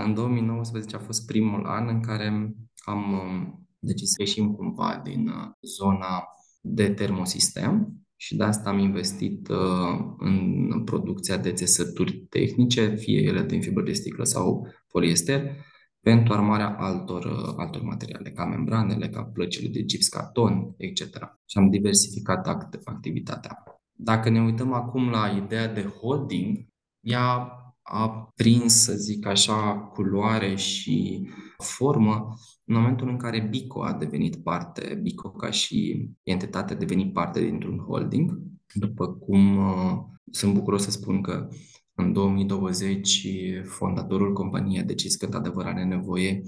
În 0.05 0.13
2019 0.13 0.95
a 0.95 0.99
fost 0.99 1.25
primul 1.25 1.65
an 1.65 1.87
în 1.87 2.01
care 2.01 2.55
am 2.85 3.11
um, 3.11 3.67
decis 3.79 4.09
să 4.09 4.15
ieșim 4.19 4.51
cumva 4.51 5.01
din 5.03 5.27
uh, 5.27 5.51
zona 5.61 6.23
de 6.61 6.89
termosistem 6.89 7.93
și 8.15 8.35
de 8.35 8.43
asta 8.43 8.69
am 8.69 8.79
investit 8.79 9.47
uh, 9.47 10.15
în 10.17 10.83
producția 10.85 11.37
de 11.37 11.51
țesături 11.51 12.17
tehnice, 12.29 12.95
fie 12.95 13.21
ele 13.21 13.43
din 13.43 13.61
fibră 13.61 13.83
de 13.83 13.93
sticlă 13.93 14.23
sau 14.23 14.67
poliester, 14.87 15.55
pentru 15.99 16.33
armarea 16.33 16.75
altor, 16.77 17.25
uh, 17.25 17.53
altor 17.57 17.81
materiale, 17.81 18.31
ca 18.31 18.45
membranele, 18.45 19.09
ca 19.09 19.23
plăcile 19.23 19.69
de 19.69 19.85
gips 19.85 20.07
carton, 20.07 20.73
etc. 20.77 21.01
Și 21.45 21.57
am 21.57 21.69
diversificat 21.69 22.47
activitatea. 22.83 23.63
Dacă 23.97 24.29
ne 24.29 24.41
uităm 24.41 24.73
acum 24.73 25.09
la 25.09 25.27
ideea 25.27 25.67
de 25.67 25.81
holding, 25.81 26.57
ea 26.99 27.51
a 27.81 28.31
prins, 28.35 28.73
să 28.73 28.93
zic 28.93 29.25
așa, 29.25 29.77
culoare 29.93 30.55
și 30.55 31.27
formă 31.57 32.33
în 32.65 32.75
momentul 32.75 33.09
în 33.09 33.17
care 33.17 33.47
Bico 33.49 33.83
a 33.83 33.93
devenit 33.93 34.35
parte, 34.35 34.99
Bico 35.01 35.31
ca 35.31 35.49
și 35.49 36.09
entitate 36.23 36.73
a 36.73 36.77
devenit 36.77 37.13
parte 37.13 37.43
dintr-un 37.43 37.77
holding, 37.77 38.39
după 38.73 39.13
cum 39.13 39.57
uh, 39.57 39.97
sunt 40.31 40.53
bucuros 40.53 40.83
să 40.83 40.91
spun 40.91 41.21
că 41.21 41.47
în 41.93 42.13
2020 42.13 43.27
fondatorul 43.63 44.33
companiei 44.33 44.81
a 44.81 44.85
decis 44.85 45.15
că 45.15 45.25
într-adevăr 45.25 45.65
are 45.65 45.83
nevoie 45.83 46.41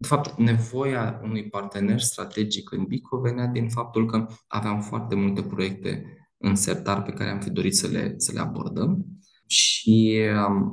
de 0.00 0.06
fapt, 0.06 0.38
nevoia 0.38 1.20
unui 1.22 1.48
partener 1.48 2.00
strategic 2.00 2.72
în 2.72 2.84
Bico 2.84 3.20
venea 3.20 3.46
din 3.46 3.68
faptul 3.68 4.06
că 4.06 4.26
aveam 4.46 4.80
foarte 4.80 5.14
multe 5.14 5.42
proiecte 5.42 6.04
în 6.40 6.54
sertar 6.54 7.02
pe 7.02 7.12
care 7.12 7.30
am 7.30 7.40
fi 7.40 7.50
dorit 7.50 7.74
să 7.74 7.86
le, 7.86 8.14
să 8.16 8.32
le 8.32 8.40
abordăm. 8.40 9.06
Și 9.46 10.18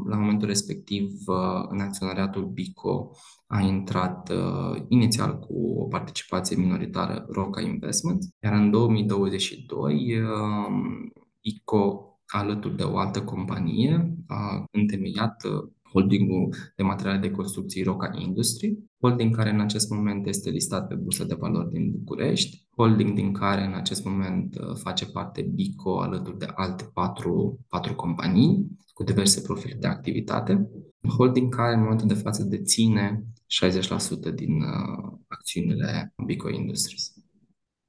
la 0.10 0.18
momentul 0.18 0.48
respectiv 0.48 1.04
uh, 1.26 1.66
în 1.70 1.80
acționariatul 1.80 2.46
BICO 2.46 3.12
a 3.48 3.60
intrat 3.60 4.30
uh, 4.30 4.82
inițial 4.88 5.40
cu 5.40 5.54
o 5.80 5.88
participație 5.88 6.56
minoritară 6.56 7.26
Roca 7.30 7.62
Investment, 7.62 8.24
iar 8.44 8.54
în 8.54 8.72
2022 8.72 10.22
uh, 10.22 10.28
BICO 11.42 12.02
alături 12.28 12.76
de 12.76 12.84
o 12.84 12.98
altă 12.98 13.24
companie 13.24 14.18
a 14.28 14.64
întemeiat 14.72 15.44
uh, 15.44 15.72
holdingul 15.98 16.56
de 16.76 16.84
materiale 16.84 17.20
de 17.20 17.32
construcții 17.32 17.84
Roca 17.84 18.12
Industry, 18.20 18.78
holding 19.02 19.36
care 19.36 19.50
în 19.50 19.60
acest 19.60 19.90
moment 19.90 20.28
este 20.28 20.50
listat 20.50 20.88
pe 20.88 20.96
bursa 20.96 21.24
de 21.24 21.36
valori 21.40 21.70
din 21.70 21.92
București, 21.92 22.68
holding 22.76 23.14
din 23.14 23.34
care 23.34 23.62
în 23.64 23.74
acest 23.74 24.06
moment 24.06 24.56
uh, 24.56 24.76
face 24.84 25.06
parte 25.06 25.42
BICO 25.42 26.02
alături 26.02 26.38
de 26.38 26.48
alte 26.56 26.84
patru, 26.94 27.60
patru 27.70 27.96
companii 27.96 28.68
cu 28.94 29.04
diverse 29.04 29.42
profile 29.42 29.78
de 29.80 29.88
activitate, 29.88 30.70
holding 31.18 31.56
care 31.56 31.74
în 31.74 31.82
momentul 31.82 32.08
de 32.08 32.14
față 32.14 32.44
deține 32.44 33.24
60% 34.32 34.34
din 34.36 34.62
uh, 34.62 35.18
acțiunile 35.28 36.14
BICO 36.26 36.50
Industries. 36.50 37.14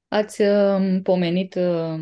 Ați 0.07 0.41
uh, 0.41 0.99
pomenit 1.03 1.55
uh, 1.55 2.01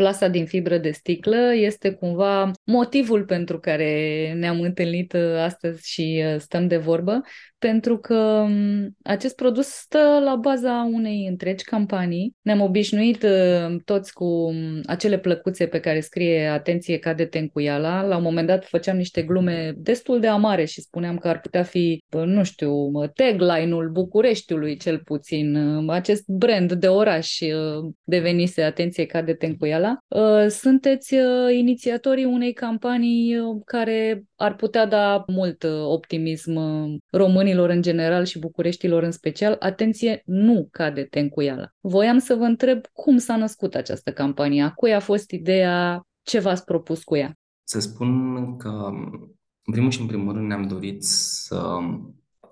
plasa 0.00 0.28
din 0.28 0.46
fibră 0.46 0.78
de 0.78 0.90
sticlă 0.90 1.54
este 1.54 1.90
cumva 1.92 2.50
motivul 2.64 3.24
pentru 3.24 3.58
care 3.58 4.32
ne-am 4.36 4.60
întâlnit 4.60 5.12
uh, 5.12 5.36
astăzi 5.36 5.90
și 5.90 6.22
uh, 6.26 6.40
stăm 6.40 6.66
de 6.66 6.76
vorbă, 6.76 7.20
pentru 7.60 7.98
că 7.98 8.14
um, 8.14 8.96
acest 9.02 9.36
produs 9.36 9.66
stă 9.66 10.20
la 10.24 10.36
baza 10.36 10.90
unei 10.92 11.26
întregi 11.28 11.64
campanii. 11.64 12.34
Ne-am 12.42 12.60
obișnuit 12.60 13.22
uh, 13.22 13.76
toți 13.84 14.12
cu 14.12 14.24
um, 14.24 14.80
acele 14.86 15.18
plăcuțe 15.18 15.66
pe 15.66 15.80
care 15.80 16.00
scrie 16.00 16.46
atenție 16.46 16.98
cade 16.98 17.24
tencuiala. 17.24 18.02
La 18.02 18.16
un 18.16 18.22
moment 18.22 18.46
dat 18.46 18.64
făceam 18.64 18.96
niște 18.96 19.22
glume 19.22 19.74
destul 19.76 20.20
de 20.20 20.26
amare 20.26 20.64
și 20.64 20.80
spuneam 20.80 21.16
că 21.16 21.28
ar 21.28 21.40
putea 21.40 21.62
fi, 21.62 22.04
nu 22.24 22.44
știu, 22.44 22.90
tagline-ul 23.14 23.90
Bucureștiului 23.90 24.76
cel 24.76 24.98
puțin. 24.98 25.56
Acest 25.88 26.24
brand 26.26 26.72
de 26.72 26.88
oraș 26.88 27.38
devenise 28.04 28.62
atenție 28.62 29.06
cade 29.06 29.34
tencuiala. 29.34 29.98
Sunteți 30.48 31.14
inițiatorii 31.50 32.24
unei 32.24 32.52
campanii 32.52 33.36
care 33.64 34.24
ar 34.40 34.54
putea 34.56 34.86
da 34.86 35.24
mult 35.26 35.64
optimism 35.84 36.52
românii 36.52 37.02
românilor 37.10 37.68
în 37.68 37.82
general 37.82 38.24
și 38.24 38.38
bucureștilor 38.38 39.02
în 39.02 39.10
special, 39.10 39.56
atenție, 39.58 40.22
nu 40.24 40.68
cade 40.70 41.04
tencuiala. 41.04 41.68
Voiam 41.80 42.18
să 42.18 42.34
vă 42.34 42.44
întreb 42.44 42.86
cum 42.92 43.18
s-a 43.18 43.36
născut 43.36 43.74
această 43.74 44.12
campanie, 44.12 44.62
a 44.62 44.70
cui 44.70 44.94
a 44.94 45.00
fost 45.00 45.30
ideea, 45.30 46.02
ce 46.22 46.40
v-ați 46.40 46.64
propus 46.64 47.04
cu 47.04 47.16
ea? 47.16 47.34
Să 47.64 47.80
spun 47.80 48.56
că, 48.56 48.68
în 49.64 49.72
primul 49.72 49.90
și 49.90 50.00
în 50.00 50.06
primul 50.06 50.32
rând, 50.32 50.46
ne-am 50.46 50.68
dorit 50.68 51.04
să 51.04 51.70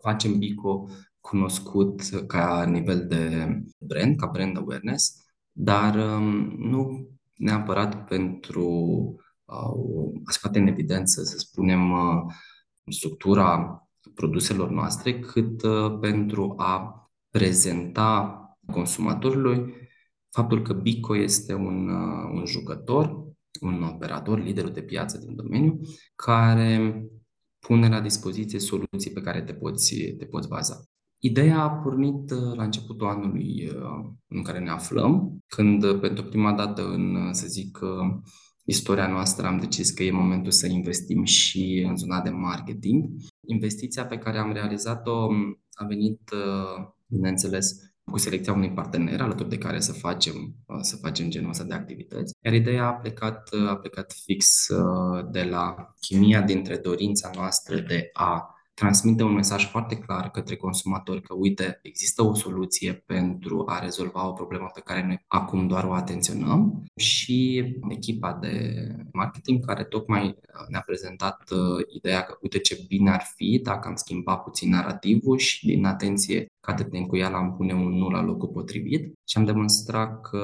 facem 0.01 0.39
Bico 0.39 0.89
cunoscut 1.21 2.03
ca 2.27 2.65
nivel 2.65 3.07
de 3.07 3.49
brand, 3.79 4.17
ca 4.17 4.27
brand 4.33 4.57
awareness, 4.57 5.25
dar 5.53 5.95
um, 5.95 6.55
nu 6.59 7.09
neapărat 7.35 8.05
pentru 8.05 9.15
uh, 9.49 10.21
a 10.25 10.31
scoate 10.31 10.59
în 10.59 10.67
evidență, 10.67 11.23
să 11.23 11.39
spunem, 11.39 11.91
uh, 11.91 12.33
structura 12.91 13.83
produselor 14.15 14.71
noastre, 14.71 15.19
cât 15.19 15.63
uh, 15.63 15.99
pentru 16.01 16.55
a 16.57 17.03
prezenta 17.31 18.43
consumatorului 18.73 19.75
faptul 20.31 20.63
că 20.63 20.73
Bico 20.73 21.17
este 21.17 21.55
un, 21.55 21.89
uh, 21.89 22.31
un 22.33 22.47
jucător 22.47 23.27
un 23.61 23.83
operator, 23.83 24.39
liderul 24.39 24.71
de 24.71 24.83
piață 24.83 25.19
din 25.19 25.37
domeniu, 25.37 25.81
care 26.15 27.03
pune 27.59 27.89
la 27.89 28.01
dispoziție 28.01 28.59
soluții 28.59 29.11
pe 29.11 29.21
care 29.21 29.43
te 29.43 29.55
poți, 29.55 29.97
te 30.19 30.25
poți 30.25 30.49
baza. 30.49 30.83
Ideea 31.19 31.61
a 31.63 31.71
pornit 31.71 32.31
uh, 32.31 32.55
la 32.55 32.63
începutul 32.63 33.07
anului 33.07 33.67
uh, 33.67 34.11
în 34.27 34.43
care 34.43 34.59
ne 34.59 34.71
aflăm, 34.71 35.39
când 35.47 35.83
uh, 35.83 36.01
pentru 36.01 36.25
prima 36.25 36.53
dată 36.53 36.89
în, 36.89 37.33
să 37.33 37.47
zic, 37.47 37.79
istoria 38.69 39.07
noastră 39.07 39.47
am 39.47 39.59
decis 39.59 39.91
că 39.91 40.03
e 40.03 40.11
momentul 40.11 40.51
să 40.51 40.67
investim 40.67 41.25
și 41.25 41.85
în 41.89 41.97
zona 41.97 42.21
de 42.21 42.31
marketing. 42.31 43.05
Investiția 43.47 44.07
pe 44.07 44.19
care 44.19 44.39
am 44.39 44.53
realizat-o 44.53 45.13
um, 45.13 45.63
a 45.73 45.85
venit, 45.85 46.21
bineînțeles, 47.07 47.89
cu 48.05 48.19
selecția 48.19 48.53
unui 48.53 48.73
partener 48.73 49.21
alături 49.21 49.49
de 49.49 49.59
care 49.59 49.81
să 49.81 49.93
facem, 49.93 50.55
să 50.81 50.97
facem 50.97 51.31
genul 51.31 51.51
ăsta 51.51 51.65
de 51.65 51.75
activități. 51.75 52.35
Iar 52.45 52.55
ideea 52.55 52.87
a 52.87 52.93
plecat, 52.93 53.49
a 53.69 53.77
plecat 53.77 54.13
fix 54.25 54.67
de 55.31 55.43
la 55.43 55.95
chimia 56.01 56.43
dintre 56.43 56.77
dorința 56.77 57.31
noastră 57.35 57.81
de 57.81 58.11
a 58.13 58.58
transmite 58.79 59.23
un 59.23 59.33
mesaj 59.33 59.71
foarte 59.71 59.97
clar 59.97 60.31
către 60.31 60.57
consumatori 60.57 61.23
că, 61.23 61.35
uite, 61.35 61.79
există 61.83 62.23
o 62.23 62.35
soluție 62.35 62.93
pentru 62.93 63.65
a 63.67 63.79
rezolva 63.79 64.29
o 64.29 64.33
problemă 64.33 64.71
pe 64.75 64.81
care 64.81 65.07
noi 65.07 65.25
acum 65.27 65.67
doar 65.67 65.85
o 65.85 65.93
atenționăm 65.93 66.85
și 66.97 67.65
echipa 67.89 68.39
de 68.41 68.87
marketing 69.13 69.65
care 69.67 69.85
tocmai 69.85 70.37
ne-a 70.69 70.83
prezentat 70.87 71.51
uh, 71.51 71.85
ideea 71.97 72.23
că, 72.23 72.39
uite 72.41 72.59
ce 72.59 72.85
bine 72.89 73.11
ar 73.11 73.23
fi 73.35 73.61
dacă 73.63 73.89
am 73.89 73.95
schimbat 73.95 74.43
puțin 74.43 74.71
narativul 74.71 75.39
și 75.39 75.67
din 75.67 75.85
atenție 75.85 76.47
ca 76.61 76.73
de 76.73 76.85
tencuială 76.85 77.37
am 77.37 77.57
pune 77.57 77.75
un 77.75 77.93
nu 77.93 78.09
la 78.09 78.23
locul 78.23 78.49
potrivit 78.49 79.13
și 79.25 79.39
am 79.39 79.45
demonstrat 79.45 80.21
că 80.21 80.43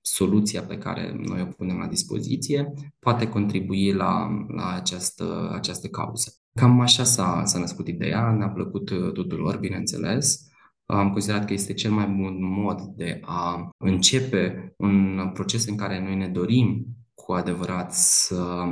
soluția 0.00 0.62
pe 0.62 0.78
care 0.78 1.16
noi 1.26 1.40
o 1.40 1.44
punem 1.44 1.78
la 1.78 1.86
dispoziție 1.86 2.72
poate 2.98 3.28
contribui 3.28 3.92
la, 3.92 4.28
la 4.48 4.74
această, 4.74 5.50
această 5.54 5.88
cauză. 5.88 6.30
Cam 6.56 6.80
așa 6.80 7.04
s-a, 7.04 7.42
s-a 7.44 7.58
născut 7.58 7.88
ideea, 7.88 8.30
ne-a 8.30 8.48
plăcut 8.48 8.90
uh, 8.90 9.12
tuturor, 9.12 9.58
bineînțeles. 9.58 10.48
Am 10.86 11.10
considerat 11.10 11.44
că 11.44 11.52
este 11.52 11.72
cel 11.72 11.90
mai 11.90 12.06
bun 12.06 12.36
mod 12.40 12.80
de 12.80 13.20
a 13.22 13.70
începe 13.78 14.74
un 14.78 15.30
proces 15.34 15.66
în 15.66 15.76
care 15.76 16.02
noi 16.02 16.16
ne 16.16 16.28
dorim 16.28 16.86
cu 17.14 17.32
adevărat 17.32 17.92
să 17.92 18.64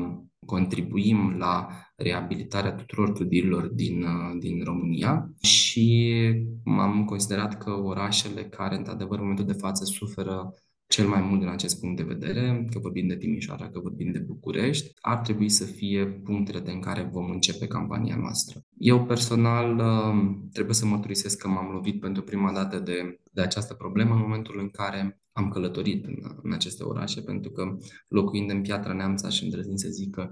contribuim 0.46 1.36
la 1.38 1.68
reabilitarea 1.96 2.72
tuturor 2.72 3.12
clădirilor 3.12 3.66
din, 3.66 4.02
uh, 4.02 4.36
din 4.38 4.64
România 4.64 5.30
și 5.42 6.16
am 6.64 7.04
considerat 7.04 7.58
că 7.58 7.70
orașele 7.70 8.44
care, 8.44 8.76
într-adevăr, 8.76 9.16
în 9.16 9.22
momentul 9.22 9.46
de 9.46 9.60
față 9.60 9.84
suferă 9.84 10.54
cel 10.86 11.08
mai 11.08 11.20
mult 11.20 11.40
din 11.40 11.48
acest 11.48 11.80
punct 11.80 11.96
de 11.96 12.02
vedere, 12.02 12.66
că 12.70 12.78
vorbim 12.78 13.06
de 13.06 13.16
Timișoara, 13.16 13.70
că 13.70 13.80
vorbim 13.80 14.12
de 14.12 14.18
București, 14.18 14.92
ar 15.00 15.18
trebui 15.18 15.48
să 15.48 15.64
fie 15.64 16.06
punctele 16.06 16.60
de 16.60 16.70
în 16.70 16.80
care 16.80 17.08
vom 17.12 17.30
începe 17.30 17.66
campania 17.66 18.16
noastră. 18.16 18.60
Eu 18.78 19.04
personal 19.04 19.78
um, 19.78 20.48
trebuie 20.52 20.74
să 20.74 20.86
mărturisesc 20.86 21.38
că 21.38 21.48
m-am 21.48 21.72
lovit 21.72 22.00
pentru 22.00 22.22
prima 22.22 22.52
dată 22.52 22.78
de, 22.78 23.20
de 23.32 23.40
această 23.40 23.74
problemă 23.74 24.14
în 24.14 24.20
momentul 24.20 24.58
în 24.58 24.68
care 24.68 25.20
am 25.32 25.48
călătorit 25.48 26.04
în, 26.04 26.16
în 26.42 26.52
aceste 26.52 26.82
orașe, 26.82 27.20
pentru 27.20 27.50
că 27.50 27.76
locuind 28.08 28.50
în 28.50 28.60
Piatra 28.60 28.92
Neamța 28.92 29.28
și 29.28 29.44
îndrăznind 29.44 29.78
să 29.78 29.88
zic 29.88 30.14
că 30.14 30.30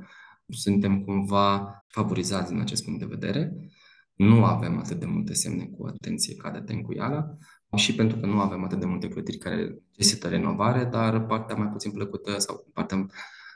suntem 0.48 1.04
cumva 1.04 1.72
favorizați 1.86 2.50
din 2.50 2.60
acest 2.60 2.84
punct 2.84 2.98
de 2.98 3.06
vedere. 3.06 3.52
Nu 4.14 4.44
avem 4.44 4.78
atât 4.78 4.98
de 4.98 5.06
multe 5.06 5.32
semne 5.32 5.64
cu 5.64 5.86
atenție 5.86 6.34
ca 6.34 6.50
de 6.50 6.60
tencuiala, 6.60 7.36
și 7.76 7.94
pentru 7.94 8.16
că 8.16 8.26
nu 8.26 8.40
avem 8.40 8.64
atât 8.64 8.78
de 8.78 8.86
multe 8.86 9.08
clădiri 9.08 9.38
care 9.38 9.82
necesită 9.96 10.28
renovare, 10.28 10.84
dar 10.84 11.26
partea 11.26 11.56
mai 11.56 11.66
puțin 11.66 11.90
plăcută 11.90 12.38
sau 12.38 12.66
partea 12.72 13.06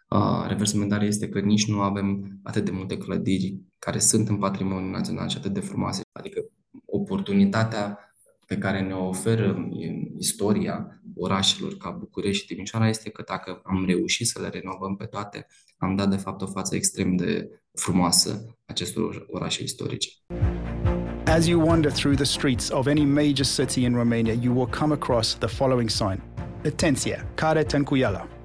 uh, 0.09 0.45
reversumentare 0.47 1.07
este 1.07 1.29
că 1.29 1.41
nici 1.41 1.67
nu 1.67 1.81
avem 1.81 2.39
atât 2.43 2.65
de 2.65 2.71
multe 2.71 2.97
clădiri 2.97 3.61
care 3.79 3.99
sunt 3.99 4.29
în 4.29 4.37
patrimoniul 4.37 4.91
național 4.91 5.29
și 5.29 5.37
atât 5.37 5.53
de 5.53 5.61
frumoase. 5.61 6.01
Adică 6.13 6.45
oportunitatea 6.85 7.99
pe 8.47 8.59
care 8.59 8.81
ne 8.81 8.95
oferă 8.95 9.69
istoria 10.19 11.01
orașelor 11.17 11.77
ca 11.77 11.91
București 11.91 12.43
și 12.43 12.55
Timișoara 12.55 12.89
este 12.89 13.11
că 13.11 13.23
dacă 13.27 13.61
am 13.65 13.85
reușit 13.87 14.27
să 14.27 14.41
le 14.41 14.49
renovăm 14.49 14.97
pe 14.97 15.05
toate, 15.05 15.47
am 15.79 15.97
dat 15.97 16.11
de 16.11 16.17
fapt 16.17 16.43
o 16.43 16.47
față 16.47 16.75
extrem 16.75 17.17
de 17.17 17.61
frumoasă 17.73 18.57
acestor 18.65 19.27
orașe 19.29 19.63
istorice. 19.63 20.09
As 21.29 21.49
you 21.49 21.59
wander 21.59 21.91
through 21.91 22.15
the 22.17 22.25
streets 22.25 22.71
of 22.71 22.87
any 22.87 23.05
major 23.05 23.43
city 23.43 23.85
in 23.85 23.97
Romania, 23.97 24.35
you 24.35 24.53
will 24.53 24.69
come 24.69 24.93
across 24.93 25.35
the 25.35 25.49
following 25.49 25.89
sign 25.89 26.23
Atenția, 26.63 27.25
care 27.35 27.65
Tencuiala. 27.65 28.36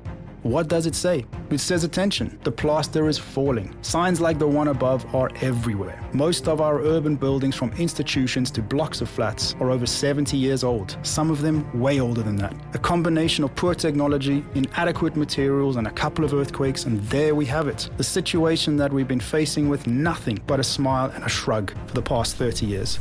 What 0.43 0.69
does 0.69 0.87
it 0.87 0.95
say? 0.95 1.27
It 1.51 1.59
says 1.59 1.83
attention. 1.83 2.39
The 2.43 2.51
plaster 2.51 3.07
is 3.07 3.19
falling. 3.19 3.75
Signs 3.83 4.19
like 4.19 4.39
the 4.39 4.47
one 4.47 4.69
above 4.69 5.13
are 5.13 5.29
everywhere. 5.41 6.01
Most 6.13 6.47
of 6.47 6.61
our 6.61 6.81
urban 6.81 7.15
buildings, 7.15 7.55
from 7.55 7.71
institutions 7.73 8.49
to 8.51 8.63
blocks 8.63 9.01
of 9.01 9.09
flats, 9.09 9.53
are 9.59 9.69
over 9.69 9.85
70 9.85 10.35
years 10.35 10.63
old, 10.63 10.97
some 11.03 11.29
of 11.29 11.41
them 11.41 11.79
way 11.79 11.99
older 11.99 12.23
than 12.23 12.37
that. 12.37 12.55
A 12.73 12.79
combination 12.79 13.43
of 13.43 13.53
poor 13.55 13.75
technology, 13.75 14.43
inadequate 14.55 15.15
materials, 15.15 15.75
and 15.75 15.85
a 15.85 15.91
couple 15.91 16.25
of 16.25 16.33
earthquakes, 16.33 16.85
and 16.85 16.99
there 17.03 17.35
we 17.35 17.45
have 17.45 17.67
it. 17.67 17.91
The 17.97 18.03
situation 18.03 18.77
that 18.77 18.91
we've 18.91 19.07
been 19.07 19.19
facing 19.19 19.69
with 19.69 19.85
nothing 19.85 20.41
but 20.47 20.59
a 20.59 20.63
smile 20.63 21.11
and 21.11 21.23
a 21.23 21.29
shrug 21.29 21.71
for 21.85 21.93
the 21.93 22.01
past 22.01 22.35
30 22.35 22.65
years. 22.65 22.99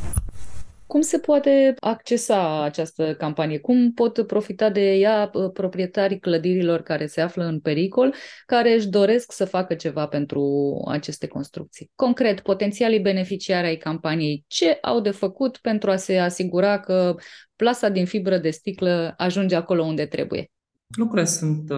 Cum 0.91 1.01
se 1.01 1.19
poate 1.19 1.73
accesa 1.79 2.63
această 2.63 3.15
campanie? 3.15 3.57
Cum 3.57 3.91
pot 3.93 4.27
profita 4.27 4.69
de 4.69 4.93
ea 4.93 5.29
uh, 5.33 5.51
proprietarii 5.53 6.19
clădirilor 6.19 6.81
care 6.81 7.05
se 7.05 7.21
află 7.21 7.43
în 7.43 7.59
pericol, 7.59 8.13
care 8.45 8.73
își 8.73 8.87
doresc 8.87 9.31
să 9.31 9.45
facă 9.45 9.73
ceva 9.73 10.07
pentru 10.07 10.73
aceste 10.87 11.27
construcții? 11.27 11.91
Concret, 11.95 12.39
potențialii 12.39 12.99
beneficiari 12.99 13.67
ai 13.67 13.75
campaniei, 13.75 14.43
ce 14.47 14.77
au 14.81 14.99
de 14.99 15.09
făcut 15.09 15.57
pentru 15.57 15.91
a 15.91 15.95
se 15.95 16.17
asigura 16.17 16.79
că 16.79 17.15
plasa 17.55 17.89
din 17.89 18.05
fibră 18.05 18.37
de 18.37 18.49
sticlă 18.49 19.13
ajunge 19.17 19.55
acolo 19.55 19.83
unde 19.83 20.05
trebuie? 20.05 20.51
Lucrurile 20.97 21.27
sunt 21.27 21.69
uh, 21.69 21.77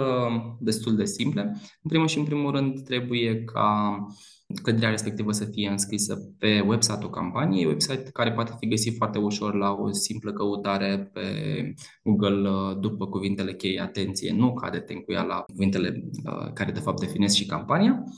destul 0.59 0.95
de 0.95 1.05
simple. 1.05 1.41
În 1.81 1.89
primul 1.89 2.07
și 2.07 2.17
în 2.17 2.25
primul 2.25 2.51
rând 2.51 2.83
trebuie 2.83 3.43
ca 3.43 3.97
clădirea 4.61 4.89
respectivă 4.89 5.31
să 5.31 5.45
fie 5.45 5.69
înscrisă 5.69 6.35
pe 6.39 6.63
website-ul 6.67 7.09
campaniei, 7.09 7.65
website 7.65 8.09
care 8.13 8.31
poate 8.31 8.55
fi 8.59 8.67
găsit 8.67 8.95
foarte 8.97 9.17
ușor 9.17 9.55
la 9.55 9.71
o 9.71 9.91
simplă 9.91 10.33
căutare 10.33 11.09
pe 11.13 11.21
Google 12.03 12.49
uh, 12.49 12.77
după 12.79 13.07
cuvintele 13.07 13.53
cheie 13.53 13.81
atenție, 13.81 14.33
nu 14.33 14.53
cade 14.53 14.79
tencuia 14.79 15.23
la 15.23 15.35
cuvintele 15.35 16.03
uh, 16.25 16.51
care 16.53 16.71
de 16.71 16.79
fapt 16.79 16.99
definesc 16.99 17.35
și 17.35 17.45
campania. 17.45 18.03
Uh, 18.05 18.11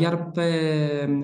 iar 0.00 0.30
pe 0.30 0.48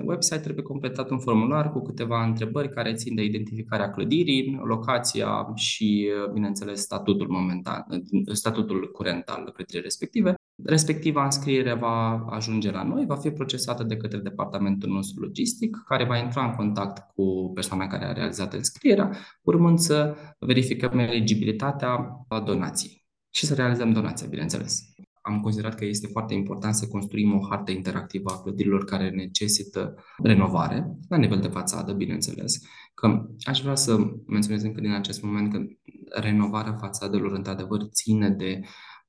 website 0.05 0.39
trebuie 0.39 0.63
completat 0.63 1.09
un 1.09 1.19
formular 1.19 1.71
cu 1.71 1.81
câteva 1.81 2.23
întrebări 2.23 2.69
care 2.69 2.93
țin 2.93 3.15
de 3.15 3.23
identificarea 3.23 3.91
clădirii, 3.91 4.59
locația 4.63 5.51
și, 5.55 6.09
bineînțeles, 6.33 6.81
statutul 6.81 7.27
momentan, 7.29 7.85
statutul 8.31 8.91
curent 8.91 9.27
al 9.27 9.51
clădirii 9.53 9.81
respective. 9.81 10.33
Respectiva 10.63 11.23
înscriere 11.23 11.73
va 11.73 12.25
ajunge 12.29 12.71
la 12.71 12.83
noi, 12.83 13.05
va 13.05 13.15
fi 13.15 13.29
procesată 13.29 13.83
de 13.83 13.97
către 13.97 14.17
departamentul 14.17 14.89
nostru 14.89 15.21
logistic, 15.23 15.77
care 15.85 16.05
va 16.05 16.17
intra 16.17 16.45
în 16.45 16.55
contact 16.55 17.13
cu 17.15 17.51
persoana 17.53 17.87
care 17.87 18.05
a 18.05 18.11
realizat 18.11 18.53
înscrierea, 18.53 19.11
urmând 19.41 19.79
să 19.79 20.15
verificăm 20.39 20.99
eligibilitatea 20.99 22.25
donației 22.45 23.05
și 23.29 23.45
să 23.45 23.53
realizăm 23.53 23.91
donația, 23.91 24.27
bineînțeles. 24.27 24.90
Am 25.21 25.39
considerat 25.39 25.75
că 25.75 25.85
este 25.85 26.07
foarte 26.07 26.33
important 26.33 26.75
să 26.75 26.87
construim 26.87 27.33
o 27.33 27.47
hartă 27.49 27.71
interactivă 27.71 28.31
a 28.31 28.41
clădirilor 28.41 28.85
care 28.85 29.09
necesită 29.09 29.95
renovare, 30.23 30.97
la 31.09 31.17
nivel 31.17 31.39
de 31.39 31.47
fațadă, 31.47 31.93
bineînțeles, 31.93 32.59
că 32.93 33.25
aș 33.43 33.61
vrea 33.61 33.75
să 33.75 33.97
menționez 34.27 34.63
încă 34.63 34.81
din 34.81 34.91
acest 34.91 35.21
moment 35.21 35.51
că 35.51 35.59
renovarea 36.19 36.73
fațadelor, 36.73 37.31
într-adevăr, 37.31 37.83
ține 37.83 38.29
de 38.29 38.59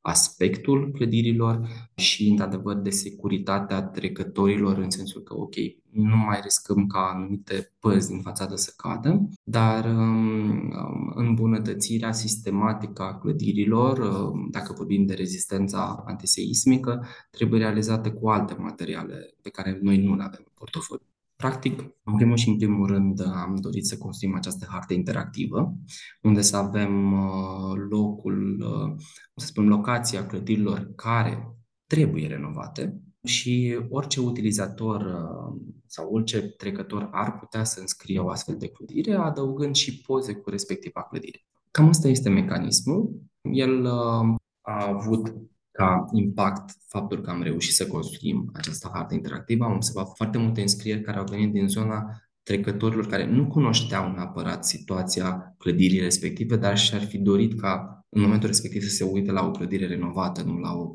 aspectul 0.03 0.91
clădirilor 0.91 1.69
și, 1.95 2.29
într-adevăr, 2.29 2.77
de 2.77 2.91
securitatea 2.91 3.83
trecătorilor, 3.83 4.79
în 4.79 4.91
sensul 4.91 5.23
că, 5.23 5.35
ok, 5.37 5.55
nu 5.91 6.17
mai 6.17 6.41
riscăm 6.43 6.87
ca 6.87 7.11
anumite 7.15 7.73
părți 7.79 8.09
din 8.09 8.21
fațadă 8.21 8.57
să 8.57 8.73
cadă, 8.77 9.29
dar 9.45 9.85
um, 9.85 10.51
um, 10.51 11.13
îmbunătățirea 11.15 12.13
sistematică 12.13 13.03
a 13.03 13.19
clădirilor, 13.19 13.99
um, 13.99 14.49
dacă 14.51 14.73
vorbim 14.73 15.07
de 15.07 15.15
rezistența 15.15 16.03
antiseismică, 16.07 17.07
trebuie 17.31 17.61
realizată 17.61 18.13
cu 18.13 18.29
alte 18.29 18.55
materiale 18.59 19.35
pe 19.43 19.51
care 19.51 19.79
noi 19.83 20.05
nu 20.05 20.15
le 20.15 20.23
avem 20.23 20.43
în 20.45 20.53
portofoliu. 20.55 21.12
Practic, 21.43 21.81
în 22.05 22.17
primul 22.17 22.37
și 22.37 22.49
în 22.49 22.57
primul 22.57 22.87
rând, 22.87 23.21
am 23.21 23.57
dorit 23.61 23.87
să 23.87 23.99
construim 23.99 24.35
această 24.35 24.67
hartă 24.71 24.95
interactivă, 24.95 25.75
unde 26.23 26.41
să 26.41 26.57
avem 26.57 27.13
uh, 27.13 27.77
locul, 27.91 28.61
uh, 28.61 29.03
să 29.37 29.47
spunem, 29.47 29.71
locația 29.71 30.27
clădirilor 30.27 30.93
care 30.97 31.57
trebuie 31.87 32.27
renovate 32.27 33.01
și 33.25 33.79
orice 33.89 34.21
utilizator 34.21 35.01
uh, 35.01 35.61
sau 35.87 36.13
orice 36.13 36.41
trecător 36.41 37.09
ar 37.13 37.39
putea 37.39 37.65
să 37.65 37.81
înscrie 37.81 38.19
o 38.19 38.29
astfel 38.29 38.57
de 38.57 38.69
clădire, 38.69 39.15
adăugând 39.15 39.75
și 39.75 40.01
poze 40.01 40.35
cu 40.35 40.51
respectiva 40.51 41.03
clădire. 41.03 41.45
Cam 41.71 41.89
asta 41.89 42.09
este 42.09 42.29
mecanismul. 42.29 43.21
El 43.41 43.87
a 43.87 44.87
avut 44.89 45.35
ca 45.83 46.09
impact 46.13 46.77
faptul 46.89 47.21
că 47.21 47.31
am 47.31 47.43
reușit 47.43 47.73
să 47.73 47.87
construim 47.87 48.51
această 48.55 48.91
hartă 48.95 49.15
interactivă. 49.15 49.65
Am 49.65 49.75
observat 49.75 50.09
foarte 50.17 50.39
multe 50.39 50.61
înscrieri 50.61 51.01
care 51.01 51.19
au 51.19 51.25
venit 51.25 51.53
din 51.53 51.69
zona 51.69 52.23
trecătorilor 52.43 53.07
care 53.07 53.27
nu 53.27 53.47
cunoșteau 53.47 54.13
neapărat 54.13 54.65
situația 54.65 55.55
clădirii 55.59 56.01
respective, 56.01 56.57
dar 56.57 56.79
și-ar 56.79 57.03
fi 57.03 57.19
dorit 57.19 57.61
ca 57.61 58.05
în 58.09 58.23
momentul 58.23 58.49
respectiv 58.49 58.83
să 58.83 58.89
se 58.89 59.05
uite 59.05 59.33
la 59.33 59.47
o 59.47 59.51
clădire 59.51 59.87
renovată, 59.87 60.43
nu 60.43 60.59
la 60.59 60.73
o 60.73 60.87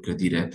clădire, 0.00 0.52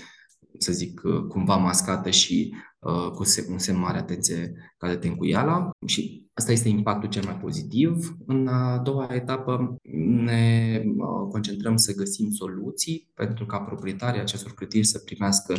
să 0.57 0.71
zic, 0.71 1.01
cumva 1.27 1.55
mascată 1.55 2.09
și 2.09 2.55
uh, 2.79 3.09
cu 3.11 3.23
un 3.49 3.57
semn 3.57 3.79
mare 3.79 3.97
atenție 3.97 4.53
ca 4.77 4.87
de 4.87 4.95
tencuiala. 4.95 5.69
Și 5.85 6.29
asta 6.33 6.51
este 6.51 6.69
impactul 6.69 7.09
cel 7.09 7.25
mai 7.25 7.37
pozitiv. 7.37 8.15
În 8.25 8.47
a 8.47 8.77
doua 8.77 9.07
etapă 9.11 9.75
ne 10.23 10.83
uh, 10.85 11.29
concentrăm 11.31 11.77
să 11.77 11.95
găsim 11.95 12.29
soluții 12.29 13.09
pentru 13.13 13.45
ca 13.45 13.59
proprietarii 13.59 14.21
acestor 14.21 14.53
clădiri 14.53 14.85
să 14.85 14.99
primească 14.99 15.57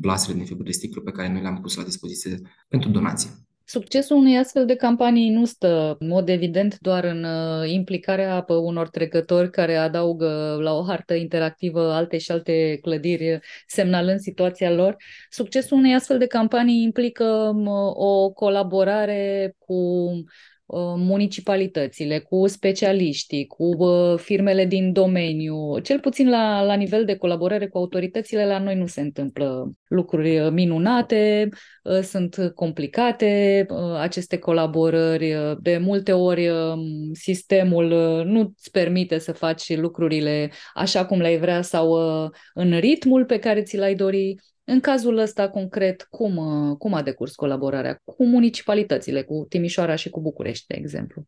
plasele 0.00 0.36
din 0.36 0.44
fibră 0.44 0.64
de 0.64 0.72
sticlu 0.72 1.02
pe 1.02 1.10
care 1.10 1.32
noi 1.32 1.40
le-am 1.40 1.60
pus 1.60 1.76
la 1.76 1.82
dispoziție 1.82 2.40
pentru 2.68 2.90
donații. 2.90 3.30
Succesul 3.64 4.16
unei 4.16 4.38
astfel 4.38 4.66
de 4.66 4.74
campanii 4.74 5.30
nu 5.30 5.44
stă, 5.44 5.96
în 5.98 6.08
mod 6.08 6.28
evident, 6.28 6.78
doar 6.78 7.04
în 7.04 7.24
uh, 7.24 7.70
implicarea 7.70 8.42
pe 8.42 8.52
unor 8.52 8.88
trecători 8.88 9.50
care 9.50 9.76
adaugă 9.76 10.58
la 10.60 10.72
o 10.72 10.84
hartă 10.84 11.14
interactivă 11.14 11.92
alte 11.92 12.18
și 12.18 12.30
alte 12.30 12.78
clădiri, 12.82 13.38
semnalând 13.66 14.18
situația 14.18 14.70
lor. 14.70 14.96
Succesul 15.30 15.76
unei 15.76 15.94
astfel 15.94 16.18
de 16.18 16.26
campanii 16.26 16.82
implică 16.82 17.24
um, 17.24 17.66
o 17.94 18.30
colaborare 18.30 19.54
cu 19.58 19.74
Uh, 19.74 20.51
municipalitățile, 20.96 22.18
cu 22.18 22.46
specialiștii, 22.46 23.46
cu 23.46 23.64
uh, 23.64 24.18
firmele 24.18 24.66
din 24.66 24.92
domeniu. 24.92 25.78
Cel 25.78 26.00
puțin 26.00 26.28
la, 26.28 26.62
la 26.62 26.74
nivel 26.74 27.04
de 27.04 27.16
colaborare 27.16 27.68
cu 27.68 27.78
autoritățile, 27.78 28.46
la 28.46 28.58
noi 28.58 28.76
nu 28.76 28.86
se 28.86 29.00
întâmplă 29.00 29.72
lucruri 29.88 30.38
uh, 30.38 30.50
minunate, 30.50 31.48
sunt 32.02 32.52
complicate 32.54 33.66
aceste 34.00 34.38
colaborări. 34.38 35.34
De 35.60 35.78
multe 35.78 36.12
ori 36.12 36.50
sistemul 37.12 37.86
nu 38.26 38.40
îți 38.40 38.70
permite 38.70 39.18
să 39.18 39.32
faci 39.32 39.76
lucrurile 39.76 40.50
așa 40.74 41.06
cum 41.06 41.20
le-ai 41.20 41.38
vrea 41.38 41.62
sau 41.62 41.92
în 42.54 42.78
ritmul 42.78 43.24
pe 43.24 43.38
care 43.38 43.62
ți 43.62 43.76
l-ai 43.76 43.94
dori. 43.94 44.34
În 44.64 44.80
cazul 44.80 45.16
ăsta 45.16 45.50
concret, 45.50 46.06
cum, 46.10 46.36
uh, 46.36 46.76
cum 46.76 46.94
a 46.94 47.02
decurs 47.02 47.34
colaborarea 47.34 48.00
cu 48.04 48.26
municipalitățile, 48.26 49.22
cu 49.22 49.46
Timișoara 49.48 49.94
și 49.94 50.10
cu 50.10 50.20
București, 50.20 50.66
de 50.66 50.74
exemplu? 50.74 51.24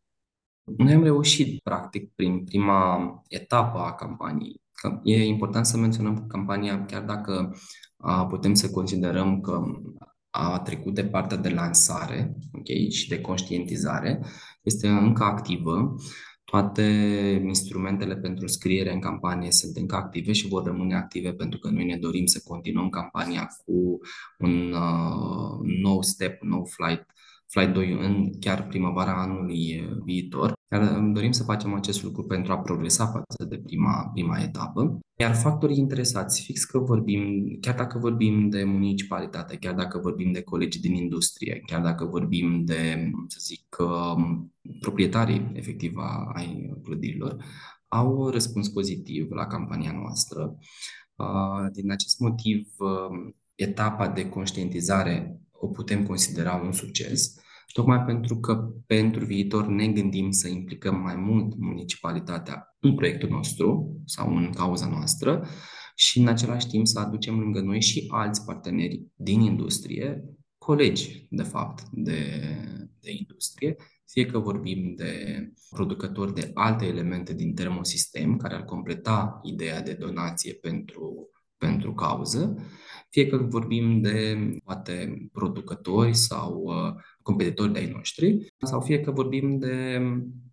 Noi 0.77 0.93
am 0.93 1.03
reușit, 1.03 1.61
practic, 1.61 2.11
prin 2.15 2.43
prima 2.43 3.21
etapă 3.27 3.77
a 3.77 3.93
campaniei. 3.93 4.61
Că 4.71 4.99
e 5.03 5.25
important 5.25 5.65
să 5.65 5.77
menționăm 5.77 6.27
campania, 6.27 6.85
chiar 6.85 7.01
dacă 7.01 7.55
putem 8.29 8.53
să 8.53 8.69
considerăm 8.69 9.41
că 9.41 9.63
a 10.29 10.59
trecut 10.59 10.93
de 10.93 11.05
partea 11.05 11.37
de 11.37 11.49
lansare 11.49 12.35
okay, 12.51 12.87
și 12.91 13.09
de 13.09 13.21
conștientizare, 13.21 14.25
este 14.61 14.87
încă 14.87 15.23
activă. 15.23 15.95
Toate 16.45 16.81
instrumentele 17.45 18.15
pentru 18.15 18.47
scriere 18.47 18.93
în 18.93 18.99
campanie 18.99 19.51
sunt 19.51 19.75
încă 19.75 19.95
active 19.95 20.31
și 20.31 20.47
vor 20.47 20.63
rămâne 20.63 20.95
active 20.95 21.33
pentru 21.33 21.59
că 21.59 21.69
noi 21.69 21.85
ne 21.85 21.97
dorim 21.97 22.25
să 22.25 22.41
continuăm 22.47 22.89
campania 22.89 23.49
cu 23.65 23.99
un 24.39 24.71
uh, 24.71 25.59
nou 25.81 26.01
step, 26.01 26.41
un 26.41 26.49
nou 26.49 26.65
flight, 26.65 27.05
flight 27.47 27.73
2 27.73 27.91
în 27.91 28.39
chiar 28.39 28.67
primăvara 28.67 29.21
anului 29.21 29.89
viitor. 30.03 30.54
Iar 30.71 30.99
dorim 30.99 31.31
să 31.31 31.43
facem 31.43 31.73
acest 31.73 32.03
lucru 32.03 32.23
pentru 32.23 32.51
a 32.51 32.59
progresa 32.59 33.05
față 33.05 33.45
de 33.49 33.57
prima, 33.57 34.09
prima 34.13 34.39
etapă. 34.39 34.99
Iar 35.19 35.35
factorii 35.35 35.77
interesați, 35.77 36.41
fix 36.41 36.63
că 36.63 36.79
vorbim, 36.79 37.57
chiar 37.61 37.75
dacă 37.75 37.97
vorbim 37.97 38.49
de 38.49 38.63
municipalitate, 38.63 39.57
chiar 39.57 39.73
dacă 39.73 39.99
vorbim 39.99 40.31
de 40.31 40.41
colegi 40.41 40.79
din 40.79 40.93
industrie, 40.93 41.61
chiar 41.65 41.81
dacă 41.81 42.05
vorbim 42.05 42.65
de, 42.65 43.11
să 43.27 43.37
zic, 43.41 43.77
um, 43.79 44.53
proprietarii 44.79 45.51
efectiv 45.53 45.93
ai 46.33 46.79
clădirilor, 46.83 47.43
au 47.87 48.29
răspuns 48.29 48.69
pozitiv 48.69 49.31
la 49.31 49.47
campania 49.47 49.91
noastră. 49.91 50.57
Uh, 51.15 51.71
din 51.71 51.91
acest 51.91 52.19
motiv, 52.19 52.67
um, 52.77 53.35
etapa 53.55 54.07
de 54.07 54.29
conștientizare 54.29 55.39
o 55.51 55.67
putem 55.67 56.03
considera 56.03 56.53
un 56.55 56.71
succes 56.71 57.35
tocmai 57.73 57.99
pentru 57.99 58.39
că 58.39 58.69
pentru 58.85 59.25
viitor 59.25 59.67
ne 59.67 59.87
gândim 59.87 60.31
să 60.31 60.47
implicăm 60.47 60.95
mai 60.95 61.15
mult 61.15 61.57
municipalitatea 61.57 62.75
în 62.79 62.95
proiectul 62.95 63.29
nostru 63.29 63.99
sau 64.05 64.35
în 64.35 64.51
cauza 64.51 64.87
noastră 64.87 65.47
și 65.95 66.19
în 66.19 66.27
același 66.27 66.67
timp 66.67 66.87
să 66.87 66.99
aducem 66.99 67.39
lângă 67.39 67.61
noi 67.61 67.81
și 67.81 68.07
alți 68.11 68.45
parteneri 68.45 69.05
din 69.15 69.39
industrie, 69.39 70.23
colegi, 70.57 71.27
de 71.29 71.43
fapt, 71.43 71.83
de, 71.91 72.39
de 72.99 73.11
industrie, 73.11 73.75
fie 74.05 74.25
că 74.25 74.39
vorbim 74.39 74.93
de 74.95 75.13
producători 75.69 76.33
de 76.33 76.51
alte 76.53 76.85
elemente 76.85 77.33
din 77.33 77.53
termosistem 77.53 78.37
care 78.37 78.55
ar 78.55 78.63
completa 78.63 79.39
ideea 79.43 79.81
de 79.81 79.93
donație 79.93 80.53
pentru, 80.53 81.29
pentru 81.57 81.93
cauză, 81.93 82.55
fie 83.09 83.27
că 83.27 83.37
vorbim 83.37 84.01
de 84.01 84.37
poate 84.63 85.27
producători 85.31 86.15
sau 86.15 86.63
uh, 86.63 86.93
competitori 87.25 87.73
de 87.73 87.79
ai 87.79 87.91
noștri, 87.91 88.53
sau 88.57 88.81
fie 88.81 88.99
că 88.99 89.11
vorbim 89.11 89.57
de, 89.59 89.99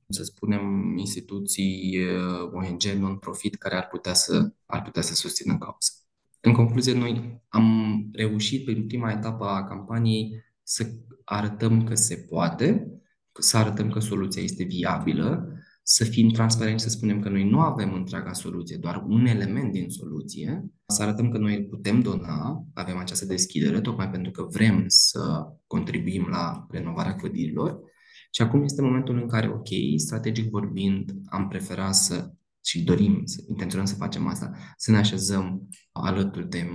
să 0.09 0.23
spunem, 0.23 0.95
instituții 0.97 1.99
uh, 1.99 2.51
ONG 2.53 2.83
non-profit 2.83 3.55
care 3.55 3.77
ar 3.77 3.87
putea 3.87 4.14
să, 4.14 4.53
ar 4.66 4.83
putea 4.83 5.03
să 5.03 5.14
susțină 5.14 5.59
cauza. 5.59 5.93
În 6.41 6.53
concluzie, 6.53 6.93
noi 6.93 7.43
am 7.49 7.99
reușit 8.12 8.64
prin 8.64 8.87
prima 8.87 9.11
etapă 9.11 9.45
a 9.45 9.64
campaniei 9.64 10.45
să 10.62 10.87
arătăm 11.25 11.85
că 11.85 11.95
se 11.95 12.16
poate, 12.16 12.93
să 13.41 13.57
arătăm 13.57 13.91
că 13.91 13.99
soluția 13.99 14.43
este 14.43 14.64
viabilă, 14.64 15.52
să 15.83 16.05
fim 16.05 16.28
transparenți, 16.28 16.83
să 16.83 16.89
spunem 16.89 17.20
că 17.20 17.28
noi 17.28 17.49
nu 17.49 17.61
avem 17.61 17.95
întreaga 17.95 18.33
soluție, 18.33 18.76
doar 18.76 19.05
un 19.07 19.26
element 19.26 19.72
din 19.72 19.89
soluție, 19.89 20.64
să 20.87 21.03
arătăm 21.03 21.30
că 21.30 21.39
noi 21.39 21.64
putem 21.64 22.01
dona, 22.01 22.64
avem 22.74 22.97
această 22.97 23.24
deschidere, 23.24 23.80
tocmai 23.80 24.11
pentru 24.11 24.30
că 24.30 24.47
vrem 24.51 24.85
să 24.87 25.47
contribuim 25.66 26.26
la 26.30 26.66
renovarea 26.70 27.14
clădirilor. 27.14 27.78
Și 28.30 28.43
acum 28.43 28.62
este 28.62 28.83
momentul 28.83 29.16
în 29.16 29.28
care, 29.28 29.49
ok, 29.49 29.68
strategic 29.97 30.51
vorbind, 30.51 31.12
am 31.28 31.49
preferat 31.49 31.95
să 31.95 32.33
și 32.64 32.83
dorim, 32.83 33.22
să 33.24 33.45
intenționăm 33.49 33.87
să 33.87 33.95
facem 33.95 34.26
asta, 34.26 34.53
să 34.76 34.91
ne 34.91 34.97
așezăm 34.97 35.68
alături 35.93 36.49
de 36.49 36.68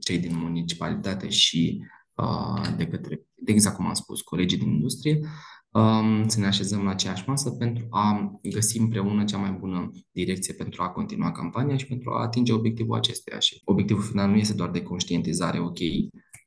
cei 0.00 0.18
din 0.18 0.38
municipalitate 0.38 1.28
și 1.28 1.82
uh, 2.14 2.74
de 2.76 2.86
către, 2.86 3.22
de 3.34 3.52
exact 3.52 3.76
cum 3.76 3.86
am 3.86 3.94
spus, 3.94 4.20
colegii 4.20 4.58
din 4.58 4.70
industrie, 4.70 5.14
um, 5.14 5.28
să 6.26 6.40
ne 6.40 6.46
așezăm 6.46 6.84
la 6.84 6.90
aceeași 6.90 7.24
masă 7.26 7.50
pentru 7.50 7.86
a 7.90 8.38
găsi 8.42 8.78
împreună 8.78 9.24
cea 9.24 9.38
mai 9.38 9.56
bună 9.60 9.90
direcție 10.10 10.54
pentru 10.54 10.82
a 10.82 10.88
continua 10.88 11.32
campania 11.32 11.76
și 11.76 11.86
pentru 11.86 12.10
a 12.10 12.22
atinge 12.22 12.52
obiectivul 12.52 12.96
acesteia. 12.96 13.38
Și 13.38 13.60
obiectivul 13.64 14.02
final 14.02 14.30
nu 14.30 14.36
este 14.36 14.54
doar 14.54 14.70
de 14.70 14.82
conștientizare, 14.82 15.60
ok, 15.60 15.78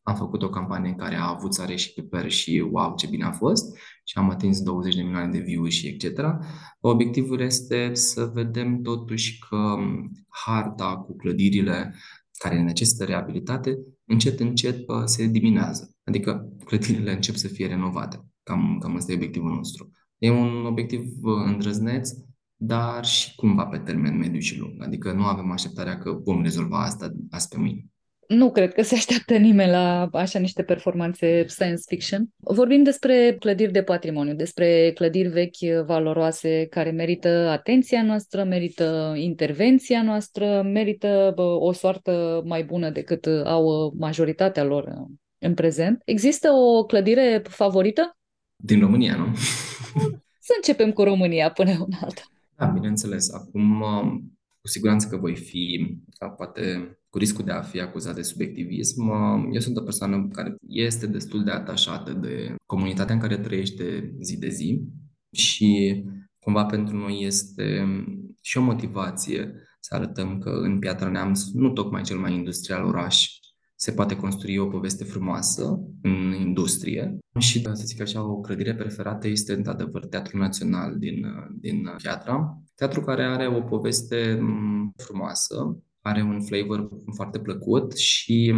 am 0.04 0.16
făcut 0.16 0.44
o 0.44 0.50
campanie 0.50 0.90
în 0.90 0.98
care 0.98 1.16
a 1.16 1.30
avut 1.30 1.54
sare 1.54 1.76
și 1.76 1.94
piper 1.94 2.32
și 2.32 2.66
wow, 2.72 2.96
ce 2.96 3.08
bine 3.08 3.24
a 3.24 3.32
fost 3.32 3.78
și 4.04 4.18
am 4.18 4.30
atins 4.30 4.62
20 4.62 4.96
de 4.96 5.02
milioane 5.02 5.32
de 5.32 5.40
view 5.40 5.66
și 5.66 5.88
etc. 5.88 6.20
Obiectivul 6.80 7.40
este 7.40 7.94
să 7.94 8.32
vedem 8.34 8.82
totuși 8.82 9.40
că 9.50 9.76
harta 10.28 10.98
cu 10.98 11.16
clădirile 11.16 11.96
care 12.38 12.62
necesită 12.62 13.04
reabilitate, 13.04 13.78
încet, 14.06 14.40
încet 14.40 14.86
se 15.06 15.28
diminuează. 15.28 15.96
Adică 16.04 16.50
clădirile 16.66 17.14
încep 17.14 17.36
să 17.36 17.48
fie 17.48 17.68
renovate. 17.68 18.26
Cam, 18.46 18.78
cam 18.82 18.96
ăsta 18.96 19.12
e 19.12 19.16
obiectivul 19.16 19.52
nostru. 19.52 19.92
E 20.18 20.30
un 20.30 20.66
obiectiv 20.66 21.04
îndrăzneț, 21.46 22.10
dar 22.56 23.06
și 23.06 23.36
cumva 23.36 23.66
pe 23.66 23.78
termen 23.78 24.18
mediu 24.18 24.40
și 24.40 24.60
lung. 24.60 24.84
Adică 24.84 25.12
nu 25.12 25.24
avem 25.24 25.52
așteptarea 25.52 25.98
că 25.98 26.12
vom 26.12 26.44
rezolva 26.44 26.84
asta 26.84 27.12
azi 27.30 27.48
pe 27.48 27.58
mâine. 27.58 27.86
Nu 28.28 28.52
cred 28.52 28.74
că 28.74 28.82
se 28.82 28.96
așteaptă 28.96 29.38
nimeni 29.38 29.72
la 29.72 30.10
așa 30.12 30.40
niște 30.40 30.64
performanțe 30.64 31.48
science 31.48 31.82
fiction. 31.88 32.28
Vorbim 32.38 32.84
despre 32.84 33.36
clădiri 33.40 33.72
de 33.72 33.84
patrimoniu, 33.84 34.34
despre 34.34 34.92
clădiri 34.92 35.28
vechi 35.28 35.86
valoroase 35.86 36.68
care 36.70 36.92
merită 36.92 37.30
atenția 37.30 38.04
noastră, 38.04 38.44
merită 38.44 39.14
intervenția 39.18 40.04
noastră, 40.04 40.62
merită 40.62 41.34
o 41.60 41.72
soartă 41.72 42.42
mai 42.46 42.64
bună 42.64 42.90
decât 42.90 43.26
au 43.46 43.94
majoritatea 43.98 44.64
lor 44.64 44.94
în 45.40 45.54
prezent. 45.54 46.02
Există 46.06 46.52
o 46.52 46.86
clădire 46.86 47.42
favorită? 47.50 48.18
Din 48.56 48.80
România, 48.80 49.16
nu? 49.16 49.36
Să 50.40 50.54
începem 50.56 50.92
cu 50.92 51.04
România 51.04 51.52
până 51.52 51.72
una 51.72 51.98
alta. 52.02 52.22
Da, 52.56 52.66
bineînțeles. 52.66 53.34
Acum, 53.34 53.84
cu 54.62 54.68
siguranță 54.68 55.08
că 55.08 55.18
voi 55.18 55.36
fi, 55.36 55.96
da, 56.20 56.28
poate 56.28 56.90
cu 57.10 57.18
riscul 57.18 57.46
de 57.46 57.52
a 57.52 57.62
fi 57.62 57.80
acuzat 57.80 58.16
de 58.16 58.22
subiectivism, 58.22 59.10
eu 59.54 59.60
sunt 59.60 59.78
o 59.78 59.82
persoană 59.82 60.28
care 60.32 60.56
este 60.68 61.08
destul 61.08 61.44
de 61.44 61.52
atașată 61.52 62.14
de 62.14 62.56
comunitatea 62.66 63.16
în 63.16 63.22
care 63.22 63.38
trăiește 63.38 64.16
zi 64.22 64.38
de 64.38 64.50
zi 64.50 64.82
și 65.32 66.04
cumva 66.40 66.66
pentru 66.66 66.96
noi 66.98 67.22
este 67.22 67.86
și 68.42 68.58
o 68.58 68.62
motivație 68.62 69.54
să 69.80 69.96
arătăm 69.96 70.40
că 70.40 70.50
în 70.50 70.80
Piatra 70.80 71.10
Neamț, 71.10 71.44
nu 71.54 71.70
tocmai 71.70 72.02
cel 72.02 72.18
mai 72.18 72.34
industrial 72.34 72.86
oraș, 72.86 73.35
se 73.76 73.92
poate 73.92 74.16
construi 74.16 74.58
o 74.58 74.68
poveste 74.68 75.04
frumoasă 75.04 75.80
în 76.02 76.36
industrie. 76.40 77.18
Și, 77.40 77.62
să 77.62 77.84
zic 77.86 78.02
așa, 78.02 78.24
o 78.24 78.40
clădire 78.40 78.76
preferată 78.76 79.28
este, 79.28 79.54
într-adevăr, 79.54 80.06
Teatrul 80.06 80.40
Național 80.40 80.98
din, 80.98 81.26
din 81.60 81.90
Piatra. 81.98 82.62
Teatru 82.76 83.02
care 83.02 83.24
are 83.24 83.48
o 83.48 83.62
poveste 83.62 84.40
frumoasă, 84.98 85.80
are 86.02 86.22
un 86.22 86.42
flavor 86.42 86.90
foarte 87.16 87.40
plăcut 87.40 87.98
și, 87.98 88.54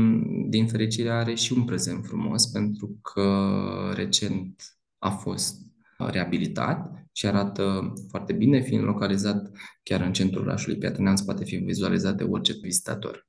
din 0.49 0.67
fericire, 0.67 1.09
are 1.09 1.33
și 1.33 1.53
un 1.53 1.63
prezent 1.63 2.05
frumos, 2.05 2.45
pentru 2.47 2.99
că 3.01 3.49
recent 3.95 4.63
a 4.97 5.09
fost 5.09 5.55
reabilitat 5.97 7.07
și 7.11 7.27
arată 7.27 7.93
foarte 8.09 8.33
bine, 8.33 8.61
fiind 8.61 8.83
localizat 8.83 9.51
chiar 9.83 10.01
în 10.01 10.13
centrul 10.13 10.41
orașului 10.41 10.77
Piatra 10.77 11.03
Neamț, 11.03 11.21
poate 11.21 11.43
fi 11.43 11.55
vizualizat 11.55 12.15
de 12.15 12.23
orice 12.23 12.53
vizitator 12.61 13.26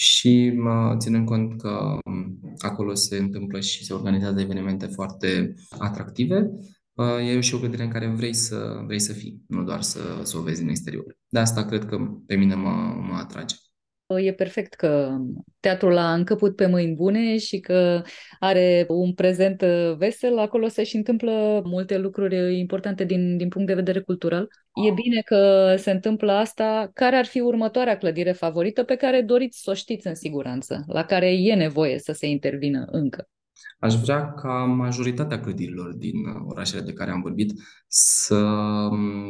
și 0.00 0.52
ținând 0.98 1.26
cont 1.26 1.60
că 1.60 1.98
acolo 2.58 2.94
se 2.94 3.16
întâmplă 3.16 3.60
și 3.60 3.84
se 3.84 3.92
organizează 3.92 4.40
evenimente 4.40 4.86
foarte 4.86 5.54
atractive, 5.78 6.50
e 7.22 7.40
și 7.40 7.54
o 7.54 7.58
clădire 7.58 7.82
în 7.82 7.90
care 7.90 8.06
vrei 8.06 8.34
să, 8.34 8.82
vrei 8.86 9.00
să 9.00 9.12
fii, 9.12 9.42
nu 9.46 9.62
doar 9.62 9.82
să, 9.82 10.20
să 10.22 10.38
o 10.38 10.42
vezi 10.42 10.62
în 10.62 10.68
exterior. 10.68 11.16
De 11.28 11.38
asta 11.38 11.64
cred 11.64 11.84
că 11.84 11.98
pe 12.26 12.36
mine 12.36 12.54
mă, 12.54 12.70
mă 13.08 13.14
atrage. 13.14 13.54
E 14.18 14.32
perfect 14.32 14.74
că 14.74 15.16
teatrul 15.60 15.96
a 15.96 16.12
încăput 16.14 16.56
pe 16.56 16.66
mâini 16.66 16.94
bune 16.94 17.38
și 17.38 17.60
că 17.60 18.02
are 18.38 18.86
un 18.88 19.12
prezent 19.12 19.62
vesel. 19.98 20.38
Acolo 20.38 20.68
se 20.68 20.84
și 20.84 20.96
întâmplă 20.96 21.62
multe 21.64 21.98
lucruri 21.98 22.58
importante 22.58 23.04
din, 23.04 23.36
din 23.36 23.48
punct 23.48 23.66
de 23.66 23.74
vedere 23.74 24.00
cultural. 24.00 24.48
E 24.88 24.92
bine 24.92 25.20
că 25.20 25.74
se 25.78 25.90
întâmplă 25.90 26.32
asta. 26.32 26.90
Care 26.94 27.16
ar 27.16 27.24
fi 27.24 27.40
următoarea 27.40 27.96
clădire 27.96 28.32
favorită 28.32 28.82
pe 28.82 28.96
care 28.96 29.22
doriți 29.22 29.62
să 29.62 29.70
o 29.70 29.74
știți 29.74 30.06
în 30.06 30.14
siguranță, 30.14 30.84
la 30.86 31.04
care 31.04 31.32
e 31.32 31.54
nevoie 31.54 31.98
să 31.98 32.12
se 32.12 32.26
intervină 32.26 32.84
încă? 32.90 33.28
Aș 33.78 33.94
vrea 33.94 34.32
ca 34.32 34.64
majoritatea 34.64 35.40
clădirilor 35.40 35.94
din 35.94 36.14
orașele 36.46 36.80
de 36.80 36.92
care 36.92 37.10
am 37.10 37.20
vorbit 37.20 37.52
să 37.86 38.48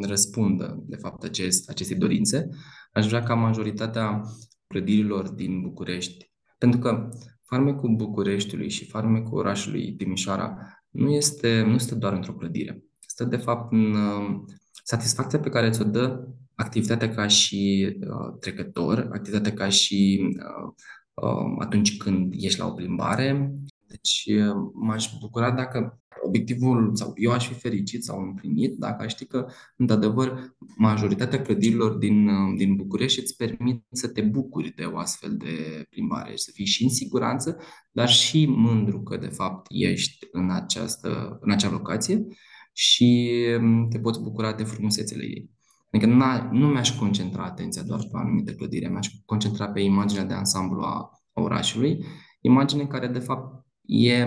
răspundă, 0.09 0.83
de 0.87 0.97
fapt, 0.97 1.23
acest, 1.23 1.69
acestei 1.69 1.97
dorințe. 1.97 2.49
Aș 2.93 3.07
vrea 3.07 3.23
ca 3.23 3.35
majoritatea 3.35 4.23
clădirilor 4.71 5.29
din 5.29 5.61
București. 5.61 6.31
Pentru 6.59 6.79
că 6.81 7.09
farmecul 7.43 7.95
Bucureștiului 7.95 8.69
și 8.69 8.85
farmecul 8.85 9.39
orașului 9.39 9.95
Timișoara 9.95 10.57
nu 10.91 11.11
este, 11.11 11.63
nu 11.63 11.75
este 11.75 11.95
doar 11.95 12.13
într-o 12.13 12.33
clădire. 12.33 12.83
Este 13.07 13.25
de 13.25 13.37
fapt 13.37 13.73
în 13.73 13.95
uh, 13.95 14.41
satisfacția 14.85 15.39
pe 15.39 15.49
care 15.49 15.71
ți-o 15.71 15.85
dă 15.85 16.29
activitatea 16.55 17.15
ca 17.15 17.27
și 17.27 17.89
uh, 18.01 18.39
trecător, 18.41 19.09
activitatea 19.13 19.53
ca 19.53 19.69
și 19.69 20.21
uh, 20.37 20.73
uh, 21.15 21.57
atunci 21.59 21.97
când 21.97 22.33
ești 22.37 22.59
la 22.59 22.67
o 22.67 22.73
plimbare. 22.73 23.53
Deci 23.87 24.25
uh, 24.27 24.55
m-aș 24.73 25.13
bucura 25.21 25.51
dacă 25.51 26.01
obiectivul, 26.23 26.91
sau 26.95 27.13
eu 27.17 27.31
aș 27.31 27.49
fi 27.49 27.55
fericit 27.55 28.05
sau 28.05 28.21
împlinit 28.23 28.77
dacă 28.79 29.03
aș 29.03 29.11
ști 29.11 29.27
că, 29.27 29.47
într-adevăr, 29.77 30.55
majoritatea 30.77 31.43
clădirilor 31.43 31.97
din, 31.97 32.31
din 32.57 32.77
București 32.77 33.21
îți 33.21 33.37
permit 33.37 33.85
să 33.91 34.09
te 34.09 34.21
bucuri 34.21 34.73
de 34.77 34.85
o 34.85 34.99
astfel 34.99 35.37
de 35.37 35.87
plimbare, 35.91 36.37
să 36.37 36.51
fii 36.55 36.67
și 36.67 36.83
în 36.83 36.91
siguranță, 36.91 37.57
dar 37.93 38.09
și 38.09 38.47
mândru 38.47 39.03
că, 39.03 39.17
de 39.17 39.27
fapt, 39.27 39.67
ești 39.69 40.27
în, 40.33 40.51
această, 40.51 41.39
în 41.41 41.51
acea 41.51 41.71
locație 41.71 42.27
și 42.73 43.33
mm, 43.61 43.89
te 43.89 43.99
poți 43.99 44.21
bucura 44.21 44.53
de 44.53 44.65
frumusețele 44.65 45.25
ei. 45.25 45.51
Adică 45.93 46.07
nu 46.53 46.69
mi-aș 46.69 46.99
concentra 46.99 47.43
atenția 47.43 47.83
doar 47.83 47.99
pe 47.99 48.19
anumite 48.19 48.55
clădiri, 48.55 48.91
mi-aș 48.91 49.09
concentra 49.25 49.69
pe 49.69 49.81
imaginea 49.81 50.25
de 50.25 50.35
ansamblu 50.35 50.81
a, 50.81 51.11
a 51.33 51.41
orașului, 51.41 52.05
imagine 52.41 52.87
care, 52.87 53.07
de 53.07 53.19
fapt, 53.19 53.65
e 53.87 54.27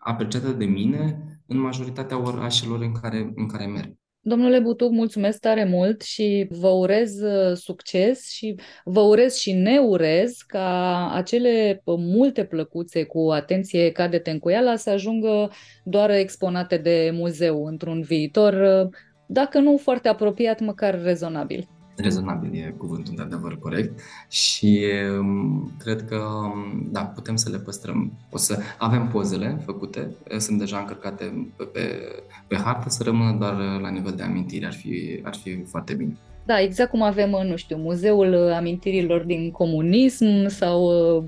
apreciată 0.00 0.50
de 0.50 0.64
mine 0.64 1.18
în 1.46 1.58
majoritatea 1.58 2.22
orașelor 2.26 2.80
în 2.80 2.92
care, 2.92 3.32
în 3.34 3.46
care 3.46 3.66
merg. 3.66 3.98
Domnule 4.22 4.60
Butuc, 4.60 4.90
mulțumesc 4.90 5.40
tare 5.40 5.64
mult 5.64 6.02
și 6.02 6.46
vă 6.50 6.68
urez 6.68 7.20
uh, 7.20 7.56
succes 7.56 8.30
și 8.30 8.54
vă 8.84 9.00
urez 9.00 9.34
și 9.34 9.52
ne 9.52 9.78
urez 9.78 10.36
ca 10.46 11.10
acele 11.14 11.82
multe 11.84 12.44
plăcuțe 12.44 13.04
cu 13.04 13.30
atenție 13.30 13.90
ca 13.90 14.08
de 14.08 14.18
tencuiala 14.18 14.76
să 14.76 14.90
ajungă 14.90 15.50
doar 15.84 16.10
exponate 16.10 16.76
de 16.76 17.10
muzeu 17.14 17.64
într-un 17.64 18.00
viitor, 18.00 18.82
uh, 18.84 18.88
dacă 19.26 19.58
nu 19.58 19.76
foarte 19.76 20.08
apropiat, 20.08 20.60
măcar 20.60 21.02
rezonabil 21.02 21.68
rezonabil 22.00 22.54
e 22.54 22.74
cuvântul 22.76 23.14
de 23.16 23.22
adevăr 23.22 23.58
corect 23.58 24.00
și 24.28 24.86
um, 25.18 25.72
cred 25.78 26.04
că 26.08 26.16
um, 26.16 26.88
da, 26.90 27.00
putem 27.04 27.36
să 27.36 27.50
le 27.50 27.58
păstrăm. 27.58 28.12
O 28.30 28.36
să 28.36 28.58
avem 28.78 29.08
pozele 29.08 29.62
făcute, 29.64 30.16
sunt 30.38 30.58
deja 30.58 30.78
încărcate 30.78 31.52
pe, 31.56 31.64
pe, 31.64 32.00
pe 32.46 32.56
hartă, 32.56 32.88
să 32.88 33.02
rămână 33.02 33.36
doar 33.38 33.80
la 33.80 33.88
nivel 33.88 34.12
de 34.16 34.22
amintire, 34.22 34.66
ar 34.66 34.74
fi, 34.74 35.20
ar 35.22 35.34
fi 35.34 35.64
foarte 35.64 35.94
bine. 35.94 36.16
Da, 36.44 36.60
exact 36.60 36.90
cum 36.90 37.02
avem, 37.02 37.30
nu 37.30 37.56
știu, 37.56 37.76
Muzeul 37.76 38.52
Amintirilor 38.52 39.22
din 39.22 39.50
Comunism 39.50 40.48
sau 40.48 40.84
uh, 41.16 41.24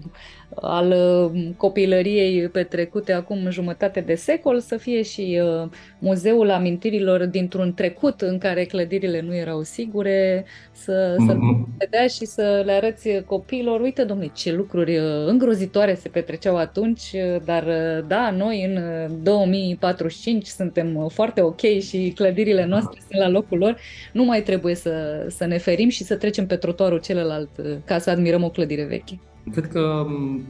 al 0.54 0.90
uh, 0.90 1.42
copilăriei 1.56 2.48
petrecute 2.48 3.12
acum 3.12 3.50
jumătate 3.50 4.00
de 4.00 4.14
secol, 4.14 4.60
să 4.60 4.76
fie 4.76 5.02
și 5.02 5.40
uh, 5.42 5.68
Muzeul 5.98 6.50
Amintirilor 6.50 7.24
dintr-un 7.24 7.74
trecut 7.74 8.20
în 8.20 8.38
care 8.38 8.64
clădirile 8.64 9.20
nu 9.20 9.34
erau 9.34 9.62
sigure, 9.62 10.44
să, 10.72 11.14
să 11.26 11.34
mm-hmm. 11.34 11.76
vedea 11.78 12.06
și 12.06 12.24
să 12.24 12.62
le 12.64 12.72
arăți 12.72 13.08
copiilor, 13.26 13.80
uite 13.80 14.04
domnule, 14.04 14.30
ce 14.34 14.52
lucruri 14.52 14.98
îngrozitoare 15.26 15.94
se 15.94 16.08
petreceau 16.08 16.56
atunci, 16.56 17.14
dar 17.44 17.64
da, 18.06 18.30
noi 18.30 18.64
în 18.64 18.80
2045 19.22 20.46
suntem 20.46 21.08
foarte 21.12 21.40
ok 21.40 21.60
și 21.60 22.12
clădirile 22.14 22.64
noastre 22.64 23.00
sunt 23.10 23.22
la 23.22 23.28
locul 23.28 23.58
lor, 23.58 23.76
nu 24.12 24.24
mai 24.24 24.42
trebuie 24.42 24.74
să, 24.74 24.90
să 25.28 25.44
ne 25.44 25.58
ferim 25.58 25.88
și 25.88 26.04
să 26.04 26.16
trecem 26.16 26.46
pe 26.46 26.56
trotuarul 26.56 27.00
celălalt 27.00 27.50
ca 27.84 27.98
să 27.98 28.10
admirăm 28.10 28.42
o 28.42 28.50
clădire 28.50 28.84
veche. 28.84 29.20
Cred 29.50 29.68
că 29.68 30.06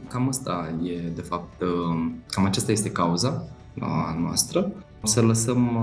cam 0.09 0.27
asta 0.27 0.75
e, 0.83 1.09
de 1.15 1.21
fapt, 1.21 1.63
cam 2.27 2.45
aceasta 2.45 2.71
este 2.71 2.91
cauza 2.91 3.47
noastră. 4.21 4.71
Să 5.03 5.21
lăsăm 5.21 5.79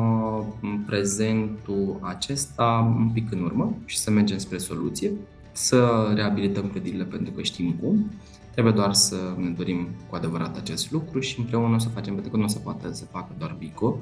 prezentul 0.87 1.99
acesta 2.01 2.95
un 2.99 3.09
pic 3.09 3.33
în 3.33 3.43
urmă 3.43 3.77
și 3.85 3.99
să 3.99 4.11
mergem 4.11 4.39
spre 4.39 4.59
soluție, 4.59 5.13
să 5.53 6.11
reabilităm 6.15 6.69
clădirile 6.69 7.05
pentru 7.05 7.33
că 7.33 7.43
știm 7.43 7.73
cum. 7.83 8.11
Trebuie 8.53 8.73
doar 8.73 8.93
să 8.93 9.17
ne 9.37 9.49
dorim 9.49 9.89
cu 10.09 10.17
adevărat 10.17 10.57
acest 10.57 10.93
lucru 10.93 11.21
și 11.21 11.39
împreună 11.39 11.75
o 11.75 11.79
să 11.79 11.89
facem, 11.89 12.13
pentru 12.13 12.31
că 12.31 12.37
nu 12.37 12.49
se 12.49 12.59
poate 12.59 12.89
să 12.93 13.05
facă 13.05 13.29
doar 13.39 13.57
Bico, 13.59 13.99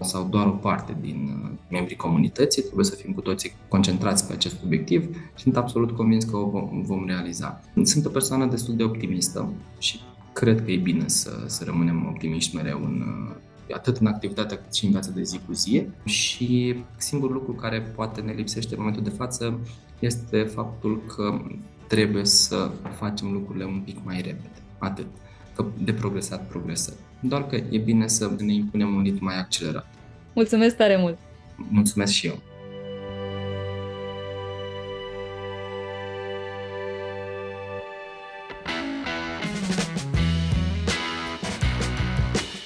sau 0.00 0.26
doar 0.30 0.46
o 0.46 0.50
parte 0.50 0.96
din 1.00 1.40
uh, 1.44 1.50
membrii 1.70 1.96
comunității, 1.96 2.62
trebuie 2.62 2.84
să 2.84 2.94
fim 2.94 3.12
cu 3.12 3.20
toții 3.20 3.52
concentrați 3.68 4.26
pe 4.26 4.32
acest 4.32 4.56
obiectiv 4.64 5.14
și 5.14 5.42
sunt 5.42 5.56
absolut 5.56 5.90
convins 5.90 6.24
că 6.24 6.36
o 6.36 6.68
vom 6.82 7.06
realiza. 7.06 7.60
Sunt 7.82 8.04
o 8.04 8.08
persoană 8.08 8.46
destul 8.46 8.76
de 8.76 8.82
optimistă 8.82 9.52
și 9.78 10.00
cred 10.32 10.64
că 10.64 10.70
e 10.70 10.76
bine 10.76 11.08
să, 11.08 11.44
să 11.46 11.64
rămânem 11.64 12.06
optimiști 12.08 12.56
mereu 12.56 12.80
în, 12.84 13.04
uh, 13.28 13.74
atât 13.74 13.96
în 13.96 14.06
activitatea 14.06 14.56
cât 14.56 14.74
și 14.74 14.84
în 14.84 14.90
viața 14.90 15.10
de 15.10 15.22
zi 15.22 15.40
cu 15.46 15.52
zi 15.52 15.86
și 16.04 16.76
singurul 16.96 17.34
lucru 17.34 17.52
care 17.52 17.80
poate 17.80 18.20
ne 18.20 18.32
lipsește 18.32 18.74
în 18.74 18.78
momentul 18.78 19.02
de 19.02 19.10
față 19.10 19.58
este 19.98 20.42
faptul 20.42 21.02
că 21.16 21.40
trebuie 21.86 22.24
să 22.24 22.70
facem 22.98 23.32
lucrurile 23.32 23.64
un 23.64 23.82
pic 23.84 23.96
mai 24.04 24.16
repede. 24.16 24.62
Atât. 24.78 25.06
Că 25.54 25.64
de 25.84 25.92
progresat 25.92 26.48
progresăm 26.48 26.94
doar 27.22 27.46
că 27.46 27.56
e 27.70 27.78
bine 27.78 28.08
să 28.08 28.30
ne 28.38 28.52
impunem 28.52 28.94
un 28.94 29.02
ritm 29.02 29.24
mai 29.24 29.38
accelerat. 29.38 29.86
Mulțumesc 30.32 30.76
tare 30.76 30.96
mult! 30.96 31.18
Mulțumesc 31.56 32.12
și 32.12 32.26
eu! 32.26 32.42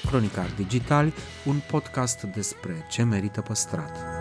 Cronicar 0.06 0.50
Digital, 0.56 1.12
un 1.44 1.56
podcast 1.70 2.22
despre 2.22 2.86
ce 2.90 3.02
merită 3.02 3.40
păstrat. 3.40 4.15